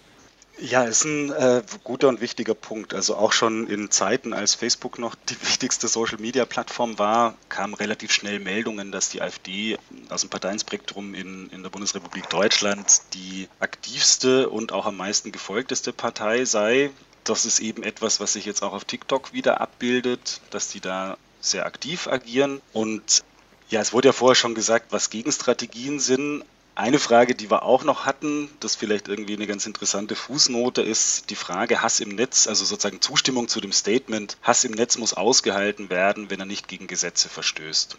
Ja, 0.59 0.83
ist 0.83 1.05
ein 1.05 1.31
äh, 1.31 1.63
guter 1.83 2.07
und 2.07 2.21
wichtiger 2.21 2.53
Punkt. 2.53 2.93
Also 2.93 3.15
auch 3.15 3.31
schon 3.31 3.67
in 3.67 3.89
Zeiten, 3.89 4.33
als 4.33 4.53
Facebook 4.53 4.99
noch 4.99 5.15
die 5.15 5.41
wichtigste 5.41 5.87
Social-Media-Plattform 5.87 6.99
war, 6.99 7.35
kamen 7.49 7.73
relativ 7.73 8.11
schnell 8.11 8.39
Meldungen, 8.39 8.91
dass 8.91 9.09
die 9.09 9.21
AfD 9.21 9.77
aus 10.09 10.21
dem 10.21 10.29
Parteienspektrum 10.29 11.15
in, 11.15 11.49
in 11.49 11.63
der 11.63 11.69
Bundesrepublik 11.69 12.29
Deutschland 12.29 13.01
die 13.13 13.47
aktivste 13.59 14.49
und 14.49 14.71
auch 14.71 14.85
am 14.85 14.97
meisten 14.97 15.31
gefolgteste 15.31 15.93
Partei 15.93 16.45
sei. 16.45 16.91
Das 17.23 17.45
ist 17.45 17.59
eben 17.59 17.83
etwas, 17.83 18.19
was 18.19 18.33
sich 18.33 18.45
jetzt 18.45 18.61
auch 18.61 18.73
auf 18.73 18.85
TikTok 18.85 19.33
wieder 19.33 19.61
abbildet, 19.61 20.41
dass 20.51 20.67
die 20.67 20.79
da 20.79 21.17
sehr 21.39 21.65
aktiv 21.65 22.07
agieren. 22.07 22.61
Und 22.73 23.23
ja, 23.69 23.81
es 23.81 23.93
wurde 23.93 24.09
ja 24.09 24.13
vorher 24.13 24.35
schon 24.35 24.53
gesagt, 24.53 24.87
was 24.91 25.09
Gegenstrategien 25.09 25.99
sind. 25.99 26.43
Eine 26.81 26.97
Frage, 26.97 27.35
die 27.35 27.51
wir 27.51 27.61
auch 27.61 27.83
noch 27.83 28.07
hatten, 28.07 28.49
das 28.59 28.75
vielleicht 28.75 29.07
irgendwie 29.07 29.35
eine 29.35 29.45
ganz 29.45 29.67
interessante 29.67 30.15
Fußnote 30.15 30.81
ist, 30.81 31.29
die 31.29 31.35
Frage 31.35 31.83
Hass 31.83 31.99
im 31.99 32.09
Netz, 32.09 32.47
also 32.47 32.65
sozusagen 32.65 33.01
Zustimmung 33.01 33.47
zu 33.47 33.61
dem 33.61 33.71
Statement, 33.71 34.35
Hass 34.41 34.63
im 34.63 34.71
Netz 34.71 34.97
muss 34.97 35.13
ausgehalten 35.13 35.91
werden, 35.91 36.31
wenn 36.31 36.39
er 36.39 36.47
nicht 36.47 36.67
gegen 36.67 36.87
Gesetze 36.87 37.29
verstößt. 37.29 37.97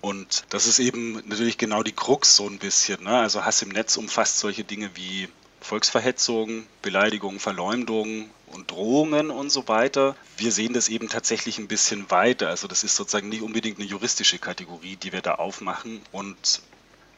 Und 0.00 0.44
das 0.48 0.66
ist 0.66 0.78
eben 0.78 1.22
natürlich 1.26 1.58
genau 1.58 1.82
die 1.82 1.92
Krux 1.92 2.34
so 2.34 2.48
ein 2.48 2.58
bisschen. 2.58 3.04
Ne? 3.04 3.14
Also 3.14 3.44
Hass 3.44 3.60
im 3.60 3.68
Netz 3.68 3.98
umfasst 3.98 4.38
solche 4.38 4.64
Dinge 4.64 4.88
wie 4.94 5.28
Volksverhetzung, 5.60 6.64
Beleidigung, 6.80 7.38
Verleumdung 7.38 8.30
und 8.46 8.70
Drohungen 8.70 9.30
und 9.30 9.50
so 9.50 9.68
weiter. 9.68 10.16
Wir 10.38 10.50
sehen 10.50 10.72
das 10.72 10.88
eben 10.88 11.10
tatsächlich 11.10 11.58
ein 11.58 11.68
bisschen 11.68 12.10
weiter. 12.10 12.48
Also 12.48 12.68
das 12.68 12.84
ist 12.84 12.96
sozusagen 12.96 13.28
nicht 13.28 13.42
unbedingt 13.42 13.78
eine 13.78 13.86
juristische 13.86 14.38
Kategorie, 14.38 14.96
die 14.96 15.12
wir 15.12 15.20
da 15.20 15.34
aufmachen. 15.34 16.00
Und 16.10 16.62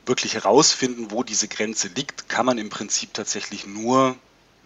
wirklich 0.06 0.34
herausfinden, 0.34 1.10
wo 1.10 1.22
diese 1.22 1.48
Grenze 1.48 1.88
liegt, 1.88 2.28
kann 2.28 2.46
man 2.46 2.58
im 2.58 2.70
Prinzip 2.70 3.12
tatsächlich 3.14 3.66
nur, 3.66 4.16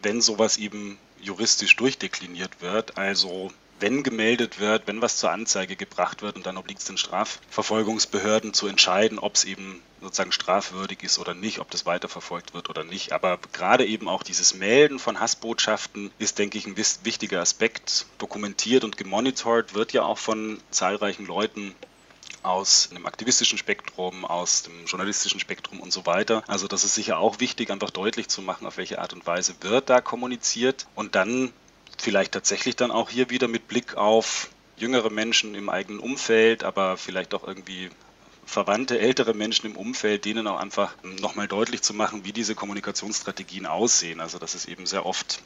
wenn 0.02 0.20
sowas 0.20 0.58
eben 0.58 0.98
juristisch 1.20 1.76
durchdekliniert 1.76 2.60
wird. 2.60 2.98
Also 2.98 3.50
wenn 3.80 4.02
gemeldet 4.02 4.60
wird, 4.60 4.86
wenn 4.86 5.00
was 5.00 5.16
zur 5.16 5.30
Anzeige 5.30 5.74
gebracht 5.74 6.22
wird 6.22 6.36
und 6.36 6.46
dann 6.46 6.58
obliegt 6.58 6.80
es 6.80 6.86
den 6.86 6.98
Strafverfolgungsbehörden 6.98 8.52
zu 8.52 8.66
entscheiden, 8.66 9.18
ob 9.18 9.36
es 9.36 9.44
eben 9.44 9.82
sozusagen 10.00 10.32
strafwürdig 10.32 11.02
ist 11.02 11.18
oder 11.18 11.34
nicht, 11.34 11.58
ob 11.58 11.70
das 11.70 11.86
weiterverfolgt 11.86 12.54
wird 12.54 12.70
oder 12.70 12.84
nicht. 12.84 13.12
Aber 13.12 13.38
gerade 13.52 13.86
eben 13.86 14.08
auch 14.08 14.22
dieses 14.22 14.54
Melden 14.54 14.98
von 14.98 15.20
Hassbotschaften 15.20 16.10
ist, 16.18 16.38
denke 16.38 16.58
ich, 16.58 16.66
ein 16.66 16.76
wichtiger 16.76 17.40
Aspekt. 17.40 18.06
Dokumentiert 18.18 18.84
und 18.84 18.96
gemonitort 18.96 19.74
wird 19.74 19.92
ja 19.92 20.02
auch 20.02 20.18
von 20.18 20.58
zahlreichen 20.70 21.26
Leuten 21.26 21.74
aus 22.42 22.88
einem 22.90 23.06
aktivistischen 23.06 23.58
Spektrum, 23.58 24.24
aus 24.24 24.62
dem 24.62 24.86
journalistischen 24.86 25.40
Spektrum 25.40 25.80
und 25.80 25.92
so 25.92 26.06
weiter. 26.06 26.42
Also 26.46 26.68
das 26.68 26.84
ist 26.84 26.94
sicher 26.94 27.18
auch 27.18 27.40
wichtig, 27.40 27.70
einfach 27.70 27.90
deutlich 27.90 28.28
zu 28.28 28.42
machen, 28.42 28.66
auf 28.66 28.76
welche 28.76 29.00
Art 29.00 29.12
und 29.12 29.26
Weise 29.26 29.54
wird 29.60 29.90
da 29.90 30.00
kommuniziert 30.00 30.86
und 30.94 31.14
dann 31.14 31.52
vielleicht 31.98 32.32
tatsächlich 32.32 32.76
dann 32.76 32.90
auch 32.90 33.10
hier 33.10 33.30
wieder 33.30 33.48
mit 33.48 33.68
Blick 33.68 33.96
auf 33.96 34.48
jüngere 34.76 35.10
Menschen 35.10 35.54
im 35.54 35.68
eigenen 35.68 36.00
Umfeld, 36.00 36.64
aber 36.64 36.96
vielleicht 36.96 37.34
auch 37.34 37.46
irgendwie 37.46 37.90
verwandte, 38.46 38.98
ältere 38.98 39.34
Menschen 39.34 39.66
im 39.66 39.76
Umfeld, 39.76 40.24
denen 40.24 40.46
auch 40.46 40.58
einfach 40.58 40.94
nochmal 41.02 41.46
deutlich 41.46 41.82
zu 41.82 41.94
machen, 41.94 42.24
wie 42.24 42.32
diese 42.32 42.54
Kommunikationsstrategien 42.54 43.66
aussehen. 43.66 44.20
Also 44.20 44.38
dass 44.38 44.54
es 44.54 44.64
eben 44.64 44.86
sehr 44.86 45.06
oft, 45.06 45.42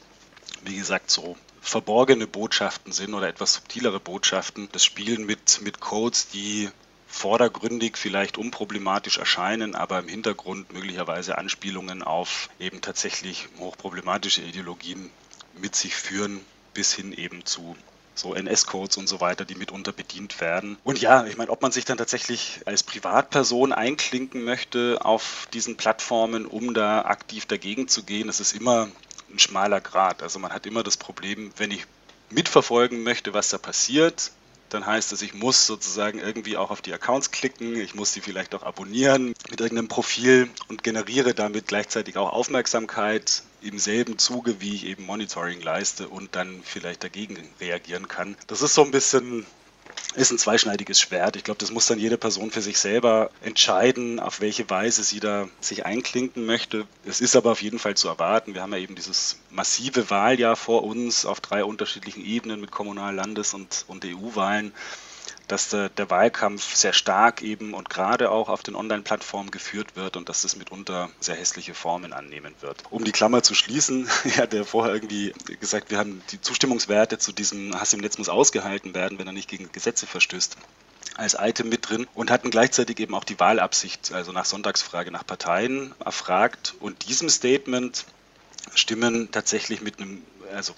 wie 0.63 0.75
gesagt, 0.75 1.11
so 1.11 1.37
verborgene 1.61 2.25
Botschaften 2.25 2.91
sind 2.91 3.13
oder 3.13 3.27
etwas 3.27 3.53
subtilere 3.53 3.99
Botschaften. 3.99 4.69
Das 4.71 4.83
Spielen 4.83 5.25
mit, 5.25 5.61
mit 5.61 5.79
Codes, 5.81 6.29
die 6.29 6.69
vordergründig 7.15 7.95
vielleicht 7.95 8.37
unproblematisch 8.37 9.17
erscheinen, 9.17 9.73
aber 9.73 9.99
im 9.99 10.07
Hintergrund 10.09 10.73
möglicherweise 10.73 11.37
Anspielungen 11.37 12.03
auf 12.03 12.49
eben 12.59 12.81
tatsächlich 12.81 13.47
hochproblematische 13.57 14.41
Ideologien 14.41 15.09
mit 15.55 15.75
sich 15.77 15.95
führen, 15.95 16.41
bis 16.73 16.93
hin 16.93 17.13
eben 17.13 17.45
zu 17.45 17.77
so 18.15 18.33
NS-Codes 18.33 18.97
und 18.97 19.07
so 19.07 19.21
weiter, 19.21 19.45
die 19.45 19.55
mitunter 19.55 19.93
bedient 19.93 20.41
werden. 20.41 20.77
Und 20.83 20.99
ja, 21.01 21.25
ich 21.25 21.37
meine, 21.37 21.51
ob 21.51 21.61
man 21.61 21.71
sich 21.71 21.85
dann 21.85 21.97
tatsächlich 21.97 22.61
als 22.65 22.83
Privatperson 22.83 23.71
einklinken 23.71 24.43
möchte 24.43 24.99
auf 25.01 25.47
diesen 25.53 25.77
Plattformen, 25.77 26.45
um 26.45 26.73
da 26.73 27.03
aktiv 27.05 27.45
dagegen 27.45 27.87
zu 27.87 28.03
gehen, 28.03 28.27
das 28.27 28.41
ist 28.41 28.53
immer 28.53 28.89
ein 29.31 29.39
schmaler 29.39 29.79
Grad. 29.79 30.21
Also 30.21 30.39
man 30.39 30.51
hat 30.51 30.65
immer 30.65 30.83
das 30.83 30.97
Problem, 30.97 31.51
wenn 31.57 31.71
ich 31.71 31.85
mitverfolgen 32.29 33.03
möchte, 33.03 33.33
was 33.33 33.49
da 33.49 33.57
passiert, 33.57 34.31
dann 34.69 34.85
heißt 34.85 35.11
es, 35.13 35.21
ich 35.21 35.33
muss 35.33 35.65
sozusagen 35.67 36.19
irgendwie 36.19 36.57
auch 36.57 36.71
auf 36.71 36.81
die 36.81 36.93
Accounts 36.93 37.31
klicken, 37.31 37.75
ich 37.75 37.95
muss 37.95 38.13
sie 38.13 38.21
vielleicht 38.21 38.55
auch 38.55 38.63
abonnieren 38.63 39.33
mit 39.49 39.61
irgendeinem 39.61 39.87
Profil 39.87 40.49
und 40.67 40.83
generiere 40.83 41.33
damit 41.33 41.67
gleichzeitig 41.67 42.17
auch 42.17 42.31
Aufmerksamkeit 42.31 43.43
im 43.61 43.79
selben 43.79 44.17
Zuge, 44.17 44.61
wie 44.61 44.75
ich 44.75 44.85
eben 44.85 45.05
Monitoring 45.05 45.61
leiste 45.61 46.07
und 46.07 46.35
dann 46.35 46.61
vielleicht 46.63 47.03
dagegen 47.03 47.37
reagieren 47.59 48.07
kann. 48.07 48.35
Das 48.47 48.61
ist 48.61 48.75
so 48.75 48.83
ein 48.83 48.91
bisschen 48.91 49.45
ist 50.13 50.31
ein 50.31 50.37
zweischneidiges 50.37 50.99
Schwert. 50.99 51.35
Ich 51.35 51.43
glaube, 51.43 51.59
das 51.59 51.71
muss 51.71 51.87
dann 51.87 51.99
jede 51.99 52.17
Person 52.17 52.51
für 52.51 52.61
sich 52.61 52.79
selber 52.79 53.31
entscheiden, 53.41 54.19
auf 54.19 54.39
welche 54.39 54.69
Weise 54.69 55.03
sie 55.03 55.19
da 55.19 55.47
sich 55.59 55.85
einklinken 55.85 56.45
möchte. 56.45 56.87
Es 57.05 57.21
ist 57.21 57.35
aber 57.35 57.51
auf 57.51 57.61
jeden 57.61 57.79
Fall 57.79 57.95
zu 57.95 58.07
erwarten. 58.07 58.53
Wir 58.53 58.61
haben 58.61 58.73
ja 58.73 58.79
eben 58.79 58.95
dieses 58.95 59.37
massive 59.49 60.09
Wahljahr 60.09 60.55
vor 60.55 60.83
uns 60.83 61.25
auf 61.25 61.41
drei 61.41 61.63
unterschiedlichen 61.63 62.23
Ebenen 62.23 62.61
mit 62.61 62.71
Kommunal-, 62.71 63.15
Landes- 63.15 63.53
und, 63.53 63.85
und 63.87 64.05
EU-Wahlen 64.05 64.73
dass 65.47 65.69
der, 65.69 65.89
der, 65.89 66.09
Wahlkampf 66.09 66.75
sehr 66.75 66.93
stark 66.93 67.41
eben 67.41 67.73
und 67.73 67.89
gerade 67.89 68.31
auch 68.31 68.49
auf 68.49 68.63
den 68.63 68.75
Online-Plattformen 68.75 69.51
geführt 69.51 69.95
wird 69.95 70.17
und 70.17 70.29
dass 70.29 70.41
das 70.41 70.55
mitunter 70.55 71.09
sehr 71.19 71.35
hässliche 71.35 71.73
Formen 71.73 72.13
annehmen 72.13 72.53
wird. 72.61 72.83
Um 72.89 73.03
die 73.03 73.11
Klammer 73.11 73.43
zu 73.43 73.53
schließen, 73.53 74.09
ja 74.35 74.63
vorher 74.63 74.93
irgendwie 74.93 75.33
gesagt, 75.59 75.91
wir 75.91 75.97
haben 75.97 76.21
die 76.31 76.41
Zustimmungswerte 76.41 77.17
zu 77.17 77.31
diesem 77.31 77.79
Hass 77.79 77.93
im 77.93 77.99
Netz 77.99 78.17
muss 78.17 78.29
ausgehalten 78.29 78.93
werden, 78.93 79.19
wenn 79.19 79.27
er 79.27 79.33
nicht 79.33 79.49
gegen 79.49 79.71
Gesetze 79.71 80.07
verstößt 80.07 80.57
als 81.15 81.35
Item 81.39 81.69
mit 81.69 81.89
drin 81.89 82.07
und 82.13 82.29
hatten 82.29 82.49
gleichzeitig 82.49 82.99
eben 82.99 83.15
auch 83.15 83.23
die 83.23 83.39
Wahlabsicht, 83.39 84.11
also 84.11 84.31
nach 84.31 84.45
Sonntagsfrage 84.45 85.11
nach 85.11 85.25
Parteien 85.25 85.93
erfragt. 86.03 86.75
Und 86.79 87.07
diesem 87.07 87.29
Statement 87.29 88.05
stimmen 88.73 89.31
tatsächlich 89.31 89.81
mit 89.81 89.99
einem, 89.99 90.23
also 90.53 90.73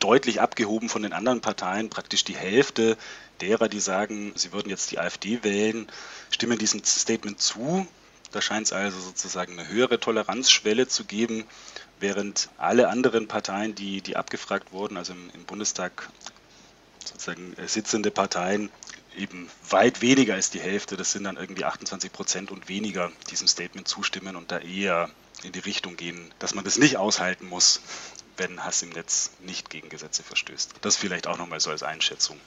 deutlich 0.00 0.40
abgehoben 0.40 0.88
von 0.88 1.02
den 1.02 1.12
anderen 1.12 1.40
Parteien, 1.40 1.88
praktisch 1.88 2.24
die 2.24 2.36
Hälfte 2.36 2.96
derer, 3.40 3.68
die 3.68 3.80
sagen, 3.80 4.32
sie 4.34 4.52
würden 4.52 4.70
jetzt 4.70 4.90
die 4.90 4.98
AfD 4.98 5.42
wählen, 5.42 5.88
stimmen 6.30 6.58
diesem 6.58 6.82
Statement 6.84 7.40
zu. 7.40 7.86
Da 8.32 8.40
scheint 8.40 8.66
es 8.66 8.72
also 8.72 8.98
sozusagen 8.98 9.58
eine 9.58 9.68
höhere 9.68 10.00
Toleranzschwelle 10.00 10.88
zu 10.88 11.04
geben, 11.04 11.44
während 12.00 12.48
alle 12.58 12.88
anderen 12.88 13.28
Parteien, 13.28 13.74
die, 13.74 14.00
die 14.00 14.16
abgefragt 14.16 14.72
wurden, 14.72 14.96
also 14.96 15.12
im, 15.12 15.30
im 15.34 15.44
Bundestag 15.44 16.10
sozusagen 17.04 17.56
äh, 17.56 17.68
sitzende 17.68 18.10
Parteien, 18.10 18.70
eben 19.16 19.48
weit 19.70 20.00
weniger 20.00 20.34
als 20.34 20.50
die 20.50 20.60
Hälfte, 20.60 20.96
das 20.96 21.12
sind 21.12 21.24
dann 21.24 21.36
irgendwie 21.36 21.64
28 21.64 22.12
Prozent 22.12 22.50
und 22.50 22.68
weniger 22.68 23.12
diesem 23.30 23.46
Statement 23.46 23.86
zustimmen 23.86 24.36
und 24.36 24.50
da 24.50 24.58
eher 24.58 25.10
in 25.44 25.52
die 25.52 25.60
Richtung 25.60 25.96
gehen, 25.96 26.32
dass 26.38 26.54
man 26.54 26.64
das 26.64 26.78
nicht 26.78 26.96
aushalten 26.96 27.46
muss, 27.46 27.80
wenn 28.36 28.64
Hass 28.64 28.82
im 28.82 28.90
Netz 28.90 29.30
nicht 29.40 29.70
gegen 29.70 29.88
Gesetze 29.88 30.22
verstößt. 30.22 30.74
Das 30.80 30.96
vielleicht 30.96 31.26
auch 31.26 31.38
nochmal 31.38 31.60
so 31.60 31.70
als 31.70 31.82
Einschätzung. 31.82 32.40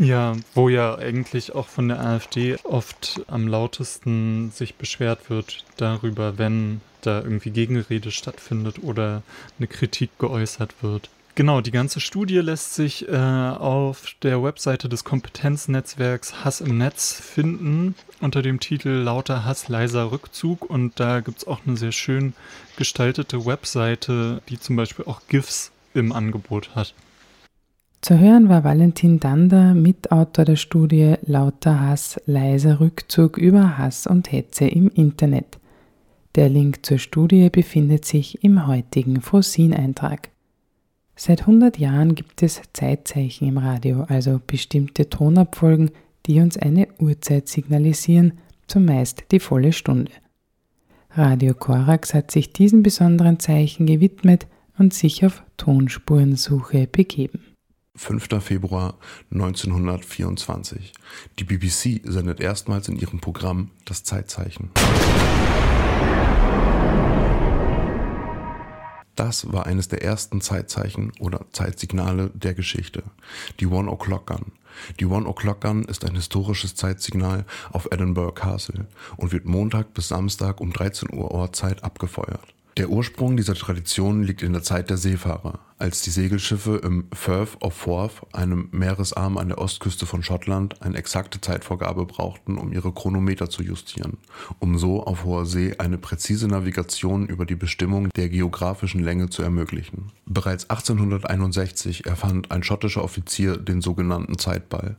Ja, 0.00 0.34
wo 0.54 0.70
ja 0.70 0.96
eigentlich 0.96 1.54
auch 1.54 1.68
von 1.68 1.88
der 1.88 2.00
AfD 2.00 2.56
oft 2.64 3.20
am 3.26 3.46
lautesten 3.46 4.50
sich 4.50 4.76
beschwert 4.76 5.28
wird 5.28 5.62
darüber, 5.76 6.38
wenn 6.38 6.80
da 7.02 7.20
irgendwie 7.20 7.50
Gegenrede 7.50 8.10
stattfindet 8.10 8.82
oder 8.82 9.22
eine 9.58 9.66
Kritik 9.66 10.18
geäußert 10.18 10.82
wird. 10.82 11.10
Genau, 11.34 11.60
die 11.60 11.70
ganze 11.70 12.00
Studie 12.00 12.38
lässt 12.38 12.74
sich 12.74 13.08
äh, 13.08 13.14
auf 13.14 14.14
der 14.22 14.42
Webseite 14.42 14.88
des 14.88 15.04
Kompetenznetzwerks 15.04 16.44
Hass 16.44 16.62
im 16.62 16.78
Netz 16.78 17.12
finden 17.12 17.94
unter 18.22 18.40
dem 18.40 18.58
Titel 18.58 18.88
Lauter 18.88 19.44
Hass, 19.44 19.68
leiser 19.68 20.12
Rückzug 20.12 20.64
und 20.64 20.98
da 20.98 21.20
gibt 21.20 21.38
es 21.38 21.46
auch 21.46 21.60
eine 21.66 21.76
sehr 21.76 21.92
schön 21.92 22.32
gestaltete 22.76 23.44
Webseite, 23.44 24.40
die 24.48 24.58
zum 24.58 24.76
Beispiel 24.76 25.04
auch 25.04 25.20
GIFs 25.28 25.72
im 25.92 26.12
Angebot 26.12 26.74
hat. 26.74 26.94
Zu 28.02 28.18
hören 28.18 28.48
war 28.48 28.64
Valentin 28.64 29.20
Dander, 29.20 29.74
Mitautor 29.74 30.46
der 30.46 30.56
Studie 30.56 31.16
Lauter 31.20 31.80
Hass, 31.80 32.18
leiser 32.24 32.80
Rückzug 32.80 33.36
über 33.36 33.76
Hass 33.76 34.06
und 34.06 34.32
Hetze 34.32 34.64
im 34.64 34.88
Internet. 34.88 35.58
Der 36.34 36.48
Link 36.48 36.86
zur 36.86 36.96
Studie 36.96 37.50
befindet 37.50 38.06
sich 38.06 38.42
im 38.42 38.66
heutigen 38.66 39.20
Frosin-Eintrag. 39.20 40.30
Seit 41.14 41.42
100 41.42 41.78
Jahren 41.78 42.14
gibt 42.14 42.42
es 42.42 42.62
Zeitzeichen 42.72 43.46
im 43.46 43.58
Radio, 43.58 44.04
also 44.08 44.40
bestimmte 44.46 45.10
Tonabfolgen, 45.10 45.90
die 46.24 46.40
uns 46.40 46.56
eine 46.56 46.88
Uhrzeit 46.98 47.48
signalisieren, 47.48 48.38
zumeist 48.66 49.24
die 49.30 49.40
volle 49.40 49.74
Stunde. 49.74 50.12
Radio 51.10 51.52
Korax 51.52 52.14
hat 52.14 52.30
sich 52.30 52.54
diesen 52.54 52.82
besonderen 52.82 53.40
Zeichen 53.40 53.84
gewidmet 53.84 54.46
und 54.78 54.94
sich 54.94 55.26
auf 55.26 55.42
Tonspurensuche 55.58 56.86
begeben. 56.86 57.49
5. 57.96 58.42
Februar 58.42 58.94
1924. 59.32 60.92
Die 61.38 61.44
BBC 61.44 62.00
sendet 62.04 62.40
erstmals 62.40 62.88
in 62.88 62.96
ihrem 62.96 63.20
Programm 63.20 63.72
das 63.84 64.04
Zeitzeichen. 64.04 64.70
Das 69.16 69.52
war 69.52 69.66
eines 69.66 69.88
der 69.88 70.02
ersten 70.02 70.40
Zeitzeichen 70.40 71.12
oder 71.20 71.44
Zeitsignale 71.52 72.30
der 72.30 72.54
Geschichte. 72.54 73.02
Die 73.58 73.66
One 73.66 73.90
O'Clock 73.90 74.26
Gun. 74.26 74.52
Die 74.98 75.04
One 75.04 75.28
O'Clock 75.28 75.60
Gun 75.60 75.84
ist 75.84 76.04
ein 76.06 76.14
historisches 76.14 76.74
Zeitsignal 76.74 77.44
auf 77.70 77.88
Edinburgh 77.90 78.32
Castle 78.32 78.86
und 79.18 79.32
wird 79.32 79.44
Montag 79.44 79.92
bis 79.92 80.08
Samstag 80.08 80.60
um 80.60 80.72
13 80.72 81.12
Uhr 81.12 81.32
Ortszeit 81.32 81.84
abgefeuert. 81.84 82.54
Der 82.76 82.88
Ursprung 82.88 83.36
dieser 83.36 83.54
Tradition 83.54 84.22
liegt 84.22 84.42
in 84.42 84.52
der 84.52 84.62
Zeit 84.62 84.90
der 84.90 84.96
Seefahrer. 84.96 85.58
als 85.80 86.02
die 86.02 86.10
Segelschiffe 86.10 86.76
im 86.84 87.06
Firth 87.12 87.56
of 87.62 87.72
Forth, 87.72 88.20
einem 88.32 88.68
Meeresarm 88.70 89.38
an 89.38 89.48
der 89.48 89.58
Ostküste 89.58 90.04
von 90.04 90.22
Schottland, 90.22 90.82
eine 90.82 90.98
exakte 90.98 91.40
Zeitvorgabe 91.40 92.04
brauchten, 92.04 92.58
um 92.58 92.70
ihre 92.70 92.92
Chronometer 92.92 93.48
zu 93.48 93.62
justieren, 93.62 94.18
um 94.58 94.76
so 94.76 95.02
auf 95.02 95.24
hoher 95.24 95.46
See 95.46 95.74
eine 95.78 95.96
präzise 95.96 96.48
Navigation 96.48 97.26
über 97.26 97.46
die 97.46 97.54
Bestimmung 97.54 98.10
der 98.10 98.28
geografischen 98.28 99.02
Länge 99.02 99.30
zu 99.30 99.42
ermöglichen. 99.42 100.12
Bereits 100.26 100.68
1861 100.68 102.04
erfand 102.04 102.50
ein 102.50 102.62
schottischer 102.62 103.02
Offizier 103.02 103.56
den 103.56 103.80
sogenannten 103.80 104.36
Zeitball 104.36 104.96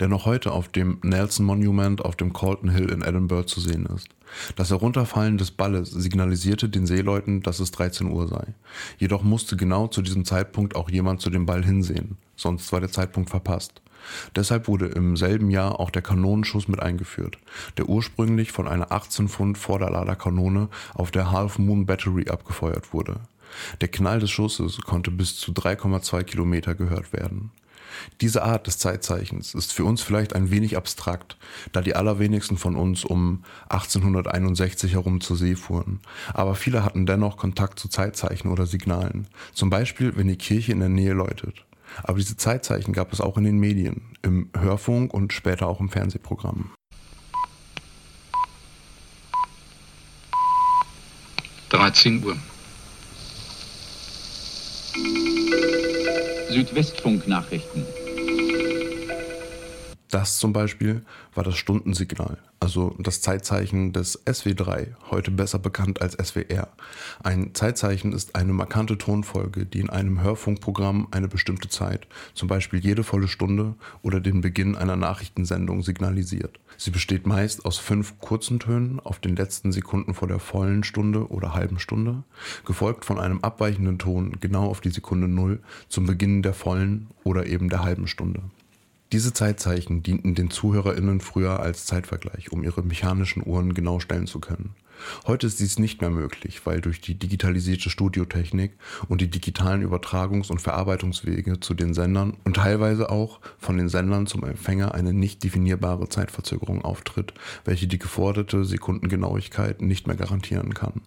der 0.00 0.08
noch 0.08 0.26
heute 0.26 0.52
auf 0.52 0.68
dem 0.68 0.98
Nelson 1.02 1.46
Monument 1.46 2.04
auf 2.04 2.16
dem 2.16 2.32
Colton 2.32 2.70
Hill 2.70 2.90
in 2.90 3.02
Edinburgh 3.02 3.46
zu 3.46 3.60
sehen 3.60 3.86
ist. 3.86 4.08
Das 4.56 4.70
Herunterfallen 4.70 5.38
des 5.38 5.50
Balles 5.50 5.90
signalisierte 5.90 6.68
den 6.68 6.86
Seeleuten, 6.86 7.42
dass 7.42 7.60
es 7.60 7.70
13 7.70 8.10
Uhr 8.10 8.28
sei. 8.28 8.54
Jedoch 8.98 9.22
musste 9.22 9.56
genau 9.56 9.88
zu 9.88 10.02
diesem 10.02 10.24
Zeitpunkt 10.24 10.74
auch 10.74 10.90
jemand 10.90 11.20
zu 11.20 11.30
dem 11.30 11.46
Ball 11.46 11.64
hinsehen, 11.64 12.16
sonst 12.36 12.72
war 12.72 12.80
der 12.80 12.90
Zeitpunkt 12.90 13.30
verpasst. 13.30 13.82
Deshalb 14.34 14.68
wurde 14.68 14.86
im 14.86 15.16
selben 15.16 15.50
Jahr 15.50 15.78
auch 15.78 15.90
der 15.90 16.02
Kanonenschuss 16.02 16.68
mit 16.68 16.80
eingeführt, 16.80 17.38
der 17.76 17.88
ursprünglich 17.88 18.52
von 18.52 18.66
einer 18.66 18.90
18 18.90 19.28
Pfund 19.28 19.58
Vorderladerkanone 19.58 20.68
auf 20.94 21.10
der 21.10 21.30
Half 21.30 21.58
Moon 21.58 21.86
Battery 21.86 22.28
abgefeuert 22.28 22.92
wurde. 22.92 23.20
Der 23.80 23.88
Knall 23.88 24.18
des 24.18 24.30
Schusses 24.30 24.80
konnte 24.80 25.10
bis 25.10 25.36
zu 25.36 25.52
3,2 25.52 26.24
Kilometer 26.24 26.74
gehört 26.74 27.12
werden. 27.12 27.50
Diese 28.20 28.42
Art 28.42 28.66
des 28.66 28.78
Zeitzeichens 28.78 29.54
ist 29.54 29.72
für 29.72 29.84
uns 29.84 30.02
vielleicht 30.02 30.34
ein 30.34 30.50
wenig 30.50 30.76
abstrakt, 30.76 31.36
da 31.72 31.80
die 31.80 31.94
allerwenigsten 31.94 32.56
von 32.56 32.76
uns 32.76 33.04
um 33.04 33.44
1861 33.68 34.94
herum 34.94 35.20
zur 35.20 35.36
See 35.36 35.54
fuhren. 35.54 36.00
Aber 36.34 36.54
viele 36.54 36.84
hatten 36.84 37.06
dennoch 37.06 37.36
Kontakt 37.36 37.78
zu 37.78 37.88
Zeitzeichen 37.88 38.50
oder 38.50 38.66
Signalen. 38.66 39.28
Zum 39.52 39.70
Beispiel, 39.70 40.16
wenn 40.16 40.28
die 40.28 40.36
Kirche 40.36 40.72
in 40.72 40.80
der 40.80 40.88
Nähe 40.88 41.12
läutet. 41.12 41.64
Aber 42.02 42.18
diese 42.18 42.36
Zeitzeichen 42.36 42.92
gab 42.92 43.12
es 43.12 43.20
auch 43.20 43.36
in 43.36 43.44
den 43.44 43.58
Medien, 43.58 44.16
im 44.22 44.48
Hörfunk 44.58 45.12
und 45.12 45.32
später 45.32 45.66
auch 45.66 45.80
im 45.80 45.90
Fernsehprogramm. 45.90 46.70
Dreizehn 51.68 52.22
Uhr. 52.22 52.36
Südwestfunk-Nachrichten. 56.52 58.01
Das 60.12 60.36
zum 60.36 60.52
Beispiel 60.52 61.06
war 61.34 61.42
das 61.42 61.56
Stundensignal, 61.56 62.36
also 62.60 62.94
das 62.98 63.22
Zeitzeichen 63.22 63.94
des 63.94 64.26
SW3, 64.26 64.88
heute 65.10 65.30
besser 65.30 65.58
bekannt 65.58 66.02
als 66.02 66.12
SWR. 66.22 66.68
Ein 67.22 67.54
Zeitzeichen 67.54 68.12
ist 68.12 68.36
eine 68.36 68.52
markante 68.52 68.98
Tonfolge, 68.98 69.64
die 69.64 69.80
in 69.80 69.88
einem 69.88 70.20
Hörfunkprogramm 70.20 71.08
eine 71.12 71.28
bestimmte 71.28 71.70
Zeit, 71.70 72.06
zum 72.34 72.46
Beispiel 72.46 72.80
jede 72.80 73.04
volle 73.04 73.26
Stunde 73.26 73.74
oder 74.02 74.20
den 74.20 74.42
Beginn 74.42 74.76
einer 74.76 74.96
Nachrichtensendung 74.96 75.82
signalisiert. 75.82 76.60
Sie 76.76 76.90
besteht 76.90 77.26
meist 77.26 77.64
aus 77.64 77.78
fünf 77.78 78.18
kurzen 78.18 78.60
Tönen 78.60 79.00
auf 79.00 79.18
den 79.18 79.34
letzten 79.34 79.72
Sekunden 79.72 80.12
vor 80.12 80.28
der 80.28 80.40
vollen 80.40 80.84
Stunde 80.84 81.28
oder 81.28 81.54
halben 81.54 81.78
Stunde, 81.78 82.22
gefolgt 82.66 83.06
von 83.06 83.18
einem 83.18 83.40
abweichenden 83.40 83.98
Ton 83.98 84.36
genau 84.40 84.66
auf 84.66 84.82
die 84.82 84.90
Sekunde 84.90 85.26
Null 85.26 85.60
zum 85.88 86.04
Beginn 86.04 86.42
der 86.42 86.52
vollen 86.52 87.06
oder 87.24 87.46
eben 87.46 87.70
der 87.70 87.82
halben 87.82 88.06
Stunde. 88.06 88.42
Diese 89.12 89.34
Zeitzeichen 89.34 90.02
dienten 90.02 90.34
den 90.34 90.50
ZuhörerInnen 90.50 91.20
früher 91.20 91.60
als 91.60 91.84
Zeitvergleich, 91.84 92.50
um 92.50 92.64
ihre 92.64 92.82
mechanischen 92.82 93.46
Uhren 93.46 93.74
genau 93.74 94.00
stellen 94.00 94.26
zu 94.26 94.40
können. 94.40 94.74
Heute 95.26 95.46
ist 95.46 95.60
dies 95.60 95.78
nicht 95.78 96.00
mehr 96.00 96.10
möglich, 96.10 96.60
weil 96.64 96.80
durch 96.80 97.00
die 97.00 97.14
digitalisierte 97.14 97.90
Studiotechnik 97.90 98.72
und 99.08 99.20
die 99.20 99.30
digitalen 99.30 99.86
Übertragungs- 99.86 100.50
und 100.50 100.60
Verarbeitungswege 100.60 101.60
zu 101.60 101.74
den 101.74 101.94
Sendern 101.94 102.36
und 102.44 102.56
teilweise 102.56 103.10
auch 103.10 103.40
von 103.58 103.76
den 103.76 103.88
Sendern 103.88 104.26
zum 104.26 104.44
Empfänger 104.44 104.94
eine 104.94 105.12
nicht 105.12 105.42
definierbare 105.44 106.08
Zeitverzögerung 106.08 106.84
auftritt, 106.84 107.34
welche 107.64 107.86
die 107.86 107.98
geforderte 107.98 108.64
Sekundengenauigkeit 108.64 109.82
nicht 109.82 110.06
mehr 110.06 110.16
garantieren 110.16 110.74
kann. 110.74 111.02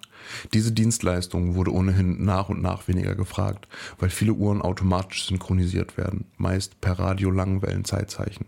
Diese 0.54 0.72
Dienstleistung 0.72 1.56
wurde 1.56 1.74
ohnehin 1.74 2.24
nach 2.24 2.50
und 2.50 2.62
nach 2.62 2.88
weniger 2.88 3.16
gefragt, 3.16 3.68
weil 4.00 4.10
viele 4.10 4.34
Uhren 4.34 4.62
automatisch 4.62 5.26
synchronisiert 5.28 5.98
werden, 5.98 6.26
meist 6.38 6.82
per 6.82 7.00
Radio-Langwellen-Zeitzeichen. 7.00 8.46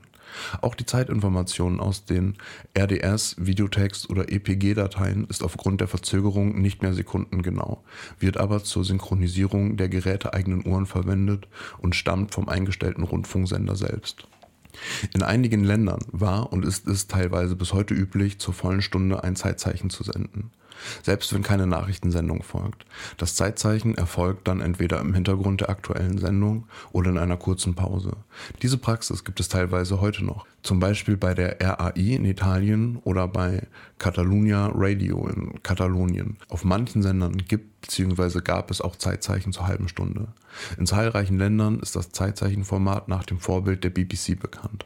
Auch 0.61 0.75
die 0.75 0.85
Zeitinformation 0.85 1.79
aus 1.79 2.05
den 2.05 2.35
RDS, 2.77 3.35
Videotext 3.39 4.09
oder 4.09 4.31
EPG-Dateien 4.31 5.25
ist 5.29 5.43
aufgrund 5.43 5.81
der 5.81 5.87
Verzögerung 5.87 6.61
nicht 6.61 6.81
mehr 6.81 6.93
sekundengenau, 6.93 7.83
wird 8.19 8.37
aber 8.37 8.63
zur 8.63 8.83
Synchronisierung 8.83 9.77
der 9.77 9.89
geräteeigenen 9.89 10.65
Uhren 10.65 10.85
verwendet 10.85 11.47
und 11.79 11.95
stammt 11.95 12.33
vom 12.33 12.49
eingestellten 12.49 13.03
Rundfunksender 13.03 13.75
selbst. 13.75 14.27
In 15.13 15.23
einigen 15.23 15.63
Ländern 15.63 16.01
war 16.11 16.53
und 16.53 16.63
ist 16.63 16.87
es 16.87 17.07
teilweise 17.07 17.55
bis 17.55 17.73
heute 17.73 17.93
üblich, 17.93 18.39
zur 18.39 18.53
vollen 18.53 18.81
Stunde 18.81 19.23
ein 19.23 19.35
Zeitzeichen 19.35 19.89
zu 19.89 20.03
senden 20.03 20.51
selbst 21.03 21.33
wenn 21.33 21.43
keine 21.43 21.67
Nachrichtensendung 21.67 22.43
folgt. 22.43 22.85
Das 23.17 23.35
Zeitzeichen 23.35 23.95
erfolgt 23.95 24.47
dann 24.47 24.61
entweder 24.61 24.99
im 24.99 25.13
Hintergrund 25.13 25.61
der 25.61 25.69
aktuellen 25.69 26.17
Sendung 26.17 26.67
oder 26.91 27.11
in 27.11 27.17
einer 27.17 27.37
kurzen 27.37 27.75
Pause. 27.75 28.11
Diese 28.61 28.77
Praxis 28.77 29.23
gibt 29.23 29.39
es 29.39 29.49
teilweise 29.49 30.01
heute 30.01 30.23
noch, 30.25 30.45
zum 30.63 30.79
Beispiel 30.79 31.17
bei 31.17 31.33
der 31.33 31.61
RAI 31.61 32.15
in 32.15 32.25
Italien 32.25 32.97
oder 33.03 33.27
bei 33.27 33.67
Catalunya 33.99 34.71
Radio 34.73 35.27
in 35.27 35.61
Katalonien. 35.63 36.37
Auf 36.49 36.63
manchen 36.63 37.01
Sendern 37.01 37.37
gibt 37.37 37.76
bzw. 37.81 38.41
gab 38.41 38.71
es 38.71 38.81
auch 38.81 38.95
Zeitzeichen 38.95 39.53
zur 39.53 39.67
halben 39.67 39.87
Stunde. 39.87 40.27
In 40.77 40.85
zahlreichen 40.85 41.37
Ländern 41.37 41.79
ist 41.79 41.95
das 41.95 42.11
Zeitzeichenformat 42.11 43.07
nach 43.07 43.23
dem 43.23 43.39
Vorbild 43.39 43.83
der 43.83 43.89
BBC 43.89 44.39
bekannt. 44.39 44.85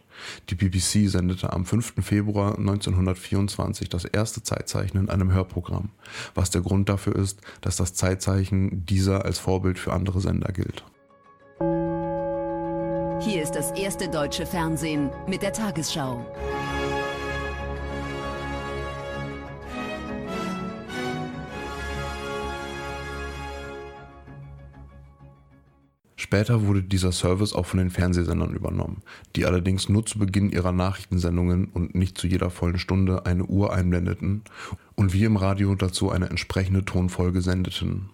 Die 0.49 0.55
BBC 0.55 1.09
sendete 1.09 1.53
am 1.53 1.65
5. 1.65 1.95
Februar 2.01 2.57
1924 2.57 3.89
das 3.89 4.05
erste 4.05 4.43
Zeitzeichen 4.43 4.97
in 4.97 5.09
einem 5.09 5.31
Hörprogramm, 5.31 5.89
was 6.35 6.49
der 6.49 6.61
Grund 6.61 6.89
dafür 6.89 7.15
ist, 7.15 7.41
dass 7.61 7.77
das 7.77 7.93
Zeitzeichen 7.93 8.85
dieser 8.85 9.25
als 9.25 9.39
Vorbild 9.39 9.79
für 9.79 9.93
andere 9.93 10.21
Sender 10.21 10.51
gilt. 10.51 10.83
Hier 13.21 13.43
ist 13.43 13.51
das 13.51 13.71
erste 13.71 14.09
deutsche 14.09 14.45
Fernsehen 14.45 15.11
mit 15.27 15.41
der 15.43 15.53
Tagesschau. 15.53 16.25
Später 26.22 26.67
wurde 26.67 26.84
dieser 26.84 27.11
Service 27.11 27.51
auch 27.51 27.65
von 27.65 27.80
den 27.80 27.89
Fernsehsendern 27.89 28.53
übernommen, 28.53 29.01
die 29.36 29.47
allerdings 29.47 29.89
nur 29.89 30.05
zu 30.05 30.19
Beginn 30.19 30.51
ihrer 30.51 30.72
Nachrichtensendungen 30.72 31.65
und 31.74 31.95
nicht 31.95 32.15
zu 32.15 32.28
jeder 32.28 32.51
vollen 32.51 32.78
Stunde 32.78 33.26
eine 33.26 33.43
Uhr 33.45 33.74
einblendeten 33.74 34.43
und 34.93 35.13
wie 35.13 35.24
im 35.24 35.36
Radio 35.36 35.74
dazu 35.74 36.11
eine 36.11 36.30
entsprechende 36.30 36.86
Tonfolge 36.86 37.41
sendeten. 37.41 38.11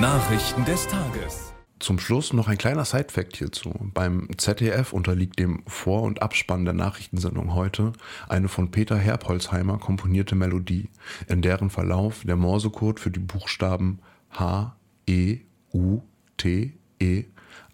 Nachrichten 0.00 0.64
des 0.64 0.86
Tages. 0.88 1.52
Zum 1.78 1.98
Schluss 1.98 2.32
noch 2.32 2.48
ein 2.48 2.56
kleiner 2.56 2.86
Sidefact 2.86 3.36
hierzu. 3.36 3.74
Beim 3.92 4.28
ZDF 4.38 4.94
unterliegt 4.94 5.38
dem 5.38 5.62
Vor- 5.66 6.04
und 6.04 6.22
Abspann 6.22 6.64
der 6.64 6.72
Nachrichtensendung 6.72 7.54
heute 7.54 7.92
eine 8.26 8.48
von 8.48 8.70
Peter 8.70 8.96
Herbholzheimer 8.96 9.76
komponierte 9.76 10.36
Melodie, 10.36 10.88
in 11.28 11.42
deren 11.42 11.68
Verlauf 11.68 12.22
der 12.24 12.36
Morsecode 12.36 12.98
für 12.98 13.10
die 13.10 13.20
Buchstaben 13.20 13.98
H, 14.30 14.74
E, 15.06 15.40
U, 15.74 16.00
T, 16.38 16.72
E, 16.98 17.24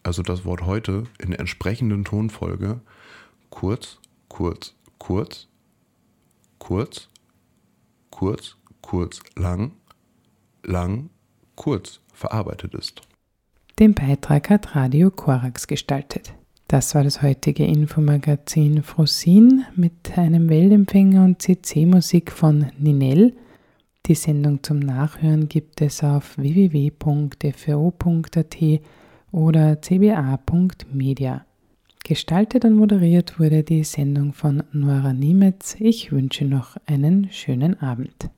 also 0.02 0.22
das 0.22 0.44
Wort 0.44 0.62
heute, 0.62 1.04
in 1.20 1.30
der 1.30 1.38
entsprechenden 1.38 2.04
Tonfolge 2.04 2.80
kurz, 3.50 4.00
kurz, 4.28 4.74
kurz, 4.98 5.46
kurz, 6.58 7.08
kurz, 8.10 8.56
kurz, 8.82 9.20
lang, 9.36 9.70
lang, 10.64 11.10
kurz 11.54 12.00
verarbeitet 12.16 12.74
ist. 12.74 13.02
Den 13.78 13.94
Beitrag 13.94 14.50
hat 14.50 14.74
Radio 14.74 15.10
Korax 15.10 15.66
gestaltet. 15.66 16.32
Das 16.68 16.94
war 16.94 17.04
das 17.04 17.22
heutige 17.22 17.64
Infomagazin 17.64 18.82
Frosin 18.82 19.64
mit 19.76 20.18
einem 20.18 20.48
Weltempfänger 20.48 21.24
und 21.24 21.40
CC-Musik 21.40 22.32
von 22.32 22.66
Ninel. 22.78 23.36
Die 24.06 24.14
Sendung 24.14 24.62
zum 24.62 24.80
Nachhören 24.80 25.48
gibt 25.48 25.80
es 25.82 26.02
auf 26.02 26.36
www.fro.at 26.38 26.96
oder 29.30 29.80
cba.media. 29.80 31.44
Gestaltet 32.02 32.64
und 32.64 32.74
moderiert 32.74 33.38
wurde 33.38 33.62
die 33.62 33.84
Sendung 33.84 34.32
von 34.32 34.62
Nora 34.72 35.12
Niemetz. 35.12 35.76
Ich 35.78 36.12
wünsche 36.12 36.44
noch 36.44 36.76
einen 36.86 37.30
schönen 37.30 37.80
Abend. 37.80 38.30